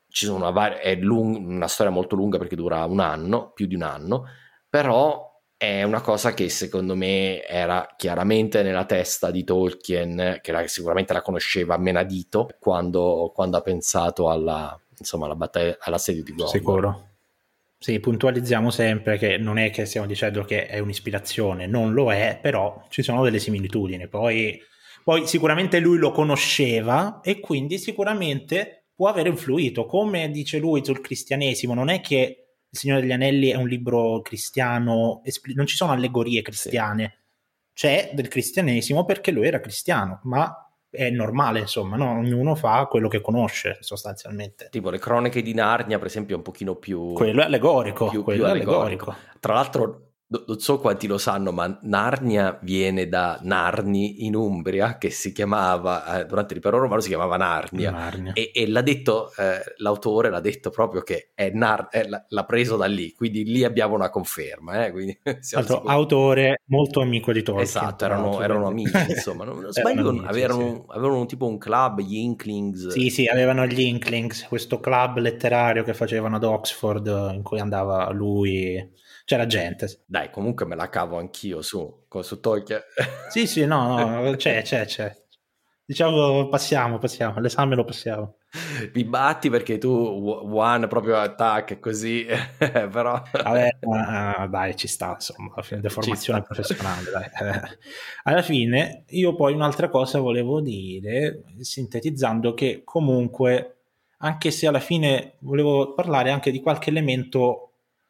var- 0.53 0.79
è 0.79 0.95
lung- 0.97 1.47
una 1.47 1.69
storia 1.69 1.93
molto 1.93 2.17
lunga 2.17 2.39
perché 2.39 2.57
dura 2.57 2.85
un 2.85 3.01
anno, 3.01 3.53
più 3.53 3.67
di 3.67 3.75
un 3.75 3.83
anno, 3.83 4.25
però 4.69 5.35
è 5.57 5.83
una 5.85 6.03
cosa 6.03 6.35
che 6.35 6.51
secondo 6.51 6.95
me 6.95 7.43
era 7.47 7.95
chiaramente 7.97 8.63
nella 8.63 8.85
testa 8.85 9.31
di 9.31 9.43
Tolkien, 9.43 10.41
che 10.43 10.53
la, 10.53 10.67
sicuramente 10.67 11.15
la 11.15 11.23
conosceva 11.23 11.75
a 11.75 11.79
menadito 11.79 12.51
quando, 12.59 13.33
quando 13.35 13.57
ha 13.57 13.63
pensato 13.63 14.29
alla, 14.29 14.79
insomma, 14.99 15.25
alla 15.25 15.37
battaglia, 15.37 15.77
all'assedio 15.81 16.23
di 16.23 16.31
Gondor. 16.33 16.49
Sicuro. 16.49 17.09
Sì, 17.79 18.01
puntualizziamo 18.01 18.71
sempre 18.71 19.17
che 19.19 19.37
non 19.39 19.59
è 19.59 19.71
che 19.71 19.85
stiamo 19.85 20.07
dicendo 20.07 20.45
che 20.45 20.67
è 20.67 20.79
un'ispirazione, 20.79 21.67
non 21.67 21.93
lo 21.93 22.13
è, 22.13 22.39
però 22.41 22.85
ci 22.89 23.03
sono 23.03 23.23
delle 23.23 23.39
similitudini. 23.39 24.09
Poi, 24.09 24.61
poi 25.05 25.27
sicuramente 25.27 25.79
lui 25.79 25.99
lo 25.99 26.11
conosceva 26.11 27.21
e 27.23 27.39
quindi 27.39 27.79
sicuramente 27.79 28.86
può 28.97 29.09
aver 29.09 29.27
influito, 29.27 29.85
come 29.85 30.31
dice 30.31 30.59
lui 30.59 30.85
sul 30.85 31.03
cristianesimo, 31.03 31.75
non 31.75 31.91
è 31.91 32.01
che 32.01 32.47
Il 32.69 32.79
Signore 32.79 33.03
degli 33.03 33.13
Anelli 33.13 33.51
è 33.51 33.55
un 33.55 33.69
libro 33.69 34.23
cristiano, 34.23 35.23
non 35.55 35.67
ci 35.67 35.77
sono 35.77 35.93
allegorie 35.93 36.43
cristiane, 36.43 37.19
sì. 37.73 37.87
c'è 37.87 38.11
del 38.15 38.29
cristianesimo 38.29 39.05
perché 39.05 39.31
lui 39.31 39.47
era 39.47 39.61
cristiano, 39.61 40.21
ma 40.25 40.67
è 40.91 41.11
normale, 41.11 41.61
insomma, 41.61 41.97
no? 41.97 42.19
ognuno 42.19 42.55
fa 42.55 42.87
quello 42.87 43.09
che 43.09 43.21
conosce 43.21 43.77
sostanzialmente. 43.81 44.69
Tipo 44.71 44.89
le 44.89 44.99
cronache 44.99 45.43
di 45.43 45.53
Narnia, 45.53 45.99
per 45.99 46.07
esempio, 46.07 46.35
è 46.35 46.39
un 46.39 46.45
pochino 46.45 46.75
più... 46.77 47.13
Quello 47.13 47.43
è 47.43 47.45
allegorico, 47.45 48.09
più, 48.09 48.23
quello 48.23 48.45
più 48.45 48.53
allegorico. 48.53 49.11
allegorico. 49.11 49.39
Tra 49.39 49.53
l'altro 49.53 50.06
non 50.29 50.59
so 50.59 50.79
quanti 50.79 51.07
lo 51.07 51.19
sanno, 51.19 51.53
ma 51.53 51.79
Narnia 51.83 52.59
viene 52.63 53.09
da 53.09 53.39
Narni 53.43 54.27
in 54.27 54.35
Umbria, 54.35 54.99
che 54.99 55.11
si 55.11 55.33
chiamava, 55.33 56.21
eh, 56.21 56.27
durante 56.27 56.55
l'impero 56.55 56.79
romano 56.79 57.01
si 57.01 57.09
chiamava 57.09 57.37
Narnia. 57.37 57.93
Narnia. 57.93 58.33
E, 58.33 58.51
e, 58.53 58.69
l'ha 58.69 58.83
detto, 58.83 59.31
eh, 59.37 59.63
l'autore 59.77 60.31
l'ha 60.31 60.41
detto 60.41 60.71
proprio 60.71 61.03
che 61.03 61.31
è 61.33 61.51
Nar- 61.51 61.91
è, 61.91 62.09
l'ha 62.09 62.45
preso 62.45 62.77
da 62.77 62.87
lì, 62.87 63.13
quindi 63.13 63.45
lì 63.45 63.63
abbiamo 63.63 63.95
una 63.95 64.11
conferma. 64.11 64.87
Eh, 64.87 64.91
quindi 64.91 65.17
Altro, 65.55 65.83
autore 65.83 66.63
molto 66.67 67.01
amico 67.01 67.33
di 67.33 67.43
Tolkien. 67.43 67.65
Esatto, 67.65 68.05
erano, 68.05 68.41
erano 68.43 68.67
amici, 68.67 68.93
insomma. 69.09 69.45
Non, 69.45 69.61
non 69.61 69.73
sbaglio, 69.73 70.09
amici, 70.09 70.27
avevano, 70.27 70.87
sì. 70.89 70.97
avevano, 70.97 71.27
tipo 71.27 71.47
un 71.47 71.59
club, 71.59 72.01
gli 72.01 72.17
Inklings. 72.17 72.89
Sì, 72.89 73.11
sì, 73.11 73.27
avevano 73.27 73.65
gli 73.65 73.81
Inklings, 73.81 74.47
questo 74.49 74.81
club 74.81 75.19
letterario 75.19 75.85
che 75.85 75.95
facevano 75.95 76.35
ad 76.35 76.43
Oxford, 76.43 77.31
in 77.33 77.43
cui 77.45 77.61
andava 77.61 78.11
lui 78.11 79.05
c'era 79.27 79.47
gente. 79.47 80.05
Dai, 80.07 80.31
comunque 80.31 80.65
me 80.67 80.77
la 80.77 80.89
cavo 80.89 81.19
anch'io 81.19 81.61
su, 81.61 82.07
su 82.23 82.41
Tolkien. 82.41 82.81
sì, 83.29 83.47
sì, 83.49 83.67
no, 83.67 83.99
no, 83.99 84.37
c'è, 84.37 84.63
c'è, 84.65 84.87
c'è. 84.87 85.25
Diciamo, 85.85 86.49
passiamo, 86.49 86.99
passiamo, 86.99 87.41
l'esame 87.41 87.75
lo 87.75 87.85
passiamo. 87.85 88.37
Mi 88.95 89.05
batti 89.05 89.51
perché 89.51 89.79
tu 89.79 89.91
one 89.91 90.87
proprio 90.87 91.17
attack 91.17 91.79
così, 91.81 92.25
però... 92.59 93.21
Vabbè, 93.33 93.79
uh, 93.81 94.49
dai, 94.49 94.77
ci 94.77 94.87
sta, 94.89 95.13
insomma, 95.15 95.53
alla 95.55 95.63
fine 95.63 95.81
deformazione 95.81 96.43
professionale, 96.43 97.11
dai. 97.11 97.61
Alla 98.23 98.43
fine, 98.43 99.05
io 99.09 99.35
poi 99.35 99.55
un'altra 99.55 99.89
cosa 99.89 100.21
volevo 100.21 100.61
dire, 100.61 101.43
sintetizzando 101.59 102.55
che 102.55 102.83
comunque, 102.85 103.77
anche 104.19 104.51
se 104.53 104.67
alla 104.69 104.81
fine 104.81 105.35
volevo 105.41 105.95
parlare 105.95 106.31
anche 106.31 106.51
di 106.51 106.61
qualche 106.61 106.91
elemento 106.91 107.67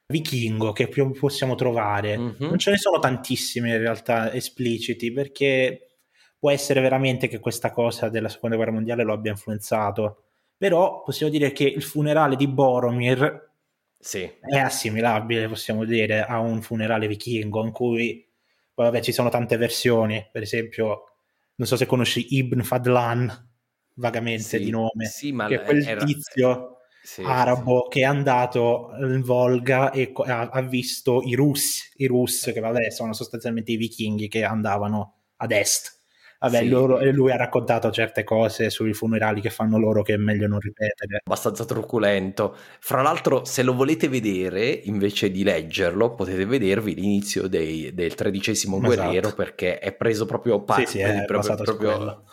vichingo 0.06 0.72
che 0.72 0.88
possiamo 0.88 1.54
trovare. 1.54 2.16
Mm-hmm. 2.16 2.34
Non 2.38 2.58
ce 2.58 2.70
ne 2.70 2.76
sono 2.76 2.98
tantissimi 2.98 3.70
in 3.70 3.78
realtà 3.78 4.32
espliciti 4.32 5.12
perché 5.12 5.98
può 6.38 6.50
essere 6.50 6.80
veramente 6.80 7.28
che 7.28 7.38
questa 7.38 7.70
cosa 7.70 8.08
della 8.08 8.28
seconda 8.28 8.56
guerra 8.56 8.72
mondiale 8.72 9.02
lo 9.02 9.12
abbia 9.12 9.32
influenzato. 9.32 10.22
Però 10.56 11.02
possiamo 11.02 11.30
dire 11.30 11.52
che 11.52 11.64
il 11.64 11.82
funerale 11.82 12.36
di 12.36 12.46
Boromir 12.46 13.50
sì. 13.98 14.30
è 14.40 14.58
assimilabile, 14.58 15.48
possiamo 15.48 15.84
dire, 15.84 16.24
a 16.24 16.38
un 16.38 16.62
funerale 16.62 17.08
vichingo 17.08 17.64
in 17.64 17.72
cui 17.72 18.26
poi 18.72 18.84
vabbè 18.86 19.00
ci 19.00 19.12
sono 19.12 19.28
tante 19.30 19.56
versioni, 19.56 20.28
per 20.30 20.42
esempio 20.42 21.16
non 21.56 21.66
so 21.66 21.76
se 21.76 21.86
conosci 21.86 22.36
Ibn 22.36 22.62
Fadlan 22.62 23.48
vagamente 23.94 24.58
sì, 24.58 24.64
di 24.64 24.70
nome, 24.70 25.06
sì, 25.06 25.32
ma 25.32 25.46
che 25.46 25.62
è 25.62 25.64
quel 25.64 25.82
era, 25.86 26.04
tizio 26.04 26.75
sì, 27.06 27.22
arabo 27.22 27.84
sì. 27.84 27.90
che 27.90 28.00
è 28.00 28.04
andato 28.04 28.90
in 28.98 29.22
Volga 29.22 29.92
e 29.92 30.12
ha, 30.26 30.48
ha, 30.48 30.60
visto 30.62 31.22
i 31.22 31.36
russi, 31.36 31.88
i 31.98 32.06
russi 32.06 32.52
che 32.52 32.58
vabbè 32.58 32.90
sono 32.90 33.12
sostanzialmente 33.12 33.70
i 33.70 33.76
vichinghi 33.76 34.26
che 34.26 34.42
andavano 34.42 35.18
ad 35.36 35.52
est. 35.52 35.94
Vabbè, 36.40 36.58
sì. 36.58 36.68
loro, 36.68 36.98
lui 37.12 37.30
ha 37.30 37.36
raccontato 37.36 37.92
certe 37.92 38.24
cose 38.24 38.70
sui 38.70 38.92
funerali 38.92 39.40
che 39.40 39.50
fanno 39.50 39.78
loro 39.78 40.02
che 40.02 40.14
è 40.14 40.16
meglio 40.16 40.48
non 40.48 40.58
ripetere. 40.58 41.22
Abbastanza 41.24 41.64
truculento. 41.64 42.56
Fra 42.80 43.02
l'altro, 43.02 43.44
se 43.44 43.62
lo 43.62 43.72
volete 43.72 44.08
vedere, 44.08 44.68
invece 44.68 45.30
di 45.30 45.44
leggerlo, 45.44 46.16
potete 46.16 46.44
vedervi 46.44 46.94
l'inizio 46.96 47.46
dei, 47.46 47.94
del 47.94 48.14
tredicesimo 48.14 48.78
esatto. 48.78 48.94
guerriero 48.94 49.32
perché 49.32 49.78
è 49.78 49.92
preso 49.92 50.26
proprio 50.26 50.60
parte. 50.62 50.86
Sì, 50.86 50.98
sì, 50.98 51.04
è 51.04 51.24
proprio, 51.24 51.54
proprio 51.54 52.24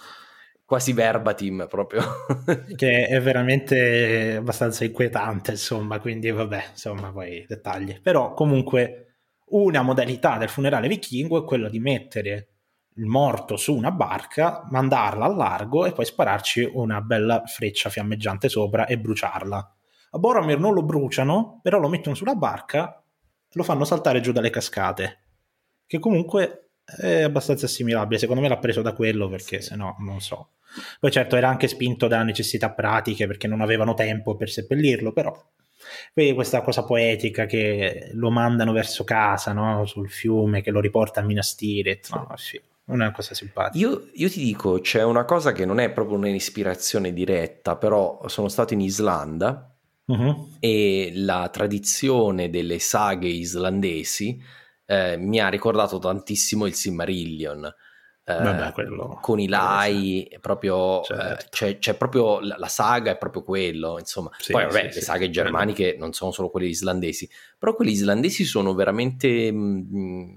quasi 0.74 0.92
verbatim 0.94 1.68
proprio. 1.70 2.02
che 2.76 3.06
è 3.06 3.22
veramente 3.22 4.38
abbastanza 4.38 4.84
inquietante, 4.84 5.52
insomma, 5.52 6.00
quindi 6.00 6.32
vabbè, 6.32 6.70
insomma, 6.72 7.12
poi 7.12 7.46
dettagli. 7.48 8.02
Però 8.02 8.34
comunque 8.34 9.18
una 9.50 9.84
modalità 9.84 10.38
del 10.38 10.50
funerale 10.50 10.88
vichingo 10.88 11.44
è 11.44 11.46
quella 11.46 11.70
di 11.70 11.80
mettere 11.80 12.48
il 12.96 13.06
morto 13.06 13.56
su 13.56 13.76
una 13.76 13.92
barca, 13.92 14.68
mandarla 14.72 15.26
al 15.26 15.36
largo 15.36 15.86
e 15.86 15.92
poi 15.92 16.06
spararci 16.06 16.72
una 16.74 17.02
bella 17.02 17.44
freccia 17.46 17.92
fiammeggiante 17.92 18.50
sopra 18.50 18.88
e 18.88 18.98
bruciarla. 18.98 19.76
A 20.10 20.18
Boromir 20.18 20.58
non 20.58 20.74
lo 20.74 20.82
bruciano, 20.82 21.60
però 21.62 21.78
lo 21.78 21.88
mettono 21.88 22.16
sulla 22.16 22.34
barca 22.34 23.00
lo 23.56 23.62
fanno 23.62 23.86
saltare 23.86 24.22
giù 24.22 24.32
dalle 24.32 24.50
cascate, 24.50 25.20
che 25.86 26.00
comunque 26.00 26.70
è 26.84 27.22
abbastanza 27.22 27.66
assimilabile. 27.66 28.20
Secondo 28.20 28.42
me 28.42 28.50
l'ha 28.50 28.58
preso 28.58 28.82
da 28.82 28.94
quello 28.94 29.30
perché 29.30 29.62
sì. 29.62 29.70
se 29.70 29.76
no 29.76 29.96
non 30.00 30.20
so. 30.20 30.50
Poi 31.00 31.12
certo 31.12 31.36
era 31.36 31.50
anche 31.50 31.68
spinto 31.68 32.08
da 32.08 32.24
necessità 32.24 32.72
pratiche 32.72 33.28
perché 33.28 33.48
non 33.48 33.62
avevano 33.62 33.94
tempo 33.94 34.36
per 34.36 34.50
seppellirlo, 34.50 35.12
però 35.12 35.34
vedi 36.14 36.34
questa 36.34 36.62
cosa 36.62 36.84
poetica 36.84 37.46
che 37.46 38.10
lo 38.14 38.30
mandano 38.30 38.72
verso 38.72 39.04
casa, 39.04 39.54
no? 39.54 39.86
sul 39.86 40.10
fiume, 40.10 40.62
che 40.62 40.72
lo 40.72 40.80
riporta 40.80 41.20
a 41.20 41.24
Minas 41.24 41.56
Tirith, 41.56 42.10
no? 42.12 42.32
sì, 42.36 42.60
una 42.86 43.12
cosa 43.12 43.34
simpatica. 43.34 43.78
Io, 43.78 44.10
io, 44.14 44.30
ti 44.30 44.44
dico, 44.44 44.80
c'è 44.80 45.04
una 45.04 45.26
cosa 45.26 45.52
che 45.52 45.66
non 45.66 45.80
è 45.80 45.92
proprio 45.92 46.18
un'ispirazione 46.18 47.14
diretta, 47.14 47.76
però 47.76 48.28
sono 48.28 48.48
stato 48.48 48.74
in 48.74 48.82
Islanda 48.82 49.74
uh-huh. 50.06 50.56
e 50.60 51.12
la 51.16 51.50
tradizione 51.52 52.50
delle 52.50 52.80
saghe 52.80 53.28
islandesi 53.28 54.42
eh, 54.86 55.18
mi 55.18 55.40
ha 55.40 55.48
ricordato 55.48 55.98
tantissimo 55.98 56.66
il 56.66 56.74
Silmarillion 56.74 57.66
eh, 57.66 57.74
Vabbè, 58.26 58.72
quello, 58.72 59.18
con 59.22 59.40
i 59.40 59.50
Lai, 59.50 60.28
sì. 60.32 60.40
proprio, 60.40 61.02
eh, 61.02 61.06
certo. 61.06 61.46
eh, 61.46 61.48
c'è, 61.50 61.78
c'è, 61.78 61.94
proprio 61.96 62.40
la, 62.40 62.56
la, 62.58 62.70
saga 62.70 63.12
è 63.12 63.18
proprio 63.18 63.44
quello, 63.44 64.00
insomma. 64.00 64.30
Sì, 64.38 64.54
Poi 64.54 64.64
vabbè, 64.64 64.92
sì, 64.92 65.00
le 65.00 65.02
saghe 65.02 65.30
germaniche 65.30 65.98
non 66.00 66.14
sono 66.14 66.32
solo 66.32 66.50
quelle 66.50 66.68
islandesi, 66.68 67.30
però 67.60 67.76
quelle 67.76 67.92
islandesi 67.92 68.46
sono 68.46 68.74
veramente 68.74 69.52
mh, 69.52 69.88
mm, 69.94 70.36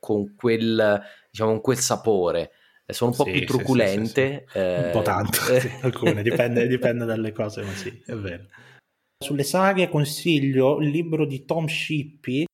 con 0.00 0.34
quel, 0.34 1.00
diciamo, 1.30 1.52
con 1.52 1.60
quel 1.60 1.78
sapore. 1.78 2.50
Eh, 2.84 2.92
sono 2.92 3.10
un 3.10 3.16
po' 3.16 3.24
più 3.24 3.46
truculente. 3.46 4.46
Eh, 4.52 4.86
un 4.86 4.90
po' 4.90 5.02
tanto, 5.02 5.38
alcune, 5.82 6.22
dipende, 6.22 6.66
dipende 6.66 7.04
dalle 7.04 7.30
cose, 7.30 7.62
ma 7.62 7.72
sì, 7.74 8.02
è 8.06 8.14
vero. 8.14 8.46
Sulle 9.24 9.44
saghe 9.44 9.88
consiglio 9.88 10.80
il 10.80 10.88
libro 10.88 11.26
di 11.26 11.44
Tom 11.44 11.66
Shippey 11.66 12.44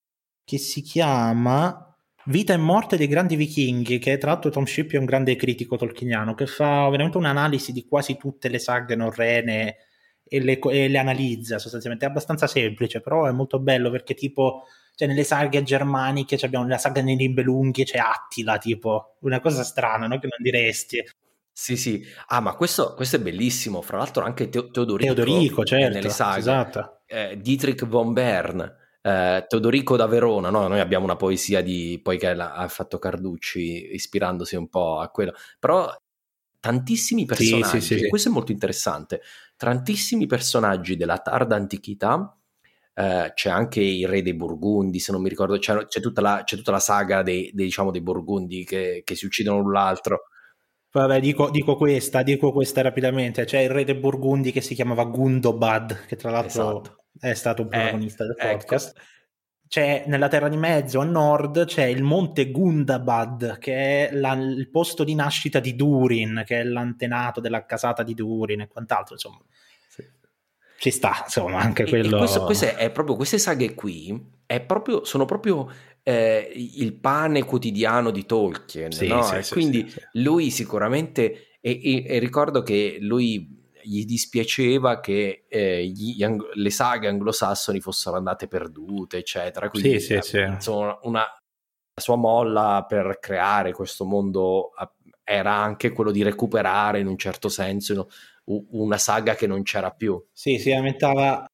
che 0.44 0.58
si 0.58 0.82
chiama 0.82 1.93
Vita 2.26 2.54
e 2.54 2.56
morte 2.56 2.96
dei 2.96 3.06
grandi 3.06 3.36
vichinghi, 3.36 3.98
che 3.98 4.16
tra 4.16 4.30
l'altro 4.30 4.50
Tom 4.50 4.64
Shippey 4.64 4.96
è 4.96 4.98
un 4.98 5.04
grande 5.04 5.36
critico 5.36 5.76
tolkieniano, 5.76 6.34
che 6.34 6.46
fa 6.46 6.88
veramente 6.88 7.18
un'analisi 7.18 7.70
di 7.72 7.86
quasi 7.86 8.16
tutte 8.16 8.48
le 8.48 8.58
saghe 8.58 8.96
norrene 8.96 9.76
e 10.26 10.40
le, 10.40 10.58
e 10.58 10.88
le 10.88 10.98
analizza 10.98 11.58
sostanzialmente. 11.58 12.06
È 12.06 12.08
abbastanza 12.08 12.46
semplice, 12.46 13.02
però 13.02 13.26
è 13.26 13.32
molto 13.32 13.58
bello 13.58 13.90
perché 13.90 14.14
tipo 14.14 14.64
cioè 14.96 15.08
nelle 15.08 15.24
saghe 15.24 15.62
germaniche 15.62 16.38
abbiamo 16.42 16.66
la 16.68 16.78
saga 16.78 17.02
dei 17.02 17.16
Nibelunghi 17.16 17.84
c'è 17.84 17.98
Attila, 17.98 18.58
tipo 18.58 19.16
una 19.20 19.40
cosa 19.40 19.62
strana, 19.62 20.06
no? 20.06 20.18
che 20.18 20.28
non 20.28 20.38
diresti. 20.40 21.04
Sì, 21.52 21.76
sì. 21.76 22.02
Ah, 22.28 22.40
ma 22.40 22.54
questo, 22.54 22.94
questo 22.94 23.16
è 23.16 23.20
bellissimo. 23.20 23.82
Fra 23.82 23.98
l'altro 23.98 24.24
anche 24.24 24.48
Teodorico, 24.48 25.12
Teodorico 25.12 25.64
certo, 25.64 25.94
nelle 25.94 26.08
saghe. 26.08 26.38
Esatto. 26.38 27.00
Eh, 27.06 27.38
Dietrich 27.40 27.84
von 27.86 28.12
Bern 28.12 28.82
eh, 29.06 29.44
Teodorico 29.46 29.96
da 29.96 30.06
Verona, 30.06 30.48
no? 30.48 30.66
noi 30.66 30.80
abbiamo 30.80 31.04
una 31.04 31.16
poesia 31.16 31.60
di, 31.60 32.00
poi 32.02 32.16
che 32.16 32.28
ha 32.28 32.68
fatto 32.68 32.98
Carducci 32.98 33.92
ispirandosi 33.92 34.56
un 34.56 34.68
po' 34.68 34.98
a 34.98 35.08
quello, 35.10 35.34
però 35.58 35.94
tantissimi 36.58 37.26
personaggi, 37.26 37.80
sì, 37.80 37.96
sì, 37.96 37.98
sì, 37.98 38.08
questo 38.08 38.30
è 38.30 38.32
molto 38.32 38.50
interessante, 38.50 39.20
tantissimi 39.58 40.24
personaggi 40.24 40.96
della 40.96 41.18
tarda 41.18 41.54
antichità, 41.54 42.34
eh, 42.94 43.32
c'è 43.34 43.50
anche 43.50 43.82
il 43.82 44.08
re 44.08 44.22
dei 44.22 44.34
Burgundi, 44.34 44.98
se 45.00 45.12
non 45.12 45.20
mi 45.20 45.28
ricordo, 45.28 45.58
c'è, 45.58 45.84
c'è, 45.84 46.00
tutta, 46.00 46.22
la, 46.22 46.42
c'è 46.42 46.56
tutta, 46.56 46.70
la, 46.70 46.80
saga 46.80 47.22
dei, 47.22 47.50
dei, 47.52 47.66
diciamo, 47.66 47.90
dei 47.90 48.00
Burgundi 48.00 48.64
che, 48.64 49.02
che, 49.04 49.14
si 49.14 49.26
uccidono 49.26 49.60
l'un 49.60 49.72
l'altro. 49.72 50.28
Vabbè, 50.92 51.20
dico, 51.20 51.50
dico, 51.50 51.76
questa, 51.76 52.22
dico 52.22 52.52
questa 52.52 52.80
rapidamente, 52.80 53.44
c'è 53.44 53.58
il 53.58 53.70
re 53.70 53.84
dei 53.84 53.96
Burgundi 53.96 54.50
che 54.50 54.62
si 54.62 54.74
chiamava 54.74 55.04
Gundobad, 55.04 56.06
che 56.06 56.16
tra 56.16 56.30
l'altro... 56.30 56.80
Esatto 56.80 57.03
è 57.20 57.34
stato 57.34 57.62
un 57.62 57.68
protagonista 57.68 58.24
eh, 58.24 58.26
del 58.28 58.36
ecco. 58.38 58.56
podcast. 58.56 58.88
Ecco. 58.96 59.12
C'è 59.66 60.04
nella 60.06 60.28
Terra 60.28 60.48
di 60.48 60.56
Mezzo, 60.56 61.00
a 61.00 61.04
nord, 61.04 61.64
c'è 61.64 61.84
il 61.86 62.02
monte 62.02 62.50
Gundabad, 62.50 63.58
che 63.58 64.08
è 64.08 64.14
la, 64.14 64.34
il 64.34 64.70
posto 64.70 65.02
di 65.02 65.14
nascita 65.14 65.58
di 65.58 65.74
Durin, 65.74 66.44
che 66.46 66.60
è 66.60 66.62
l'antenato 66.62 67.40
della 67.40 67.64
casata 67.64 68.02
di 68.02 68.14
Durin 68.14 68.60
e 68.60 68.68
quant'altro, 68.68 69.14
insomma. 69.14 69.40
Sì. 69.88 70.04
Ci 70.78 70.90
sta, 70.90 71.22
insomma, 71.24 71.58
anche 71.58 71.86
quello... 71.86 72.16
E 72.16 72.18
questo, 72.18 72.44
queste, 72.44 72.76
è 72.76 72.90
proprio, 72.90 73.16
queste 73.16 73.38
saghe 73.38 73.74
qui 73.74 74.32
proprio, 74.64 75.04
sono 75.04 75.24
proprio 75.24 75.68
eh, 76.04 76.52
il 76.54 76.92
pane 76.92 77.42
quotidiano 77.44 78.10
di 78.12 78.26
Tolkien, 78.26 78.92
sì, 78.92 79.08
no? 79.08 79.22
sì, 79.22 79.52
quindi 79.52 79.92
lui 80.12 80.50
sicuramente... 80.50 81.58
E, 81.60 81.80
e, 81.82 82.04
e 82.06 82.18
ricordo 82.18 82.62
che 82.62 82.98
lui 83.00 83.63
gli 83.84 84.04
dispiaceva 84.04 85.00
che 85.00 85.44
eh, 85.48 85.84
gli, 85.86 86.22
ang- 86.22 86.52
le 86.54 86.70
saghe 86.70 87.08
anglosassoni 87.08 87.80
fossero 87.80 88.16
andate 88.16 88.48
perdute, 88.48 89.18
eccetera. 89.18 89.68
Quindi, 89.70 90.00
sì, 90.00 90.16
sì, 90.16 90.20
sì. 90.22 90.40
Insomma, 90.40 90.98
una, 91.02 91.20
la 91.20 92.00
sua 92.00 92.16
molla 92.16 92.84
per 92.88 93.18
creare 93.20 93.72
questo 93.72 94.04
mondo 94.04 94.72
era 95.22 95.52
anche 95.52 95.92
quello 95.92 96.10
di 96.10 96.22
recuperare 96.22 97.00
in 97.00 97.06
un 97.06 97.16
certo 97.16 97.48
senso 97.48 98.08
una 98.44 98.98
saga 98.98 99.34
che 99.34 99.46
non 99.46 99.62
c'era 99.62 99.90
più. 99.90 100.22
Sì, 100.32 100.58
si 100.58 100.70
lamentava 100.70 101.46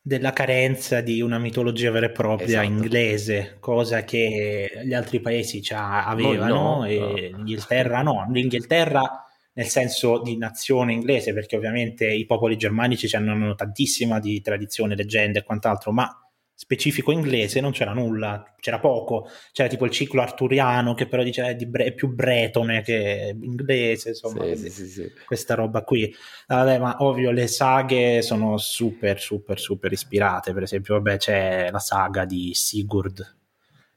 della 0.00 0.32
carenza 0.32 1.00
di 1.00 1.20
una 1.20 1.38
mitologia 1.38 1.90
vera 1.90 2.06
e 2.06 2.12
propria 2.12 2.46
esatto. 2.46 2.66
inglese, 2.66 3.56
cosa 3.60 4.04
che 4.04 4.70
gli 4.84 4.94
altri 4.94 5.20
paesi 5.20 5.60
già 5.60 6.06
avevano 6.06 6.76
no, 6.76 6.84
e 6.84 6.98
no. 7.30 7.36
l'Inghilterra 7.36 8.02
no. 8.02 8.26
L'Inghilterra 8.30 9.27
nel 9.58 9.66
senso 9.66 10.22
di 10.22 10.36
nazione 10.36 10.92
inglese, 10.92 11.32
perché 11.32 11.56
ovviamente 11.56 12.06
i 12.06 12.26
popoli 12.26 12.56
germanici 12.56 13.14
hanno 13.16 13.56
tantissima 13.56 14.20
di 14.20 14.40
tradizione, 14.40 14.94
leggende 14.94 15.40
e 15.40 15.42
quant'altro, 15.42 15.90
ma 15.90 16.08
specifico 16.54 17.10
inglese 17.10 17.60
non 17.60 17.72
c'era 17.72 17.92
nulla, 17.92 18.54
c'era 18.60 18.78
poco, 18.78 19.28
c'era 19.50 19.68
tipo 19.68 19.84
il 19.84 19.90
ciclo 19.90 20.22
arturiano 20.22 20.94
che 20.94 21.08
però 21.08 21.24
dice 21.24 21.44
è, 21.44 21.56
bre- 21.56 21.86
è 21.86 21.92
più 21.92 22.14
bretone 22.14 22.82
che 22.82 23.36
inglese, 23.40 24.10
insomma, 24.10 24.44
sì, 24.54 24.70
sì, 24.70 24.86
sì, 24.86 25.12
questa 25.26 25.54
roba 25.54 25.82
qui. 25.82 26.14
Vabbè, 26.46 26.78
ma 26.78 26.96
ovvio 27.00 27.32
le 27.32 27.48
saghe 27.48 28.22
sono 28.22 28.58
super, 28.58 29.18
super, 29.18 29.58
super 29.58 29.90
ispirate, 29.90 30.52
per 30.52 30.62
esempio, 30.62 30.94
vabbè, 30.94 31.16
c'è 31.16 31.68
la 31.72 31.80
saga 31.80 32.24
di 32.24 32.54
Sigurd, 32.54 33.37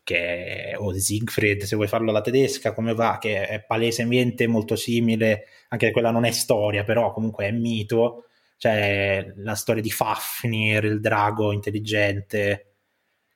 che, 0.04 0.76
o 0.78 0.94
Siegfried, 0.94 1.64
se 1.64 1.76
vuoi 1.76 1.88
farlo 1.88 2.10
alla 2.10 2.22
tedesca, 2.22 2.74
come 2.74 2.94
va, 2.94 3.18
che 3.20 3.48
è 3.48 3.64
palesemente 3.64 4.48
molto 4.48 4.76
simile, 4.76 5.46
anche 5.70 5.92
quella 5.92 6.12
non 6.12 6.26
è 6.26 6.32
storia, 6.32 6.84
però 6.84 7.12
comunque 7.14 7.46
è 7.46 7.52
mito, 7.52 8.26
cioè 8.58 9.34
la 9.38 9.56
storia 9.56 9.82
di 9.82 9.92
Fafnir, 9.92 10.84
il 10.86 11.00
drago 11.00 11.52
intelligente 11.52 12.76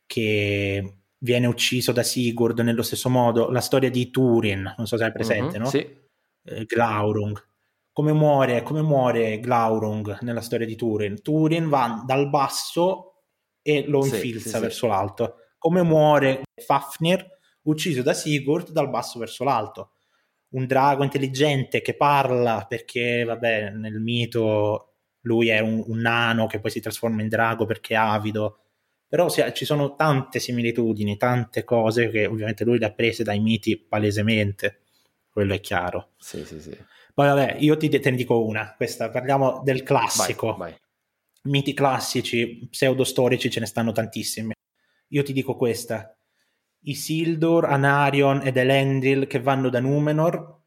che 0.06 0.98
viene 1.18 1.48
ucciso 1.48 1.92
da 1.92 2.04
Sigurd 2.04 2.60
nello 2.60 2.84
stesso 2.84 3.10
modo, 3.10 3.50
la 3.50 3.62
storia 3.62 3.90
di 3.90 4.10
Turin, 4.10 4.74
non 4.78 4.88
so 4.88 4.98
se 4.98 5.06
hai 5.06 5.12
presente, 5.12 5.58
uh-huh, 5.58 5.64
no? 5.64 5.70
Sì. 5.70 6.04
Eh, 6.44 6.66
Glaurung. 6.66 7.44
Come 7.92 8.12
muore, 8.12 8.62
come 8.62 8.82
muore 8.82 9.40
Glaurung 9.40 10.20
nella 10.22 10.42
storia 10.42 10.66
di 10.66 10.76
Turin? 10.76 11.22
Turin 11.22 11.70
va 11.70 12.04
dal 12.06 12.30
basso 12.30 13.22
e 13.62 13.86
lo 13.88 14.04
infilza 14.06 14.50
sì, 14.50 14.56
sì, 14.56 14.60
verso 14.60 14.88
l'alto 14.88 15.36
come 15.66 15.82
muore 15.82 16.44
Fafnir, 16.64 17.28
ucciso 17.64 18.04
da 18.04 18.14
Sigurd 18.14 18.70
dal 18.70 18.88
basso 18.88 19.18
verso 19.18 19.44
l'alto. 19.44 19.94
Un 20.50 20.68
drago 20.68 21.04
intelligente 21.04 21.82
che 21.82 21.96
parla 21.96 22.68
perché, 22.70 23.24
vabbè, 23.24 23.72
nel 23.72 24.00
mito 24.00 24.94
lui 25.22 25.48
è 25.48 25.58
un, 25.58 25.84
un 25.88 25.98
nano 25.98 26.46
che 26.46 26.60
poi 26.60 26.70
si 26.70 26.82
trasforma 26.82 27.24
in 27.24 27.30
drago 27.30 27.66
perché 27.66 27.96
è 27.96 27.98
avido. 27.98 28.60
Però 29.08 29.28
sì, 29.28 29.44
ci 29.56 29.66
sono 29.66 29.96
tante 29.96 30.40
similitudini, 30.40 31.18
tante 31.18 31.64
cose 31.64 32.10
che 32.12 32.28
ovviamente 32.28 32.64
lui 32.64 32.78
le 32.78 32.86
ha 32.86 32.92
prese 32.92 33.24
dai 33.24 33.40
miti 33.40 33.76
palesemente, 33.76 34.82
quello 35.32 35.56
è 35.56 35.60
chiaro. 35.62 36.10
Sì, 36.20 36.46
sì, 36.46 36.62
sì. 36.62 36.78
Poi 37.12 37.26
vabbè, 37.28 37.56
io 37.58 37.76
ti, 37.76 37.90
te 37.90 38.12
ne 38.12 38.18
dico 38.18 38.46
una, 38.46 38.76
questa, 38.78 39.10
parliamo 39.10 39.64
del 39.64 39.82
classico. 39.82 40.56
Vai, 40.56 40.70
vai. 40.70 40.80
Miti 41.46 41.74
classici, 41.74 42.68
pseudostorici, 42.70 43.50
ce 43.50 43.60
ne 43.62 43.66
stanno 43.66 43.92
tantissimi. 43.92 44.54
Io 45.08 45.24
ti 45.24 45.34
dico 45.34 45.56
questa. 45.56 46.16
Isildur, 46.82 47.66
Anarion 47.66 48.42
ed 48.44 48.58
Elendil 48.58 49.28
che 49.28 49.42
vanno 49.42 49.70
da 49.70 49.80
Numenor, 49.80 50.60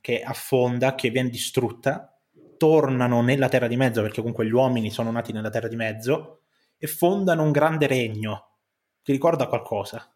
che 0.00 0.22
affonda, 0.22 0.94
che 0.94 1.10
viene 1.10 1.28
distrutta, 1.28 2.18
tornano 2.56 3.22
nella 3.22 3.48
Terra 3.48 3.66
di 3.66 3.76
Mezzo, 3.76 4.02
perché 4.02 4.20
comunque 4.20 4.46
gli 4.46 4.52
uomini 4.52 4.90
sono 4.90 5.10
nati 5.10 5.32
nella 5.32 5.50
Terra 5.50 5.68
di 5.68 5.76
Mezzo, 5.76 6.42
e 6.78 6.86
fondano 6.86 7.42
un 7.42 7.52
grande 7.52 7.86
regno. 7.86 8.56
Ti 9.02 9.12
ricorda 9.12 9.46
qualcosa? 9.46 10.14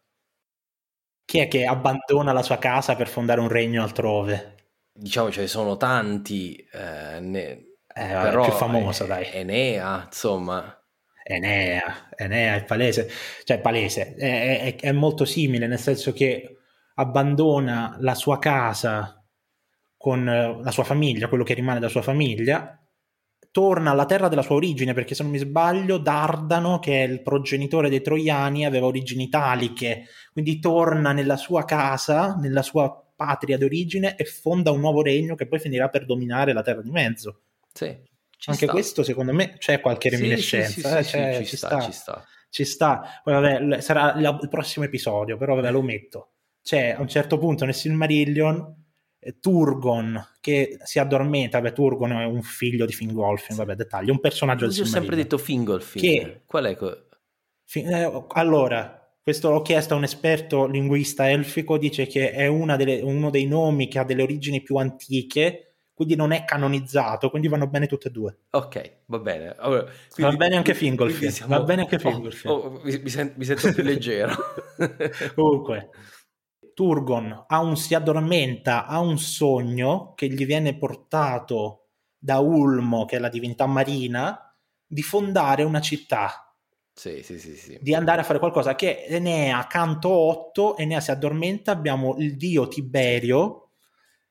Chi 1.25 1.39
è 1.39 1.47
che 1.47 1.65
abbandona 1.65 2.31
la 2.31 2.41
sua 2.41 2.57
casa 2.57 2.95
per 2.95 3.07
fondare 3.07 3.41
un 3.41 3.49
regno 3.49 3.83
altrove? 3.83 4.55
Diciamo 4.93 5.29
ce 5.29 5.41
ne 5.41 5.47
sono 5.47 5.77
tanti, 5.77 6.55
eh, 6.55 7.19
ne... 7.19 7.49
eh, 7.49 7.75
però 7.93 8.43
più 8.43 8.53
famosa, 8.53 9.05
dai. 9.05 9.29
Enea, 9.31 10.03
insomma. 10.05 10.76
Enea, 11.29 12.09
Enea 12.15 12.55
è 12.55 12.63
palese, 12.63 13.09
cioè 13.43 13.59
palese, 13.59 14.15
è, 14.15 14.61
è, 14.61 14.75
è, 14.77 14.91
molto 14.93 15.25
simile 15.25 15.67
nel 15.67 15.77
senso 15.77 16.13
che 16.13 16.59
abbandona 16.95 17.97
la 17.99 18.15
sua 18.15 18.39
casa 18.39 19.21
con 19.97 20.23
la 20.23 20.71
sua 20.71 20.85
famiglia, 20.85 21.27
quello 21.27 21.43
che 21.43 21.53
rimane 21.53 21.79
della 21.79 21.91
sua 21.91 22.01
famiglia, 22.01 22.81
torna 23.51 23.91
alla 23.91 24.05
terra 24.05 24.29
della 24.29 24.41
sua 24.41 24.55
origine 24.55 24.93
perché 24.93 25.15
se 25.15 25.23
non 25.23 25.33
mi 25.33 25.37
sbaglio 25.37 25.97
Dardano, 25.97 26.79
che 26.79 27.03
è 27.03 27.07
il 27.07 27.21
progenitore 27.21 27.89
dei 27.89 28.01
Troiani, 28.01 28.65
aveva 28.65 28.85
origini 28.85 29.23
italiche, 29.23 30.05
quindi 30.31 30.59
torna 30.59 31.11
nella 31.11 31.35
sua 31.35 31.65
casa, 31.65 32.35
nella 32.35 32.61
sua 32.61 33.05
patria 33.15 33.57
d'origine 33.57 34.15
e 34.15 34.23
fonda 34.23 34.71
un 34.71 34.79
nuovo 34.79 35.01
regno 35.01 35.35
che 35.35 35.47
poi 35.47 35.59
finirà 35.59 35.89
per 35.89 36.05
dominare 36.05 36.53
la 36.53 36.61
terra 36.61 36.81
di 36.81 36.91
mezzo. 36.91 37.41
Sì. 37.73 38.15
Ci 38.37 38.49
Anche 38.51 38.65
sta. 38.65 38.71
questo, 38.71 39.03
secondo 39.03 39.33
me, 39.33 39.55
c'è 39.57 39.79
qualche 39.81 40.09
reminiscenza. 40.09 41.01
Sì, 41.01 41.09
sì, 41.09 41.17
eh, 41.17 41.35
ci, 41.39 41.45
ci, 41.45 41.57
sta, 41.57 41.81
ci, 41.81 41.91
sta, 41.91 42.25
ci 42.49 42.65
sta. 42.65 43.21
Poi, 43.23 43.33
vabbè, 43.33 43.81
sarà 43.81 44.13
il 44.15 44.47
prossimo 44.49 44.85
episodio, 44.85 45.37
però 45.37 45.55
vabbè, 45.55 45.71
lo 45.71 45.81
metto. 45.81 46.33
C'è 46.61 46.89
a 46.97 47.01
un 47.01 47.07
certo 47.07 47.37
punto 47.37 47.65
nel 47.65 47.73
Silmarillion 47.73 48.75
eh, 49.19 49.39
Turgon 49.39 50.23
che 50.39 50.77
si 50.83 50.99
addormenta. 50.99 51.59
Beh, 51.61 51.73
Turgon 51.73 52.11
è 52.11 52.25
un 52.25 52.43
figlio 52.43 52.85
di 52.85 52.93
Fingolfin, 52.93 53.55
vabbè, 53.55 53.75
dettagli. 53.75 54.09
Un 54.09 54.19
personaggio 54.19 54.65
del 54.65 54.73
Silmarillion. 54.73 54.85
Io 54.85 54.91
ho 54.91 54.99
sempre 54.99 55.15
detto 55.15 55.37
Fingolfin. 55.37 56.01
Che... 56.01 56.41
Qual 56.45 56.65
è? 56.65 56.75
Co- 56.75 57.05
fi- 57.63 57.83
eh, 57.83 58.25
allora, 58.29 59.11
questo 59.21 59.49
l'ho 59.49 59.61
chiesto 59.61 59.93
a 59.93 59.97
un 59.97 60.03
esperto 60.03 60.67
linguista 60.67 61.29
elfico, 61.29 61.77
dice 61.77 62.05
che 62.07 62.31
è 62.31 62.49
delle, 62.77 63.01
uno 63.01 63.29
dei 63.29 63.45
nomi 63.45 63.87
che 63.87 63.99
ha 63.99 64.05
delle 64.05 64.21
origini 64.21 64.61
più 64.61 64.77
antiche, 64.77 65.66
quindi 65.97 66.15
non 66.15 66.31
è 66.31 66.45
canonizzato, 66.45 67.31
quindi 67.31 67.47
vanno 67.47 67.65
bene 67.65 67.87
tutte 67.87 68.09
e 68.09 68.11
due. 68.11 68.37
Ok, 68.51 68.99
va 69.05 69.17
bene. 69.17 69.55
Allora, 69.57 69.81
quindi, 70.13 70.31
va 70.31 70.37
bene 70.37 70.55
anche 70.55 70.75
Fingolfin, 70.75 71.31
siamo... 71.31 71.57
va 71.57 71.63
bene 71.63 71.81
anche 71.81 71.97
Fingolfin. 71.97 72.51
Oh, 72.53 72.53
oh, 72.53 72.81
mi, 72.83 72.99
mi, 72.99 73.09
sento, 73.09 73.33
mi 73.35 73.43
sento 73.43 73.73
più 73.73 73.81
leggero. 73.81 74.35
Comunque, 75.33 75.89
Turgon 76.75 77.45
ha 77.47 77.59
un, 77.59 77.75
si 77.75 77.95
addormenta, 77.95 78.85
ha 78.85 78.99
un 78.99 79.17
sogno 79.17 80.13
che 80.13 80.27
gli 80.27 80.45
viene 80.45 80.77
portato 80.77 81.87
da 82.15 82.37
Ulmo, 82.37 83.05
che 83.05 83.15
è 83.15 83.19
la 83.19 83.29
divinità 83.29 83.65
marina, 83.65 84.55
di 84.85 85.01
fondare 85.01 85.63
una 85.63 85.81
città 85.81 86.53
sì, 86.93 87.23
sì, 87.23 87.39
sì, 87.39 87.55
sì, 87.55 87.79
di 87.81 87.95
andare 87.95 88.21
a 88.21 88.23
fare 88.23 88.37
qualcosa 88.37 88.75
che 88.75 89.05
Enea 89.05 89.65
canto 89.65 90.09
8 90.09 90.77
Enea 90.77 90.99
si 90.99 91.11
addormenta 91.11 91.71
abbiamo 91.71 92.15
il 92.17 92.37
dio 92.37 92.67
Tiberio 92.67 93.66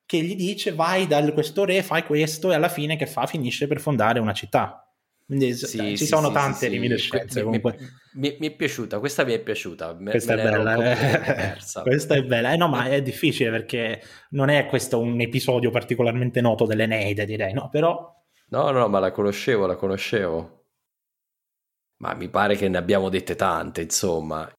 che 0.07 0.21
gli 0.21 0.35
dice 0.35 0.73
vai 0.73 1.05
da 1.05 1.21
questo 1.33 1.65
re 1.65 1.83
fai 1.83 2.03
questo 2.03 2.51
e 2.51 2.55
alla 2.55 2.69
fine 2.69 2.95
che 2.95 3.05
fa? 3.05 3.27
Finisce 3.27 3.67
per 3.67 3.81
fondare 3.81 4.19
una 4.19 4.33
città. 4.33 4.81
Quindi 5.25 5.53
sì, 5.53 5.97
ci 5.97 6.05
sono 6.05 6.31
tante 6.31 6.69
reminiscenze 6.69 7.43
comunque. 7.43 7.77
mi, 8.13 8.37
mi, 8.39 8.47
è 8.47 8.55
piaciuta 8.55 8.99
questa 8.99 9.25
mi 9.25 9.33
è 9.33 9.39
piaciuta. 9.41 9.93
Me, 9.99 10.11
questa 10.11 10.35
me 10.35 10.41
è 10.41 10.49
bella 10.49 10.91
eh. 10.93 11.57
questa 11.83 12.15
è 12.15 12.23
bella. 12.23 12.53
Eh, 12.53 12.55
no 12.55 12.69
ma 12.69 12.87
è 12.87 13.01
difficile 13.01 13.49
perché 13.51 14.01
non 14.29 14.47
è 14.47 14.65
questo 14.65 14.99
un 14.99 15.19
episodio 15.19 15.69
particolarmente 15.69 16.39
noto 16.39 16.65
dell'Eneide 16.65 17.25
direi 17.25 17.51
no? 17.51 17.67
Però 17.69 18.09
no 18.49 18.71
no 18.71 18.87
ma 18.87 18.99
la 18.99 19.11
conoscevo 19.11 19.65
la 19.65 19.75
conoscevo. 19.75 20.55
Ma 21.97 22.13
mi 22.13 22.29
pare 22.29 22.55
che 22.55 22.69
ne 22.69 22.77
abbiamo 22.77 23.09
dette 23.09 23.35
tante, 23.35 23.81
insomma. 23.81 24.49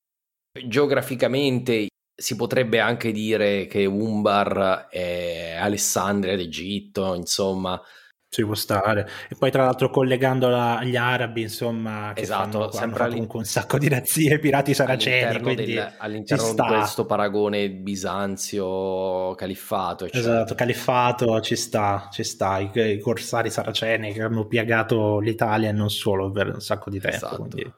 Geograficamente 0.66 1.87
si 2.20 2.34
potrebbe 2.34 2.80
anche 2.80 3.12
dire 3.12 3.68
che 3.68 3.84
Umbar 3.84 4.88
è 4.90 5.54
Alessandria 5.56 6.34
d'Egitto, 6.34 7.14
insomma, 7.14 7.80
ci 8.28 8.44
può 8.44 8.56
stare. 8.56 9.08
E 9.30 9.36
poi, 9.36 9.52
tra 9.52 9.62
l'altro, 9.62 9.88
collegandola 9.88 10.78
agli 10.78 10.96
arabi, 10.96 11.42
insomma, 11.42 12.10
che 12.16 12.22
esatto, 12.22 12.58
fanno, 12.58 12.72
sempre 12.72 13.04
hanno 13.04 13.12
comunque 13.12 13.38
un 13.38 13.44
sacco 13.44 13.78
di 13.78 13.88
razzie 13.88 14.40
pirati 14.40 14.74
saraceni. 14.74 15.22
All'interno, 15.22 15.54
del, 15.54 15.94
all'interno 15.98 16.52
di 16.52 16.62
questo 16.66 17.06
paragone 17.06 17.70
Bisanzio-Califfato. 17.70 20.06
Eccetera. 20.06 20.34
Esatto, 20.34 20.56
Califfato 20.56 21.40
ci 21.40 21.54
sta, 21.54 22.08
ci 22.10 22.24
sta. 22.24 22.58
I, 22.58 22.68
I, 22.74 22.98
corsari 22.98 23.48
saraceni 23.48 24.12
che 24.12 24.22
hanno 24.22 24.48
piagato 24.48 25.20
l'Italia 25.20 25.68
e 25.68 25.72
non 25.72 25.88
solo 25.88 26.32
per 26.32 26.48
un 26.48 26.60
sacco 26.60 26.90
di 26.90 26.98
tempo. 26.98 27.16
Esatto. 27.16 27.36
Quindi, 27.36 27.72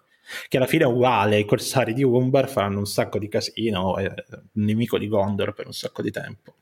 che 0.49 0.57
alla 0.57 0.67
fine 0.67 0.85
è 0.85 0.87
uguale. 0.87 1.39
I 1.39 1.45
corsari 1.45 1.93
di 1.93 2.03
Umbar 2.03 2.49
fanno 2.49 2.79
un 2.79 2.87
sacco 2.87 3.19
di 3.19 3.29
casino, 3.29 3.99
e 3.99 4.07
un 4.07 4.65
nemico 4.65 4.99
di 4.99 5.09
Gondor 5.09 5.53
per 5.53 5.67
un 5.67 5.73
sacco 5.73 6.03
di 6.03 6.11
tempo. 6.11 6.55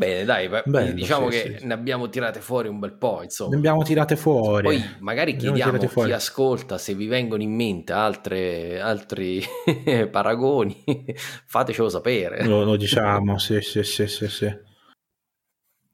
Bene, 0.00 0.24
dai, 0.24 0.48
Bello, 0.48 0.92
diciamo 0.92 1.30
sì, 1.30 1.42
che 1.42 1.58
sì. 1.58 1.66
ne 1.66 1.74
abbiamo 1.74 2.08
tirate 2.08 2.40
fuori 2.40 2.68
un 2.68 2.78
bel 2.78 2.94
po', 2.94 3.22
insomma. 3.22 3.50
Ne 3.50 3.56
abbiamo 3.56 3.82
tirate 3.82 4.16
fuori. 4.16 4.62
Poi 4.62 4.82
magari 5.00 5.36
chiediamo 5.36 5.76
a 5.76 5.86
chi 5.86 6.12
ascolta 6.12 6.78
se 6.78 6.94
vi 6.94 7.06
vengono 7.06 7.42
in 7.42 7.54
mente 7.54 7.92
altre, 7.92 8.80
altri 8.80 9.44
paragoni, 10.10 10.82
fatecelo 11.44 11.90
sapere. 11.90 12.44
Lo, 12.44 12.64
lo 12.64 12.76
diciamo, 12.76 13.36
sì, 13.36 13.60
sì, 13.60 13.82
sì, 13.82 14.06
sì, 14.06 14.26
sì. 14.28 14.50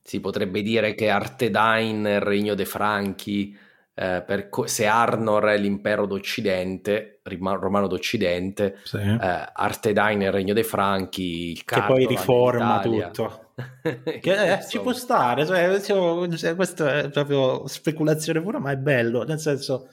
Si 0.01 0.21
potrebbe 0.21 0.63
dire 0.63 0.95
che 0.95 1.09
Artedain 1.09 2.05
è 2.05 2.15
il 2.15 2.21
regno 2.21 2.55
dei 2.55 2.65
Franchi, 2.65 3.59
eh, 3.99 4.23
per, 4.27 4.51
se 4.67 4.87
Arnor 4.87 5.45
è 5.45 5.57
l'impero 5.57 6.05
d'Occidente, 6.05 7.21
romano 7.23 7.87
d'Occidente, 7.87 8.79
sì. 8.85 8.99
eh, 8.99 9.49
Artedain 9.53 10.21
è 10.21 10.27
il 10.27 10.33
regno 10.33 10.53
dei 10.53 10.65
Franchi, 10.65 11.53
il 11.53 11.65
Carto, 11.65 11.95
che 11.95 12.05
poi 12.05 12.07
riforma 12.07 12.81
tutto. 12.81 13.53
che, 14.21 14.53
eh, 14.53 14.67
ci 14.69 14.81
può 14.81 14.93
stare, 14.93 15.47
cioè, 15.47 15.81
cioè, 15.81 16.55
questa 16.55 16.99
è 16.99 17.11
proprio 17.11 17.67
speculazione 17.67 18.43
pura, 18.43 18.59
ma 18.59 18.71
è 18.71 18.77
bello, 18.77 19.25
nel 19.25 19.41
senso 19.41 19.89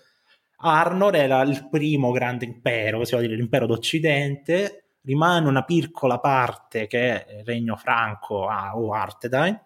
Arnor 0.58 1.16
era 1.16 1.42
il 1.44 1.70
primo 1.70 2.12
grande 2.12 2.44
impero, 2.44 2.98
possiamo 2.98 3.24
dire 3.24 3.38
l'impero 3.38 3.66
d'Occidente, 3.66 4.96
rimane 5.04 5.48
una 5.48 5.64
piccola 5.64 6.20
parte 6.20 6.88
che 6.88 7.26
è 7.26 7.38
il 7.40 7.46
regno 7.46 7.78
franco 7.78 8.48
ah, 8.48 8.78
o 8.78 8.92
Artedain, 8.94 9.58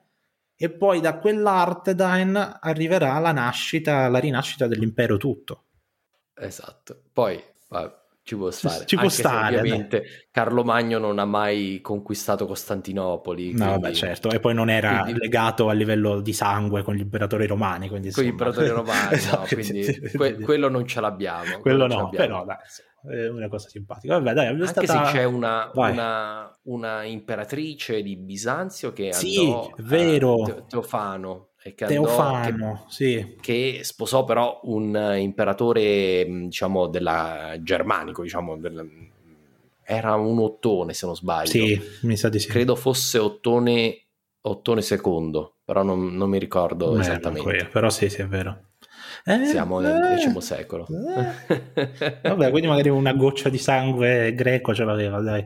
e 0.58 0.72
poi 0.72 1.00
da 1.00 1.18
quell'Artedain 1.18 2.58
arriverà 2.60 3.20
la 3.20 3.32
nascita, 3.32 4.08
la 4.08 4.20
rinascita 4.20 4.66
dell'impero 4.68 5.18
tutto. 5.18 5.66
Esatto. 6.34 7.04
Poi 7.14 7.42
ci 8.28 8.36
può 8.36 8.52
stare. 8.52 8.86
Ci 8.86 8.98
può 8.98 9.08
stare. 9.08 9.60
Ovviamente 9.60 10.00
no. 10.00 10.06
Carlo 10.32 10.64
Magno 10.64 10.98
non 10.98 11.18
ha 11.18 11.26
mai 11.26 11.80
conquistato 11.82 12.46
Costantinopoli. 12.46 13.54
No, 13.54 13.66
quindi... 13.66 13.82
beh, 13.82 13.94
certo. 13.94 14.30
E 14.32 14.40
poi 14.40 14.54
non 14.54 14.70
era 14.70 15.04
quindi... 15.04 15.22
legato 15.22 15.70
a 15.70 15.74
livello 15.74 16.20
di 16.20 16.34
sangue 16.34 16.84
con 16.84 16.96
gli 16.96 17.00
imperatori 17.00 17.48
romani. 17.48 17.88
Quindi, 17.88 18.12
con 18.12 18.26
gli 18.26 18.28
imperatori 18.28 18.68
romani, 18.68 19.14
esatto, 19.16 19.56
no, 19.56 19.62
quindi 19.62 20.10
que- 20.12 20.40
quello 20.42 20.68
non 20.70 20.86
ce 20.86 21.00
l'abbiamo. 21.00 21.60
Quello, 21.60 21.86
quello 21.86 21.88
no, 21.88 22.10
però 22.10 22.44
dai, 22.44 22.58
è 23.10 23.30
una 23.30 23.48
cosa 23.48 23.70
simpatica. 23.70 24.18
Vabbè, 24.18 24.34
dai, 24.34 24.48
Anche 24.48 24.68
stata... 24.68 25.06
se 25.06 25.12
c'è 25.12 25.24
una, 25.24 25.72
una, 25.74 26.58
una, 26.64 27.04
imperatrice 27.04 28.02
di 28.02 28.16
Bisanzio 28.16 28.94
che 28.94 29.14
sì, 29.14 29.38
andò 29.38 29.72
vero. 29.78 30.36
Te- 30.44 30.64
Teofano 30.68 31.48
che 31.74 31.86
Teofano, 31.86 32.86
che, 32.88 32.92
sì. 32.94 33.36
che 33.42 33.80
sposò 33.84 34.24
però 34.24 34.60
un 34.64 35.16
imperatore 35.18 36.26
diciamo 36.26 36.88
della 36.88 37.56
germanico 37.60 38.22
diciamo 38.22 38.58
del, 38.58 38.88
era 39.84 40.16
un 40.16 40.40
ottone 40.40 40.94
se 40.94 41.06
non 41.06 41.16
sbaglio 41.16 41.50
sì, 41.50 41.80
mi 42.04 42.16
sa 42.16 42.30
di 42.30 42.40
sì 42.40 42.48
credo 42.48 42.76
fosse 42.76 43.18
ottone 43.18 44.06
ottone 44.42 44.82
secondo 44.82 45.56
però 45.64 45.84
non, 45.84 46.16
non 46.16 46.30
mi 46.30 46.40
ricordo 46.40 46.92
Beh, 46.92 47.02
esattamente 47.02 47.66
però 47.66 47.90
sì 47.90 48.10
sì 48.10 48.22
è 48.22 48.28
vero 48.28 48.67
eh, 49.26 49.46
Siamo 49.46 49.80
nel 49.80 50.20
X 50.20 50.38
secolo. 50.38 50.88
Eh. 50.88 52.20
Vabbè, 52.24 52.50
quindi 52.50 52.68
magari 52.68 52.90
una 52.90 53.14
goccia 53.14 53.50
di 53.50 53.58
sangue 53.58 54.34
greco 54.34 54.74
ce 54.74 54.84
l'aveva, 54.84 55.20
dai. 55.20 55.46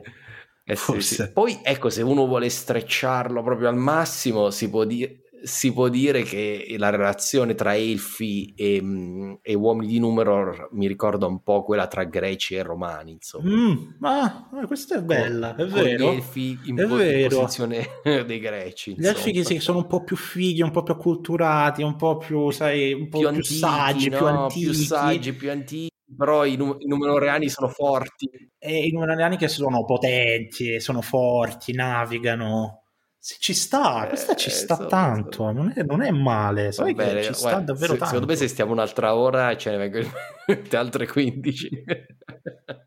Eh 0.64 0.76
sì, 0.76 1.02
sì. 1.02 1.32
Poi 1.32 1.60
ecco, 1.64 1.90
se 1.90 2.02
uno 2.02 2.26
vuole 2.28 2.50
strecciarlo 2.50 3.42
proprio 3.44 3.68
al 3.68 3.76
massimo, 3.76 4.52
si 4.52 4.70
può 4.70 4.84
dire 4.84 5.24
si 5.44 5.74
può 5.74 5.90
dire 5.90 6.24
che 6.24 6.76
la 6.78 6.90
relazione 6.90 7.56
tra 7.56 7.76
elfi 7.76 8.54
e, 8.56 8.80
mm, 8.82 9.34
e, 9.42 9.54
uomini 9.54 9.92
di 9.92 10.00
numero 10.00 10.70
mi 10.72 10.88
ricorda 10.88 11.26
un 11.26 11.42
po' 11.44 11.64
quella 11.64 11.88
tra 11.88 12.04
greci 12.04 12.56
e 12.56 12.64
romani, 12.64 13.12
insomma. 13.12 13.50
Mm, 13.50 13.76
ma 14.00 14.48
questa 14.66 14.98
è 14.98 15.02
bella, 15.02 15.56
con, 15.56 15.66
è 15.66 15.70
vero. 15.70 16.04
Gli 16.04 16.08
elfi 16.08 16.60
in, 16.66 16.78
è 16.78 16.86
po- 16.86 16.96
vero. 16.96 17.20
in 17.20 17.28
posizione 17.28 17.88
dei 18.26 18.40
greci. 18.40 18.92
Insomma. 18.92 19.14
Gli 19.14 19.18
elfi 19.18 19.32
che 19.32 19.44
sì, 19.44 19.60
sono 19.60 19.80
un 19.80 19.88
po' 19.88 20.04
più 20.04 20.16
fighi, 20.16 20.62
un 20.62 20.72
po' 20.72 20.84
più 20.84 20.94
acculturati, 20.94 21.82
un 21.82 21.96
po' 21.96 22.18
più, 22.18 22.50
sai, 22.52 22.94
un 22.94 23.10
po' 23.10 23.20
più, 23.20 23.28
più 23.28 23.38
antichi, 23.38 23.56
saggi, 23.56 24.10
no? 24.10 24.18
più 24.18 24.26
antichi. 24.28 24.66
Più 24.66 24.74
saggi, 24.74 25.34
più 25.34 25.52
antichi 25.52 25.90
però 26.16 26.46
i, 26.46 26.56
num- 26.56 26.76
i 26.80 26.88
numeroreani 26.88 27.50
sono 27.50 27.68
forti. 27.68 28.30
E 28.58 28.86
i 28.86 28.92
numeroreani 28.92 29.38
che 29.38 29.48
sono 29.48 29.84
potenti, 29.86 30.80
sono 30.80 31.02
forti, 31.02 31.74
navigano. 31.74 32.81
Se 33.24 33.36
ci 33.38 33.54
sta, 33.54 34.08
questa 34.08 34.34
ci 34.34 34.50
eh, 34.50 34.52
sta 34.52 34.76
so, 34.76 34.88
tanto, 34.88 35.32
so. 35.32 35.52
Non, 35.52 35.72
è, 35.76 35.84
non, 35.84 36.02
è, 36.02 36.10
male, 36.10 36.72
sai 36.72 36.96
bene, 36.96 37.20
che 37.20 37.26
ci 37.28 37.34
sta 37.36 37.50
guarda, 37.50 37.74
davvero 37.74 37.94
se, 37.94 38.00
tanto. 38.00 38.06
Secondo 38.06 38.26
me 38.26 38.36
se 38.36 38.48
stiamo 38.48 38.72
un'altra 38.72 39.16
ora 39.16 39.56
ce 39.56 39.70
ne 39.70 39.78
vengono 39.78 40.06
in 40.06 40.12
mente 40.48 40.76
altre 40.76 41.06
15. 41.06 41.84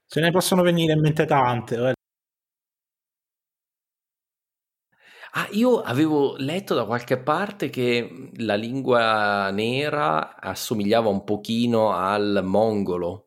Ce 0.06 0.20
ne 0.20 0.30
possono 0.32 0.62
venire 0.62 0.92
in 0.94 1.00
mente 1.00 1.24
tante. 1.24 1.76
Eh. 1.76 1.92
Ah, 5.36 5.46
io 5.52 5.80
avevo 5.82 6.34
letto 6.36 6.74
da 6.74 6.84
qualche 6.84 7.16
parte 7.16 7.70
che 7.70 8.32
la 8.38 8.56
lingua 8.56 9.50
nera 9.50 10.36
assomigliava 10.36 11.08
un 11.08 11.22
pochino 11.22 11.92
al 11.92 12.40
mongolo. 12.44 13.23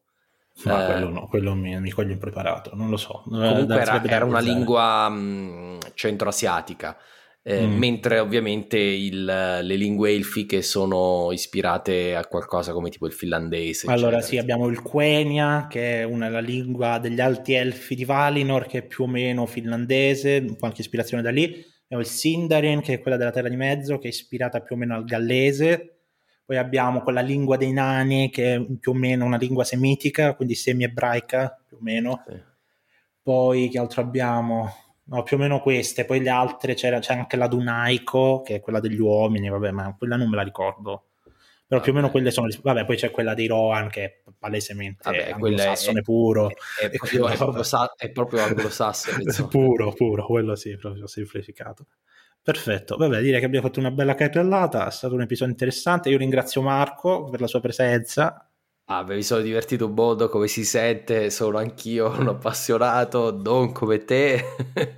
Ma 0.65 0.83
eh, 0.83 0.91
quello 0.91 1.09
no, 1.09 1.27
quello 1.27 1.53
mi, 1.53 1.79
mi 1.79 1.91
coglie 1.91 2.13
impreparato, 2.13 2.71
non 2.73 2.89
lo 2.89 2.97
so. 2.97 3.23
Comunque 3.25 3.79
era, 3.79 4.03
era 4.03 4.25
una 4.25 4.39
lingua 4.39 5.07
mh, 5.09 5.79
centroasiatica, 5.93 6.97
eh, 7.43 7.65
mm. 7.65 7.77
mentre 7.77 8.19
ovviamente 8.19 8.77
il, 8.79 9.23
le 9.23 9.75
lingue 9.75 10.11
elfiche 10.11 10.63
sono 10.63 11.31
ispirate 11.31 12.15
a 12.15 12.25
qualcosa 12.25 12.73
come 12.73 12.89
tipo 12.89 13.05
il 13.05 13.13
finlandese. 13.13 13.87
Allora 13.87 14.17
eccetera. 14.17 14.27
sì, 14.27 14.37
abbiamo 14.39 14.67
il 14.67 14.81
Quenya, 14.81 15.67
che 15.69 16.01
è 16.01 16.03
una, 16.03 16.27
la 16.29 16.39
lingua 16.39 16.97
degli 16.97 17.19
alti 17.19 17.53
elfi 17.53 17.93
di 17.93 18.05
Valinor, 18.05 18.65
che 18.65 18.79
è 18.79 18.85
più 18.85 19.03
o 19.03 19.07
meno 19.07 19.45
finlandese, 19.45 20.55
qualche 20.57 20.81
ispirazione 20.81 21.21
da 21.21 21.29
lì. 21.29 21.43
Abbiamo 21.83 22.03
il 22.03 22.09
Sindarin, 22.09 22.81
che 22.81 22.93
è 22.93 22.99
quella 22.99 23.15
della 23.15 23.31
Terra 23.31 23.47
di 23.47 23.55
Mezzo, 23.55 23.97
che 23.99 24.07
è 24.07 24.09
ispirata 24.09 24.59
più 24.61 24.75
o 24.75 24.79
meno 24.79 24.95
al 24.95 25.05
gallese 25.05 25.96
poi 26.47 26.55
abbiamo 26.55 27.01
quella 27.01 27.19
lingua 27.19 27.57
dei 27.57 27.73
nani 27.73 28.29
che 28.29 28.55
è 28.55 28.65
più 28.79 28.93
o 28.93 28.95
meno 28.95 29.25
una 29.25 29.35
lingua 29.35 29.65
semitica, 29.65 30.33
quindi 30.33 30.55
semi-ebraica 30.55 31.61
più 31.67 31.75
o 31.75 31.79
meno. 31.81 32.23
Sì. 32.25 32.41
Poi 33.21 33.67
che 33.67 33.77
altro 33.77 33.99
abbiamo? 33.99 34.73
No, 35.03 35.23
più 35.23 35.35
o 35.35 35.39
meno 35.41 35.59
queste. 35.59 36.05
Poi 36.05 36.21
le 36.21 36.29
altre 36.29 36.73
c'era, 36.73 36.99
c'è 36.99 37.15
anche 37.15 37.35
la 37.35 37.49
Dunaico, 37.49 38.43
che 38.45 38.55
è 38.55 38.59
quella 38.61 38.79
degli 38.79 38.97
uomini, 38.97 39.49
vabbè, 39.49 39.71
ma 39.71 39.93
quella 39.97 40.15
non 40.15 40.29
me 40.29 40.37
la 40.37 40.43
ricordo. 40.43 41.07
però 41.67 41.81
più 41.81 41.91
o 41.91 41.95
meno 41.95 42.09
quelle 42.09 42.31
sono. 42.31 42.47
Vabbè, 42.61 42.85
poi 42.85 42.95
c'è 42.95 43.11
quella 43.11 43.33
dei 43.33 43.47
Rohan 43.47 43.89
che 43.89 44.05
è 44.05 44.23
palesemente 44.39 45.01
Vabbè, 45.03 45.31
anglosassone 45.31 45.99
è, 45.99 46.01
puro. 46.01 46.49
È, 46.49 46.85
è, 46.85 46.89
proprio, 46.91 47.27
è, 47.27 47.35
proprio, 47.35 47.63
sa, 47.63 47.93
è 47.97 48.09
proprio 48.09 48.43
anglosassone. 48.43 49.21
puro, 49.51 49.91
puro, 49.91 50.25
quello 50.25 50.55
sì, 50.55 50.77
proprio 50.77 51.07
semplificato. 51.07 51.87
Perfetto, 52.47 52.95
vabbè, 52.95 53.19
direi 53.19 53.41
che 53.41 53.45
abbiamo 53.45 53.67
fatto 53.67 53.79
una 53.79 53.91
bella 53.91 54.15
carrellata, 54.15 54.87
è 54.87 54.91
stato 54.91 55.15
un 55.15 55.21
episodio 55.21 55.51
interessante. 55.51 56.09
Io 56.09 56.17
ringrazio 56.17 56.61
Marco 56.61 57.29
per 57.29 57.41
la 57.41 57.47
sua 57.47 57.59
presenza 57.59 58.47
Ah, 58.89 59.03
beh, 59.03 59.15
mi 59.15 59.23
sono 59.23 59.41
divertito 59.41 59.89
molto 59.89 60.29
come 60.29 60.47
si 60.47 60.63
sente, 60.63 61.29
sono 61.29 61.57
anch'io 61.57 62.07
un 62.17 62.29
appassionato, 62.29 63.35
non 63.35 63.73
come 63.73 64.05
te, 64.05 64.41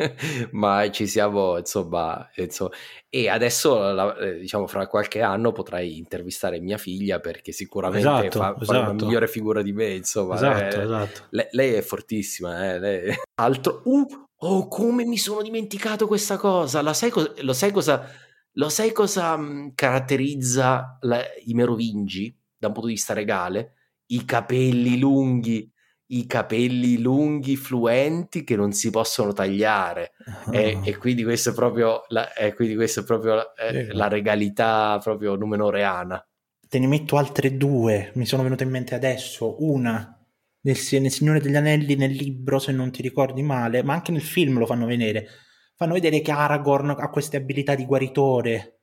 ma 0.51 0.87
ci 0.91 1.07
siamo, 1.07 1.57
insomma, 1.57 2.29
insomma. 2.35 2.69
E 3.09 3.29
adesso, 3.29 4.19
eh, 4.19 4.37
diciamo, 4.41 4.67
fra 4.67 4.85
qualche 4.85 5.23
anno 5.23 5.51
potrai 5.51 5.97
intervistare 5.97 6.59
mia 6.59 6.77
figlia 6.77 7.19
perché 7.19 7.51
sicuramente 7.51 8.07
esatto, 8.07 8.39
fa, 8.39 8.55
esatto. 8.61 8.65
fa, 8.65 8.79
una 8.91 8.93
migliore 8.93 9.27
figura 9.27 9.63
di 9.63 9.73
me, 9.73 9.89
insomma. 9.95 10.35
Esatto, 10.35 10.75
eh, 10.75 10.83
esatto. 10.83 11.21
Lei, 11.31 11.47
lei, 11.49 11.73
è 11.73 11.81
fortissima, 11.81 12.73
eh, 12.75 12.79
lei... 12.79 13.13
Altro... 13.41 13.81
Uh, 13.85 14.05
oh, 14.41 14.67
come 14.67 15.05
mi 15.05 15.17
sono 15.17 15.41
dimenticato 15.41 16.07
questa 16.07 16.37
cosa, 16.37 16.81
La 16.81 16.93
sai 16.93 17.09
co- 17.09 17.33
lo 17.41 17.53
sai 17.53 17.71
cosa... 17.71 18.07
Lo 18.53 18.67
sai 18.67 18.91
cosa 18.91 19.37
mh, 19.37 19.73
caratterizza 19.75 20.97
la, 21.01 21.21
i 21.45 21.53
merovingi 21.53 22.35
da 22.57 22.67
un 22.67 22.73
punto 22.73 22.87
di 22.89 22.95
vista 22.95 23.13
regale? 23.13 23.75
i 24.11 24.25
capelli 24.25 24.97
lunghi, 24.97 25.71
i 26.07 26.25
capelli 26.25 26.99
lunghi 26.99 27.55
fluenti 27.55 28.43
che 28.43 28.55
non 28.55 28.71
si 28.71 28.89
possono 28.89 29.33
tagliare. 29.33 30.13
Oh. 30.47 30.51
e, 30.51 30.79
e, 30.83 30.97
quindi 30.97 31.23
questo 31.23 31.51
è 31.51 31.53
proprio 31.53 32.03
la, 32.07 32.33
e 32.33 32.53
quindi 32.53 32.75
questo 32.75 33.01
è 33.01 33.03
proprio 33.03 33.55
eh, 33.55 33.93
la 33.93 34.07
regalità 34.07 34.99
proprio 35.01 35.35
numenoreana 35.35 36.23
te 36.69 36.77
ne 36.77 36.85
metto 36.85 37.17
altre 37.17 37.57
due 37.57 38.11
mi 38.13 38.27
sono 38.27 38.43
venute 38.43 38.63
in 38.63 38.69
mente 38.69 38.93
adesso. 38.93 39.55
Una 39.63 40.18
nel, 40.61 40.77
nel 40.91 41.11
Signore 41.11 41.39
degli 41.39 41.55
Anelli 41.55 41.95
nel 41.95 42.11
libro 42.11 42.59
se 42.59 42.71
non 42.71 42.91
ti 42.91 43.01
ricordi 43.01 43.41
male 43.41 43.83
ma 43.83 43.93
anche 43.93 44.11
nel 44.11 44.21
film 44.21 44.57
lo 44.57 44.65
fanno 44.65 44.85
vedere 44.85 45.27
fanno 45.75 45.93
vedere 45.93 46.21
che 46.21 46.31
Aragorn 46.31 46.89
ha 46.89 47.09
queste 47.09 47.37
abilità 47.37 47.75
di 47.75 47.85
guaritore 47.85 48.79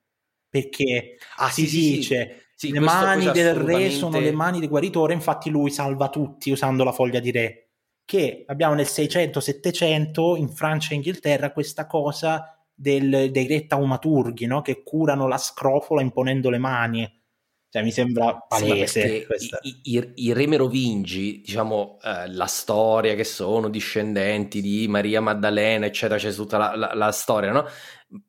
perché 0.48 1.16
ah, 1.36 1.50
si 1.50 1.66
sì, 1.66 1.78
dice 1.78 2.46
sì, 2.54 2.68
sì, 2.68 2.72
le 2.72 2.80
mani 2.80 3.30
del 3.32 3.48
assolutamente... 3.48 3.84
re 3.84 3.90
sono 3.90 4.18
le 4.18 4.32
mani 4.32 4.60
del 4.60 4.70
guaritore, 4.70 5.12
infatti 5.12 5.50
lui 5.50 5.70
salva 5.70 6.08
tutti 6.08 6.50
usando 6.50 6.84
la 6.84 6.92
foglia 6.92 7.20
di 7.20 7.30
re. 7.30 7.68
Che 8.02 8.44
abbiamo 8.46 8.72
nel 8.72 8.86
600-700 8.86 10.38
in 10.38 10.48
Francia 10.48 10.92
e 10.92 10.94
Inghilterra 10.94 11.52
questa 11.52 11.86
cosa 11.86 12.64
del, 12.72 13.30
dei 13.30 13.46
re 13.46 13.66
taumaturghi 13.66 14.46
no? 14.46 14.62
che 14.62 14.82
curano 14.82 15.26
la 15.28 15.36
scrofola 15.36 16.00
imponendo 16.00 16.48
le 16.48 16.58
mani. 16.58 17.15
Cioè, 17.76 17.84
mi 17.84 17.90
sembra 17.90 18.34
palese. 18.48 19.26
Sì, 19.36 19.50
i, 19.60 19.80
i, 19.96 20.12
I, 20.14 20.32
re 20.32 20.46
merovingi, 20.46 21.42
diciamo, 21.44 21.98
eh, 22.02 22.26
la 22.32 22.46
storia 22.46 23.14
che 23.14 23.24
sono 23.24 23.68
discendenti 23.68 24.62
di 24.62 24.88
Maria 24.88 25.20
Maddalena, 25.20 25.84
eccetera, 25.84 26.18
c'è 26.18 26.32
tutta 26.32 26.56
la, 26.56 26.74
la, 26.74 26.94
la 26.94 27.12
storia, 27.12 27.52
no? 27.52 27.66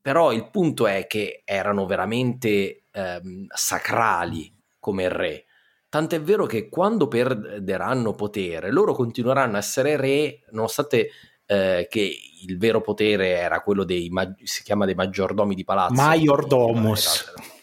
Però 0.01 0.33
il 0.33 0.49
punto 0.49 0.85
è 0.85 1.07
che 1.07 1.43
erano 1.45 1.85
veramente 1.85 2.87
ehm, 2.91 3.45
sacrali 3.47 4.53
come 4.79 5.07
re. 5.07 5.45
Tant'è 5.87 6.19
vero 6.19 6.45
che 6.45 6.67
quando 6.67 7.07
perderanno 7.07 8.15
potere, 8.15 8.69
loro 8.69 8.93
continueranno 8.93 9.55
a 9.55 9.59
essere 9.59 9.95
re, 9.95 10.41
nonostante 10.51 11.09
eh, 11.45 11.87
che 11.89 12.19
il 12.45 12.57
vero 12.57 12.81
potere 12.81 13.37
era 13.37 13.61
quello 13.61 13.85
dei, 13.85 14.11
si 14.43 14.63
chiama 14.63 14.83
dei 14.83 14.95
maggiordomi 14.95 15.55
di 15.55 15.63
palazzo. 15.63 15.93
Majordomus. 15.93 17.55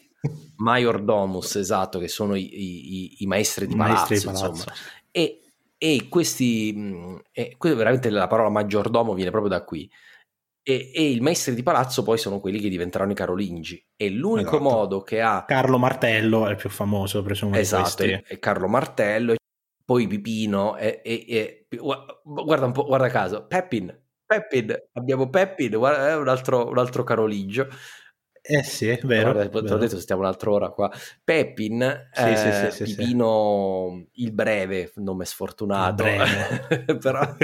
Majordomus, 0.57 1.57
esatto, 1.57 1.99
che 1.99 2.09
sono 2.09 2.35
i, 2.35 2.43
i, 2.43 3.17
i 3.21 3.27
maestri 3.27 3.67
di 3.67 3.77
palazzo, 3.77 4.07
maestri 4.09 4.33
palazzo. 4.33 4.51
insomma. 4.51 4.77
E, 5.11 5.41
e 5.77 6.07
questi, 6.09 7.21
e 7.33 7.57
veramente 7.61 8.11
la 8.11 8.27
parola 8.27 8.49
maggiordomo 8.49 9.15
viene 9.15 9.31
proprio 9.31 9.51
da 9.51 9.65
qui. 9.65 9.91
E, 10.67 10.91
e, 10.95 11.11
i 11.11 11.21
maestri 11.21 11.55
di 11.55 11.63
palazzo 11.63 12.03
poi 12.03 12.17
sono 12.17 12.41
quelli 12.41 12.59
che 12.59 12.71
diventeranno 12.71 13.13
i 13.13 13.17
carolingi. 13.17 13.85
E 13.97 14.09
l'unico 14.09 14.57
esatto. 14.57 14.63
modo 14.63 15.03
che 15.03 15.21
ha. 15.21 15.45
Carlo 15.47 15.79
Martello 15.79 16.47
è 16.47 16.51
il 16.51 16.57
più 16.57 16.71
famoso, 16.71 17.23
presumo. 17.23 17.57
Esatto, 17.57 18.03
è 18.03 18.39
Carlo 18.39 18.67
Martello, 18.67 19.35
poi 19.85 20.07
Pipino. 20.07 20.77
E, 20.79 21.03
e, 21.05 21.67
guarda 22.25 22.65
un 22.65 22.73
po', 22.73 22.85
guarda 22.85 23.09
caso, 23.09 23.47
Peppin. 23.47 23.95
Peppin, 24.25 24.75
abbiamo 24.95 25.29
Peppin, 25.29 25.77
guarda, 25.77 26.09
è 26.09 26.17
un 26.17 26.29
altro, 26.29 26.67
un 26.69 26.79
altro 26.79 27.05
carolingio. 27.05 27.69
Eh 28.47 28.63
sì, 28.63 28.89
è 28.89 29.01
vero. 29.05 29.33
Guarda, 29.33 29.63
te 29.63 29.69
l'ho 29.73 29.79
detto, 29.79 29.99
stiamo 29.99 30.21
un'altra 30.21 30.51
ora 30.51 30.69
qua. 30.69 30.93
Peppin, 31.25 32.11
sì, 32.13 32.23
eh, 32.29 32.71
sì, 32.71 32.85
sì, 32.87 32.95
Pipino 32.97 34.07
il 34.13 34.33
breve, 34.33 34.93
nome 34.97 35.25
sfortunato, 35.25 36.03
breve. 36.05 36.99
però 37.01 37.23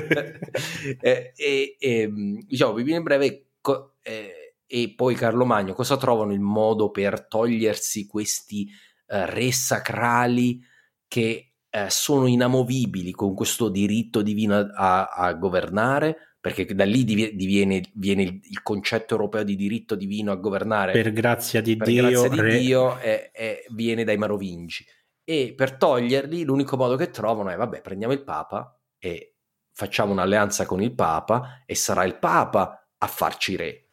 eh, 1.01 1.33
e, 1.35 1.77
e, 1.79 2.11
diciamo 2.47 2.75
Pipino 2.75 2.99
il 2.99 3.03
breve 3.03 3.47
co- 3.63 3.95
eh, 4.03 4.57
e 4.67 4.93
poi 4.95 5.15
Carlo 5.15 5.47
Magno 5.47 5.73
cosa 5.73 5.97
trovano 5.97 6.35
il 6.35 6.41
modo 6.41 6.91
per 6.91 7.27
togliersi 7.27 8.07
questi 8.07 8.69
eh, 9.07 9.25
re 9.25 9.53
sacrali 9.53 10.63
che 11.09 11.55
eh, 11.71 11.89
sono 11.89 12.27
inamovibili 12.27 13.13
con 13.13 13.35
questo 13.35 13.71
diritto 13.71 14.21
divino 14.21 14.55
a, 14.59 15.07
a 15.07 15.33
governare? 15.33 16.30
Perché 16.41 16.65
da 16.75 16.85
lì 16.85 17.05
diviene, 17.05 17.83
viene 17.93 18.23
il 18.23 18.63
concetto 18.63 19.15
europeo 19.15 19.43
di 19.43 19.57
diritto 19.57 19.95
divino 19.95 20.33
a 20.33 20.37
governare. 20.37 20.93
Per 20.93 21.13
grazia 21.13 21.61
di 21.61 21.77
per 21.77 21.87
Dio, 21.87 22.09
grazia 22.09 22.29
di 22.29 22.41
re... 22.41 22.59
Dio 22.59 22.97
è, 22.97 23.31
è, 23.31 23.65
viene 23.69 24.05
dai 24.05 24.17
Marovingi. 24.17 24.85
E 25.23 25.53
per 25.55 25.77
toglierli 25.77 26.43
l'unico 26.45 26.79
modo 26.79 26.97
che 26.97 27.11
trovano 27.11 27.51
è 27.51 27.57
vabbè 27.57 27.83
prendiamo 27.83 28.15
il 28.15 28.25
Papa 28.25 28.75
e 28.99 29.35
facciamo 29.71 30.13
un'alleanza 30.13 30.65
con 30.65 30.83
il 30.83 30.93
Papa 30.93 31.63
e 31.67 31.75
sarà 31.75 32.05
il 32.05 32.17
Papa 32.17 32.89
a 32.97 33.07
farci 33.07 33.57
re. 33.57 33.85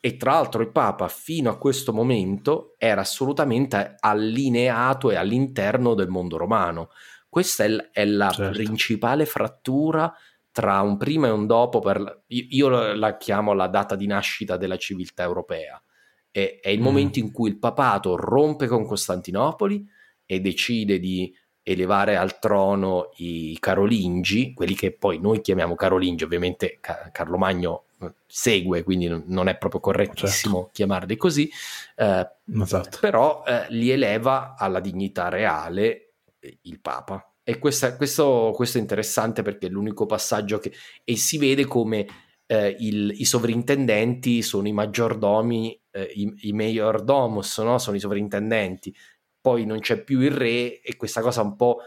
E 0.00 0.16
tra 0.16 0.32
l'altro 0.32 0.60
il 0.60 0.72
Papa 0.72 1.06
fino 1.06 1.50
a 1.50 1.56
questo 1.56 1.92
momento 1.92 2.74
era 2.78 3.02
assolutamente 3.02 3.94
allineato 4.00 5.12
e 5.12 5.14
all'interno 5.14 5.94
del 5.94 6.08
mondo 6.08 6.36
romano. 6.36 6.90
Questa 7.28 7.62
è, 7.62 7.90
è 7.92 8.04
la 8.04 8.30
certo. 8.30 8.52
principale 8.52 9.24
frattura 9.24 10.12
tra 10.52 10.80
un 10.82 10.96
prima 10.98 11.26
e 11.26 11.30
un 11.30 11.46
dopo, 11.46 11.80
per, 11.80 12.24
io 12.28 12.68
la 12.94 13.16
chiamo 13.16 13.54
la 13.54 13.68
data 13.68 13.96
di 13.96 14.06
nascita 14.06 14.56
della 14.56 14.76
civiltà 14.76 15.22
europea. 15.22 15.82
È, 16.30 16.60
è 16.60 16.68
il 16.68 16.80
mm. 16.80 16.82
momento 16.82 17.18
in 17.18 17.32
cui 17.32 17.50
il 17.50 17.58
papato 17.58 18.16
rompe 18.16 18.66
con 18.66 18.86
Costantinopoli 18.86 19.84
e 20.26 20.40
decide 20.40 20.98
di 20.98 21.34
elevare 21.62 22.16
al 22.16 22.38
trono 22.38 23.10
i 23.16 23.56
carolingi, 23.60 24.52
quelli 24.52 24.74
che 24.74 24.92
poi 24.92 25.20
noi 25.20 25.40
chiamiamo 25.40 25.74
carolingi, 25.74 26.24
ovviamente 26.24 26.78
Carlo 26.80 27.38
Magno 27.38 27.84
eh, 28.00 28.12
segue, 28.26 28.82
quindi 28.82 29.22
non 29.26 29.48
è 29.48 29.56
proprio 29.56 29.80
correttissimo 29.80 30.56
certo. 30.56 30.70
chiamarli 30.72 31.16
così, 31.16 31.48
eh, 31.96 32.28
esatto. 32.60 32.98
però 33.00 33.44
eh, 33.46 33.66
li 33.68 33.90
eleva 33.90 34.54
alla 34.58 34.80
dignità 34.80 35.28
reale 35.28 36.14
il 36.62 36.80
Papa. 36.80 37.31
E 37.44 37.58
questa, 37.58 37.96
questo, 37.96 38.52
questo, 38.54 38.78
è 38.78 38.80
interessante 38.80 39.42
perché 39.42 39.66
è 39.66 39.70
l'unico 39.70 40.06
passaggio 40.06 40.58
che... 40.58 40.72
e 41.04 41.16
si 41.16 41.38
vede 41.38 41.64
come 41.66 42.06
eh, 42.46 42.76
il, 42.78 43.12
i 43.16 43.24
sovrintendenti 43.24 44.42
sono 44.42 44.68
i 44.68 44.72
maggiordomi, 44.72 45.80
eh, 45.90 46.10
i, 46.14 46.32
i 46.42 46.52
mayordomus, 46.52 47.58
no? 47.58 47.78
sono 47.78 47.96
i 47.96 48.00
sovrintendenti. 48.00 48.94
Poi 49.40 49.66
non 49.66 49.80
c'è 49.80 50.04
più 50.04 50.20
il 50.20 50.30
re 50.30 50.80
e 50.80 50.96
questa 50.96 51.20
cosa 51.20 51.42
un 51.42 51.56
po' 51.56 51.78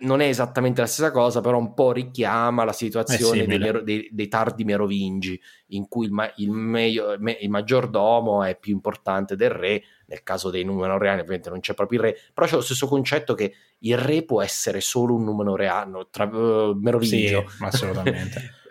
non 0.00 0.20
è 0.20 0.26
esattamente 0.26 0.82
la 0.82 0.86
stessa 0.86 1.10
cosa, 1.10 1.40
però 1.40 1.56
un 1.56 1.72
po' 1.72 1.92
richiama 1.92 2.64
la 2.64 2.72
situazione 2.72 3.46
dei, 3.46 3.82
dei, 3.84 4.08
dei, 4.10 4.28
tardi 4.28 4.64
merovingi, 4.64 5.40
in 5.68 5.88
cui 5.88 6.06
il, 6.06 6.32
il, 6.36 6.50
meglio, 6.50 7.12
il 7.14 7.48
maggiordomo 7.48 8.42
è 8.42 8.58
più 8.58 8.74
importante 8.74 9.34
del 9.34 9.50
re 9.50 9.82
nel 10.08 10.22
caso 10.22 10.50
dei 10.50 10.64
numenoreani 10.64 11.20
ovviamente 11.20 11.50
non 11.50 11.60
c'è 11.60 11.74
proprio 11.74 12.00
il 12.00 12.04
re, 12.06 12.18
però 12.32 12.46
c'è 12.46 12.54
lo 12.54 12.62
stesso 12.62 12.86
concetto 12.86 13.34
che 13.34 13.52
il 13.80 13.98
re 13.98 14.22
può 14.22 14.42
essere 14.42 14.80
solo 14.80 15.14
un 15.14 15.24
numenoreano, 15.24 16.08
tra, 16.08 16.24
uh, 16.24 16.74
merovingio. 16.74 17.48
Sì, 17.48 17.64
assolutamente. 17.64 18.52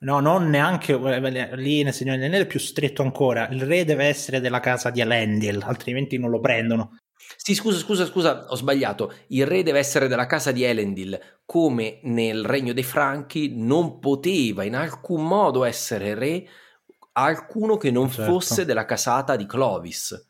No, 0.00 0.20
non 0.20 0.48
neanche 0.48 0.92
eh, 0.92 1.56
lì 1.56 1.82
nel 1.82 1.92
Signore 1.92 2.18
degli 2.18 2.28
Anelli 2.28 2.44
è 2.44 2.46
più 2.46 2.60
stretto 2.60 3.02
ancora. 3.02 3.48
Il 3.48 3.62
re 3.62 3.84
deve 3.84 4.04
essere 4.04 4.38
della 4.38 4.60
casa 4.60 4.90
di 4.90 5.00
Elendil, 5.00 5.60
altrimenti 5.66 6.18
non 6.18 6.30
lo 6.30 6.38
prendono. 6.38 6.98
Sì, 7.36 7.52
scusa, 7.52 7.78
scusa, 7.78 8.06
scusa, 8.06 8.46
ho 8.48 8.54
sbagliato. 8.54 9.12
Il 9.28 9.44
re 9.44 9.64
deve 9.64 9.80
essere 9.80 10.06
della 10.06 10.26
casa 10.26 10.52
di 10.52 10.62
Elendil, 10.62 11.18
come 11.44 11.98
nel 12.04 12.44
regno 12.44 12.72
dei 12.72 12.84
Franchi 12.84 13.52
non 13.56 13.98
poteva 13.98 14.62
in 14.62 14.76
alcun 14.76 15.26
modo 15.26 15.64
essere 15.64 16.14
re 16.14 16.46
alcuno 17.14 17.76
che 17.76 17.90
non 17.90 18.08
certo. 18.08 18.30
fosse 18.30 18.64
della 18.64 18.84
casata 18.84 19.34
di 19.34 19.46
Clovis 19.46 20.27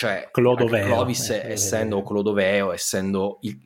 cioè 0.00 0.30
Clodoveo, 0.32 0.86
Clovis 0.86 1.28
eh, 1.28 1.42
essendo 1.44 2.02
Clodoveo 2.02 2.72
essendo 2.72 3.36
il, 3.42 3.60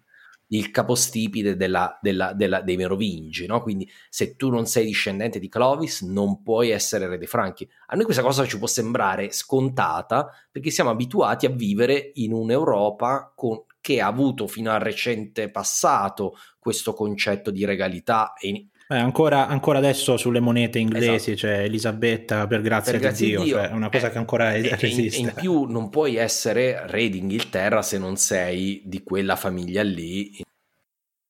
il 0.49 0.73
capostipite 0.73 1.55
della, 1.55 1.97
della, 2.03 2.33
della, 2.33 2.61
dei 2.61 2.77
Merovingi, 2.77 3.47
no? 3.47 3.63
Quindi 3.63 3.89
se 4.09 4.35
tu 4.35 4.51
non 4.51 4.67
sei 4.67 4.85
discendente 4.85 5.39
di 5.39 5.49
Clovis 5.49 6.03
non 6.03 6.43
puoi 6.43 6.71
essere 6.71 7.07
re 7.07 7.19
dei 7.19 7.29
Franchi. 7.29 7.71
A 7.87 7.95
noi 7.95 8.03
questa 8.03 8.25
cosa 8.25 8.45
ci 8.47 8.59
può 8.59 8.67
sembrare 8.67 9.31
scontata 9.31 10.29
perché 10.51 10.71
siamo 10.71 10.91
abituati 10.91 11.47
a 11.47 11.51
vivere 11.51 12.11
in 12.15 12.33
un'Europa 12.33 13.33
con, 13.33 13.63
che 13.81 14.01
ha 14.01 14.09
avuto 14.09 14.49
fino 14.49 14.73
al 14.73 14.81
recente 14.81 15.53
passato 15.53 16.37
questo 16.59 16.95
concetto 16.95 17.53
di 17.53 17.65
regalità 17.65 18.33
e 18.33 18.71
eh, 18.95 18.99
ancora, 18.99 19.47
ancora, 19.47 19.79
adesso 19.79 20.17
sulle 20.17 20.41
monete 20.41 20.79
inglesi 20.79 21.33
esatto. 21.33 21.53
c'è 21.53 21.63
Elisabetta 21.65 22.47
per 22.47 22.61
grazia, 22.61 22.93
per 22.93 23.01
grazia 23.01 23.27
di 23.27 23.33
Dio, 23.33 23.43
Dio. 23.43 23.57
Cioè 23.57 23.69
è 23.71 23.73
una 23.73 23.91
cosa 23.91 24.07
eh, 24.07 24.11
che 24.11 24.19
ancora 24.19 24.55
eh, 24.55 24.77
esiste. 24.81 25.21
In, 25.21 25.27
in 25.27 25.35
più 25.35 25.65
non 25.65 25.91
puoi 25.91 26.17
essere 26.17 26.87
re 26.87 27.09
d'Inghilterra 27.09 27.83
se 27.83 27.99
non 27.99 28.17
sei 28.17 28.83
di 28.85 29.03
quella 29.03 29.37
famiglia 29.37 29.83
lì. 29.83 30.43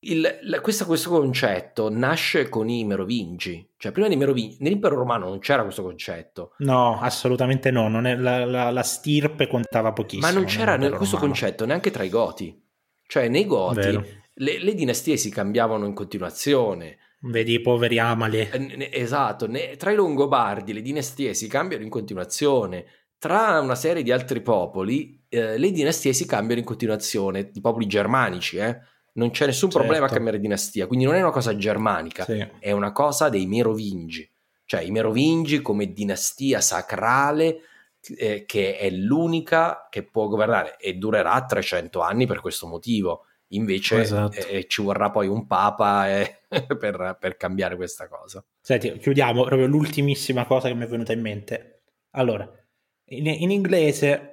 Il, 0.07 0.39
la, 0.41 0.61
questo, 0.61 0.85
questo, 0.85 1.09
concetto 1.09 1.89
nasce 1.89 2.47
con 2.47 2.69
i 2.69 2.85
Merovingi, 2.85 3.67
cioè 3.75 3.91
prima 3.91 4.07
dei 4.07 4.17
Merovingi, 4.17 4.57
nell'impero 4.59 4.95
romano 4.95 5.27
non 5.29 5.39
c'era 5.39 5.63
questo 5.63 5.81
concetto. 5.81 6.53
No, 6.59 6.99
assolutamente 6.99 7.71
no, 7.71 7.87
è, 8.01 8.15
la, 8.15 8.45
la, 8.45 8.69
la, 8.69 8.83
stirpe 8.83 9.47
contava 9.47 9.93
pochissimo. 9.93 10.27
Ma 10.27 10.31
non 10.31 10.45
c'era 10.45 10.77
questo 10.77 11.15
romano. 11.15 11.31
concetto 11.31 11.65
neanche 11.65 11.89
tra 11.89 12.03
i 12.03 12.09
Goti, 12.09 12.55
cioè 13.07 13.27
nei 13.29 13.47
Goti 13.47 14.23
le, 14.35 14.59
le 14.59 14.73
dinastie 14.73 15.17
si 15.17 15.29
cambiavano 15.29 15.85
in 15.85 15.93
continuazione 15.93 16.97
Vedi 17.25 17.53
i 17.53 17.61
poveri 17.61 17.97
Amali. 17.97 18.39
Eh, 18.39 18.89
esatto, 18.91 19.49
tra 19.77 19.91
i 19.91 19.95
Longobardi 19.95 20.73
le 20.73 20.81
dinastie 20.81 21.33
si 21.33 21.47
cambiano 21.47 21.83
in 21.83 21.89
continuazione, 21.89 22.85
tra 23.17 23.59
una 23.59 23.75
serie 23.75 24.03
di 24.03 24.11
altri 24.11 24.41
popoli 24.41 25.23
eh, 25.29 25.57
le 25.57 25.71
dinastie 25.71 26.13
si 26.13 26.25
cambiano 26.25 26.59
in 26.59 26.65
continuazione, 26.65 27.49
i 27.53 27.61
popoli 27.61 27.87
germanici, 27.87 28.57
eh? 28.57 28.79
non 29.13 29.31
c'è 29.31 29.45
nessun 29.45 29.69
certo. 29.69 29.85
problema 29.85 30.09
a 30.09 30.13
cambiare 30.13 30.39
dinastia, 30.39 30.87
quindi 30.87 31.05
non 31.05 31.15
è 31.15 31.21
una 31.21 31.31
cosa 31.31 31.55
germanica, 31.55 32.25
sì. 32.25 32.45
è 32.59 32.71
una 32.71 32.91
cosa 32.91 33.29
dei 33.29 33.45
Merovingi, 33.47 34.29
cioè 34.65 34.81
i 34.81 34.91
Merovingi 34.91 35.61
come 35.61 35.91
dinastia 35.91 36.61
sacrale 36.61 37.61
eh, 38.17 38.45
che 38.45 38.77
è 38.77 38.89
l'unica 38.89 39.87
che 39.89 40.03
può 40.03 40.27
governare 40.27 40.77
e 40.77 40.93
durerà 40.93 41.43
300 41.43 42.01
anni 42.01 42.27
per 42.27 42.39
questo 42.39 42.67
motivo 42.67 43.25
Invece 43.55 44.01
esatto. 44.01 44.47
eh, 44.47 44.65
ci 44.67 44.81
vorrà 44.81 45.09
poi 45.11 45.27
un 45.27 45.47
papa 45.47 46.09
eh, 46.09 46.41
per, 46.77 47.17
per, 47.19 47.37
cambiare 47.37 47.75
questa 47.75 48.07
cosa. 48.07 48.43
Senti, 48.61 48.97
chiudiamo 48.97 49.43
proprio 49.43 49.67
l'ultimissima 49.67 50.45
cosa 50.45 50.67
che 50.67 50.73
mi 50.73 50.83
è 50.83 50.87
venuta 50.87 51.13
in 51.13 51.21
mente. 51.21 51.83
Allora, 52.11 52.49
in, 53.05 53.27
in 53.27 53.51
inglese 53.51 54.31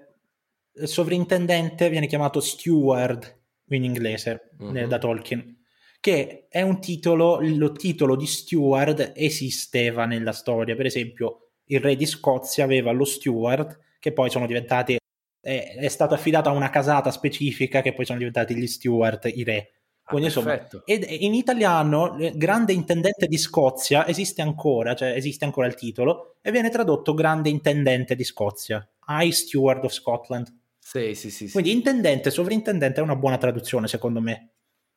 il 0.75 0.89
sovrintendente 0.89 1.91
viene 1.91 2.07
chiamato 2.07 2.41
steward 2.41 3.41
in 3.69 3.85
inglese 3.85 4.51
mm-hmm. 4.63 4.89
da 4.89 4.99
Tolkien, 4.99 5.63
che 6.01 6.47
è 6.49 6.63
un 6.63 6.81
titolo, 6.81 7.41
il 7.41 7.73
titolo 7.77 8.17
di 8.17 8.27
steward 8.27 9.13
esisteva 9.15 10.05
nella 10.05 10.33
storia. 10.33 10.75
Per 10.75 10.87
esempio, 10.87 11.51
il 11.67 11.81
re 11.81 11.97
di 11.97 12.07
Scozia 12.07 12.65
aveva 12.65 12.91
lo 12.93 13.05
steward, 13.05 13.79
che 13.99 14.13
poi 14.13 14.31
sono 14.31 14.47
diventati 14.47 14.97
è, 15.43 15.75
è 15.77 15.89
stato 15.89 16.15
affidato 16.15 16.49
a 16.49 16.53
una 16.53 16.71
casata 16.71 17.11
specifica 17.11 17.83
che 17.83 17.93
poi 17.93 18.05
sono 18.07 18.19
diventati 18.19 18.55
gli 18.55 18.67
steward, 18.67 19.31
i 19.35 19.43
re. 19.43 19.73
Ah, 20.05 20.11
Quindi, 20.11 20.27
insomma, 20.29 20.67
ed 20.85 21.07
in 21.09 21.35
italiano 21.35 22.17
grande 22.35 22.73
intendente 22.73 23.27
di 23.27 23.37
Scozia 23.37 24.07
esiste 24.07 24.43
ancora, 24.43 24.95
cioè 24.95 25.11
esiste 25.11 25.45
ancora 25.45 25.67
il 25.67 25.75
titolo 25.75 26.37
e 26.41 26.51
viene 26.51 26.71
tradotto 26.71 27.15
grande 27.15 27.51
intendente 27.51 28.15
di 28.17 28.25
Scozia, 28.25 28.89
High 29.07 29.31
Steward 29.31 29.85
of 29.85 29.93
Scotland. 29.93 30.53
Sì, 30.79 31.15
sì, 31.15 31.31
sì, 31.31 31.51
Quindi 31.51 31.71
intendente, 31.71 32.31
sovrintendente 32.31 33.01
è 33.01 33.03
una 33.03 33.17
buona 33.17 33.39
traduzione 33.39 33.87
secondo 33.87 34.21
me. 34.21 34.51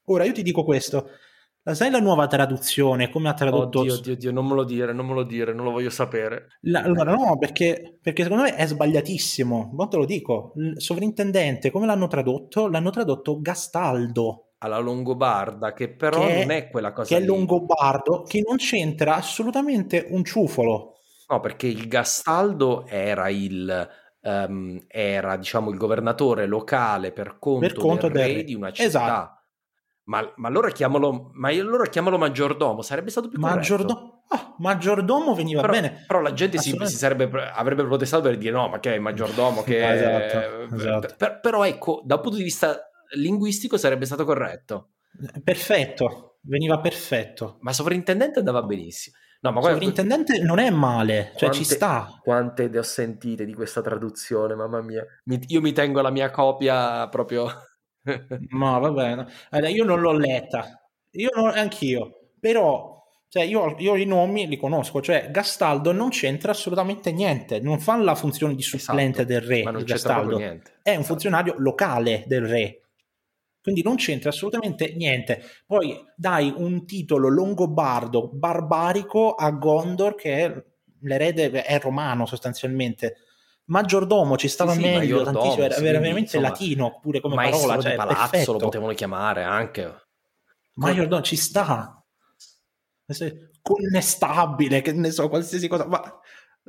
Ora 0.05 0.23
io 0.23 0.33
ti 0.33 0.43
dico 0.43 0.63
questo, 0.63 1.09
sai 1.74 1.89
la 1.89 1.99
nuova 1.99 2.28
traduzione? 2.28 3.09
Come 3.09 3.28
ha 3.28 3.34
tradotto? 3.34 3.80
Oddio, 3.80 3.93
oddio, 3.95 4.13
oddio, 4.13 4.32
non 4.32 4.45
me 4.45 4.53
lo 4.53 4.63
dire, 4.63 4.93
non 4.93 5.07
me 5.07 5.13
lo 5.16 5.24
dire, 5.24 5.51
non 5.51 5.66
lo 5.66 5.72
voglio 5.72 5.89
sapere. 5.89 6.49
La, 6.61 6.82
allora, 6.82 7.16
no, 7.16 7.38
perché, 7.39 7.97
perché, 7.99 8.22
secondo 8.22 8.43
me 8.43 8.55
è 8.55 8.68
sbagliatissimo. 8.68 9.72
Ma 9.74 9.88
te 9.88 9.97
lo 9.97 10.05
dico. 10.05 10.53
Il 10.57 10.76
sovrintendente, 10.80 11.72
come 11.72 11.88
l'hanno 11.88 12.05
tradotto? 12.05 12.68
L'hanno 12.68 12.91
tradotto 12.91 13.41
Gastaldo. 13.41 14.51
Alla 14.59 14.78
Longobarda, 14.78 15.74
che 15.74 15.89
però 15.89 16.28
che 16.28 16.39
non 16.39 16.51
è 16.51 16.70
quella 16.70 16.91
cosa 16.91 17.07
Che 17.07 17.20
lì. 17.20 17.24
è 17.24 17.28
Longobardo, 17.28 18.22
che 18.22 18.43
non 18.45 18.57
c'entra 18.57 19.16
assolutamente 19.16 20.05
un 20.09 20.24
ciufolo. 20.24 20.93
No, 21.28 21.39
perché 21.39 21.66
il 21.66 21.88
Gastaldo 21.88 22.86
era 22.86 23.30
il... 23.30 23.89
Um, 24.26 24.84
era 24.88 25.38
diciamo 25.38 25.70
il 25.70 25.78
governatore 25.78 26.47
locale 26.47 27.11
per 27.11 27.38
conto, 27.38 27.59
per 27.59 27.74
conto 27.76 28.07
del, 28.07 28.26
del 28.26 28.36
re 28.38 28.43
di 28.43 28.55
una 28.55 28.72
città. 28.72 28.88
Esatto 28.88 29.36
ma, 30.06 30.32
ma, 30.36 30.47
allora 30.47 30.70
chiamalo, 30.70 31.32
ma 31.34 31.49
allora 31.49 31.86
chiamalo 31.86 32.18
maggiordomo, 32.18 32.82
sarebbe 32.82 33.10
stato 33.10 33.28
più 33.28 33.39
Maggiordomo? 33.39 34.24
Oh, 34.28 34.56
maggiordomo 34.60 35.34
veniva 35.34 35.62
però, 35.62 35.74
bene. 35.74 36.03
Però 36.06 36.22
la 36.22 36.34
gente 36.34 36.58
si, 36.58 36.76
si 36.84 36.95
sarebbe, 36.95 37.30
avrebbe 37.51 37.84
protestato 37.84 38.24
per 38.24 38.38
dire 38.38 38.51
no, 38.51 38.68
ma 38.68 38.80
che 38.80 38.91
è 38.91 38.95
il 38.95 39.01
maggiordomo? 39.01 39.64
Che 39.64 39.78
esatto, 39.93 40.39
è... 40.39 40.74
esatto. 40.74 41.16
Per, 41.18 41.39
però 41.39 41.66
ecco, 41.66 42.01
da 42.03 42.16
un 42.16 42.22
punto 42.22 42.38
di 42.38 42.43
vista 42.43 42.89
linguistico 43.16 43.78
sarebbe 43.78 44.06
stato 44.06 44.26
corretto. 44.26 44.89
Perfetto, 45.43 46.38
veniva 46.41 46.80
perfetto. 46.80 47.58
Ma 47.62 47.74
sovrintendente 47.74 48.39
andava 48.39 48.62
benissimo. 48.62 49.18
No, 49.41 49.51
ma 49.51 49.60
guarda, 49.60 49.78
sovrintendente 49.78 50.39
non 50.39 50.60
è 50.60 50.70
male, 50.72 51.32
cioè 51.36 51.49
quante, 51.49 51.58
ci 51.58 51.64
sta. 51.64 52.20
Quante 52.22 52.68
ne 52.68 52.78
ho 52.80 52.84
sentite 52.84 53.45
di 53.45 53.53
questa 53.53 53.82
traduzione, 53.82 54.56
mamma 54.56 54.82
mia. 54.82 55.03
Mi, 55.26 55.39
io 55.47 55.62
mi 55.62 55.72
tengo 55.72 56.01
la 56.01 56.10
mia 56.10 56.32
copia 56.32 57.08
proprio 57.10 57.47
Ma 58.49 58.78
va 58.78 58.91
bene. 58.91 59.28
Allora, 59.49 59.70
io 59.70 59.84
non 59.84 59.99
l'ho 59.99 60.14
letta, 60.14 60.88
io 61.12 61.30
non, 61.34 61.49
anch'io, 61.49 62.30
però 62.39 62.93
cioè 63.28 63.43
io, 63.43 63.76
io, 63.80 63.95
i 63.95 64.06
nomi 64.06 64.47
li 64.47 64.58
conosco, 64.58 65.01
cioè 65.01 65.30
Gastaldo 65.30 65.91
non 65.91 66.10
c'entra 66.10 66.51
assolutamente 66.51 67.12
niente, 67.12 67.60
non 67.60 67.80
fa 67.80 67.97
la 67.97 68.16
funzione 68.16 68.56
di 68.56 68.62
supplente 68.62 69.24
esatto, 69.24 69.28
del 69.28 69.41
re. 69.41 69.64
Ma 69.64 69.72
non 69.72 69.84
Gastaldo. 69.84 70.39
È 70.39 70.47
un 70.47 70.62
esatto. 70.84 71.03
funzionario 71.03 71.56
locale 71.58 72.24
del 72.28 72.47
re. 72.47 72.80
Quindi 73.62 73.82
non 73.82 73.95
c'entra 73.95 74.30
assolutamente 74.30 74.93
niente. 74.95 75.41
Poi 75.66 75.97
dai 76.16 76.53
un 76.56 76.86
titolo 76.86 77.28
longobardo, 77.28 78.30
barbarico 78.32 79.34
a 79.34 79.49
Gondor, 79.51 80.16
che 80.16 80.45
è 80.45 80.64
l'erede 81.01 81.64
è 81.64 81.80
romano 81.80 82.26
sostanzialmente 82.26 83.18
maggiordomo 83.66 84.38
ci 84.38 84.47
stava 84.47 84.72
sì, 84.74 84.82
sì, 84.82 84.86
meglio, 84.86 85.24
tantissimo, 85.24 85.63
era, 85.63 85.76
era 85.76 85.84
veramente 85.84 86.20
insomma, 86.22 86.49
latino 86.49 86.99
pure 87.01 87.20
come 87.20 87.36
parola, 87.36 87.80
cioè, 87.80 87.95
palazzo 87.95 88.30
perfetto. 88.30 88.51
lo 88.53 88.57
potevano 88.59 88.93
chiamare 88.93 89.43
anche. 89.43 90.03
Maggiordomo 90.76 91.22
ci 91.22 91.36
sta. 91.36 92.03
Connestabile, 93.61 94.82
che 94.82 94.91
ne 94.91 95.11
so, 95.11 95.30
qualsiasi 95.30 95.68
cosa, 95.68 95.88
ma, 95.88 96.01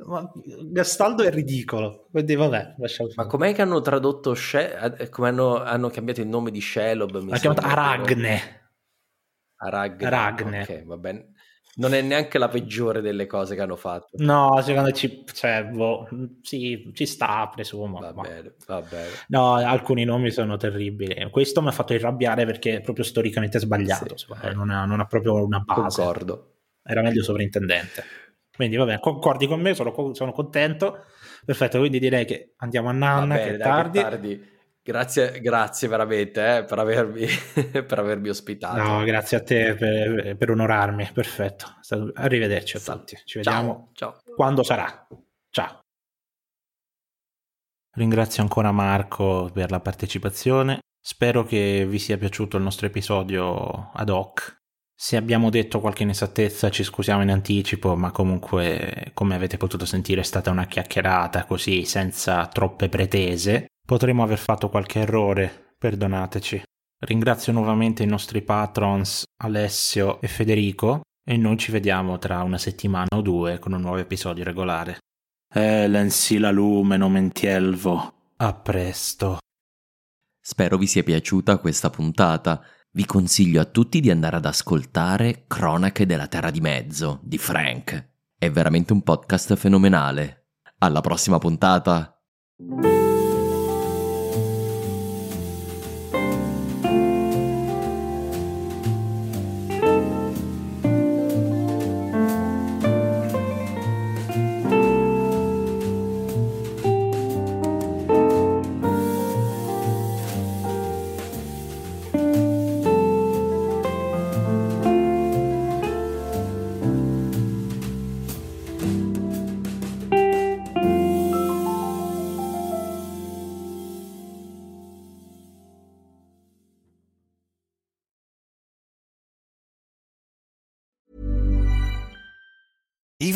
ma 0.05 0.31
Gastaldo 0.71 1.23
è 1.23 1.31
ridicolo. 1.31 2.07
Quindi 2.11 2.35
vabbè, 2.35 2.75
Ma 3.15 3.25
com'è 3.27 3.53
che 3.53 3.61
hanno 3.61 3.81
tradotto 3.81 4.33
She- 4.35 4.95
eh, 4.97 5.09
come 5.09 5.29
hanno, 5.29 5.61
hanno, 5.63 5.89
cambiato 5.89 6.21
il 6.21 6.27
nome 6.27 6.51
di 6.51 6.61
Shelob? 6.61 7.31
Ha 7.31 7.37
chiamato 7.37 7.65
Aragne. 7.65 8.71
Aragne. 9.57 10.05
Aragne. 10.05 10.61
Ok, 10.61 10.85
va 10.85 10.97
bene 10.97 11.31
non 11.77 11.93
è 11.93 12.01
neanche 12.01 12.37
la 12.37 12.47
peggiore 12.47 13.01
delle 13.01 13.25
cose 13.25 13.55
che 13.55 13.61
hanno 13.61 13.75
fatto. 13.75 14.09
No, 14.17 14.59
secondo 14.61 14.89
me 14.89 14.93
ci, 14.93 15.23
cioè, 15.31 15.65
boh, 15.65 16.07
sì, 16.41 16.91
ci 16.93 17.05
sta, 17.05 17.49
presumo. 17.53 17.99
Va 17.99 18.13
ma... 18.13 18.21
bene, 18.21 18.53
va 18.65 18.81
bene. 18.81 19.09
No, 19.27 19.55
alcuni 19.55 20.03
nomi 20.03 20.31
sono 20.31 20.57
terribili. 20.57 21.29
Questo 21.29 21.61
mi 21.61 21.67
ha 21.67 21.71
fatto 21.71 21.93
irrabbiare 21.93 22.45
perché 22.45 22.77
è 22.77 22.81
proprio 22.81 23.03
storicamente 23.03 23.59
sbagliato. 23.59 24.17
Sì, 24.17 24.27
eh. 24.43 24.53
non, 24.53 24.69
ha, 24.69 24.85
non, 24.85 24.99
ha, 24.99 25.05
proprio 25.05 25.43
una 25.43 25.59
base. 25.59 26.01
Concordo. 26.01 26.53
Era 26.83 27.01
meglio 27.01 27.21
sovrintendente. 27.21 28.03
Quindi, 28.55 28.75
vabbè, 28.75 28.99
concordi 28.99 29.45
con 29.45 29.61
me, 29.61 29.75
sono, 29.75 30.13
sono 30.13 30.31
contento. 30.31 31.03
Perfetto, 31.45 31.77
quindi 31.77 31.99
direi 31.99 32.25
che 32.25 32.53
andiamo 32.57 32.89
a 32.89 32.93
Nanna, 32.93 33.35
bene, 33.35 33.49
che 33.49 33.55
è 33.55 33.57
tardi. 33.59 33.97
Che 33.97 34.03
tardi. 34.03 34.55
Grazie, 34.87 35.41
grazie 35.41 35.89
veramente 35.89 36.59
eh, 36.59 36.63
per, 36.63 36.79
avermi, 36.79 37.25
per, 37.85 37.99
avermi, 37.99 38.29
ospitato. 38.29 38.81
No, 38.81 39.03
grazie 39.03 39.35
a 39.35 39.43
te 39.43 39.75
per, 39.75 40.37
per 40.37 40.49
onorarmi. 40.51 41.09
Perfetto. 41.11 41.65
Arrivederci 42.13 42.77
a 42.77 42.79
tutti. 42.79 43.19
Ci 43.25 43.39
vediamo 43.39 43.89
ciao, 43.91 44.21
ciao. 44.23 44.33
quando 44.33 44.63
sarà. 44.63 45.05
Ciao. 45.49 45.81
Ringrazio 47.95 48.41
ancora 48.41 48.71
Marco 48.71 49.49
per 49.51 49.71
la 49.71 49.81
partecipazione. 49.81 50.79
Spero 51.01 51.43
che 51.43 51.85
vi 51.85 51.99
sia 51.99 52.17
piaciuto 52.17 52.55
il 52.55 52.63
nostro 52.63 52.87
episodio 52.87 53.91
ad 53.93 54.07
hoc. 54.07 54.55
Se 54.95 55.17
abbiamo 55.17 55.49
detto 55.49 55.81
qualche 55.81 56.03
inesattezza 56.03 56.69
ci 56.69 56.85
scusiamo 56.85 57.23
in 57.23 57.31
anticipo, 57.31 57.97
ma 57.97 58.11
comunque, 58.11 59.11
come 59.13 59.35
avete 59.35 59.57
potuto 59.57 59.83
sentire, 59.85 60.21
è 60.21 60.23
stata 60.23 60.49
una 60.49 60.65
chiacchierata 60.65 61.43
così, 61.43 61.83
senza 61.83 62.47
troppe 62.47 62.87
pretese. 62.87 63.67
Potremmo 63.87 64.21
aver 64.21 64.37
fatto 64.37 64.67
qualche 64.67 64.99
errore, 64.99 65.75
perdonateci. 65.77 66.61
Ringrazio 67.05 67.53
nuovamente 67.53 68.03
i 68.03 68.05
nostri 68.05 68.41
patrons 68.41 69.23
Alessio 69.41 70.19
e 70.19 70.27
Federico 70.27 71.03
e 71.23 71.37
noi 71.37 71.55
ci 71.55 71.71
vediamo 71.71 72.17
tra 72.17 72.43
una 72.43 72.57
settimana 72.57 73.07
o 73.15 73.21
due 73.21 73.59
con 73.59 73.71
un 73.71 73.79
nuovo 73.79 73.95
episodio 73.95 74.43
regolare. 74.43 74.97
Elen 75.53 76.09
si 76.09 76.37
la 76.37 76.51
lume 76.51 76.97
mentielvo. 76.97 78.13
A 78.35 78.53
presto. 78.55 79.37
Spero 80.37 80.77
vi 80.77 80.85
sia 80.85 81.03
piaciuta 81.03 81.57
questa 81.57 81.89
puntata. 81.89 82.61
vi 82.91 83.05
consiglio 83.05 83.61
a 83.61 83.65
tutti 83.65 84.01
di 84.01 84.11
andare 84.11 84.35
ad 84.35 84.45
ascoltare 84.45 85.45
Cronache 85.47 86.05
della 86.05 86.27
Terra 86.27 86.51
di 86.51 86.59
Mezzo 86.59 87.21
di 87.23 87.37
Frank. 87.37 88.15
È 88.37 88.51
veramente 88.51 88.91
un 88.91 89.01
podcast 89.01 89.55
fenomenale. 89.55 90.47
Alla 90.79 90.99
prossima 90.99 91.37
puntata! 91.37 92.21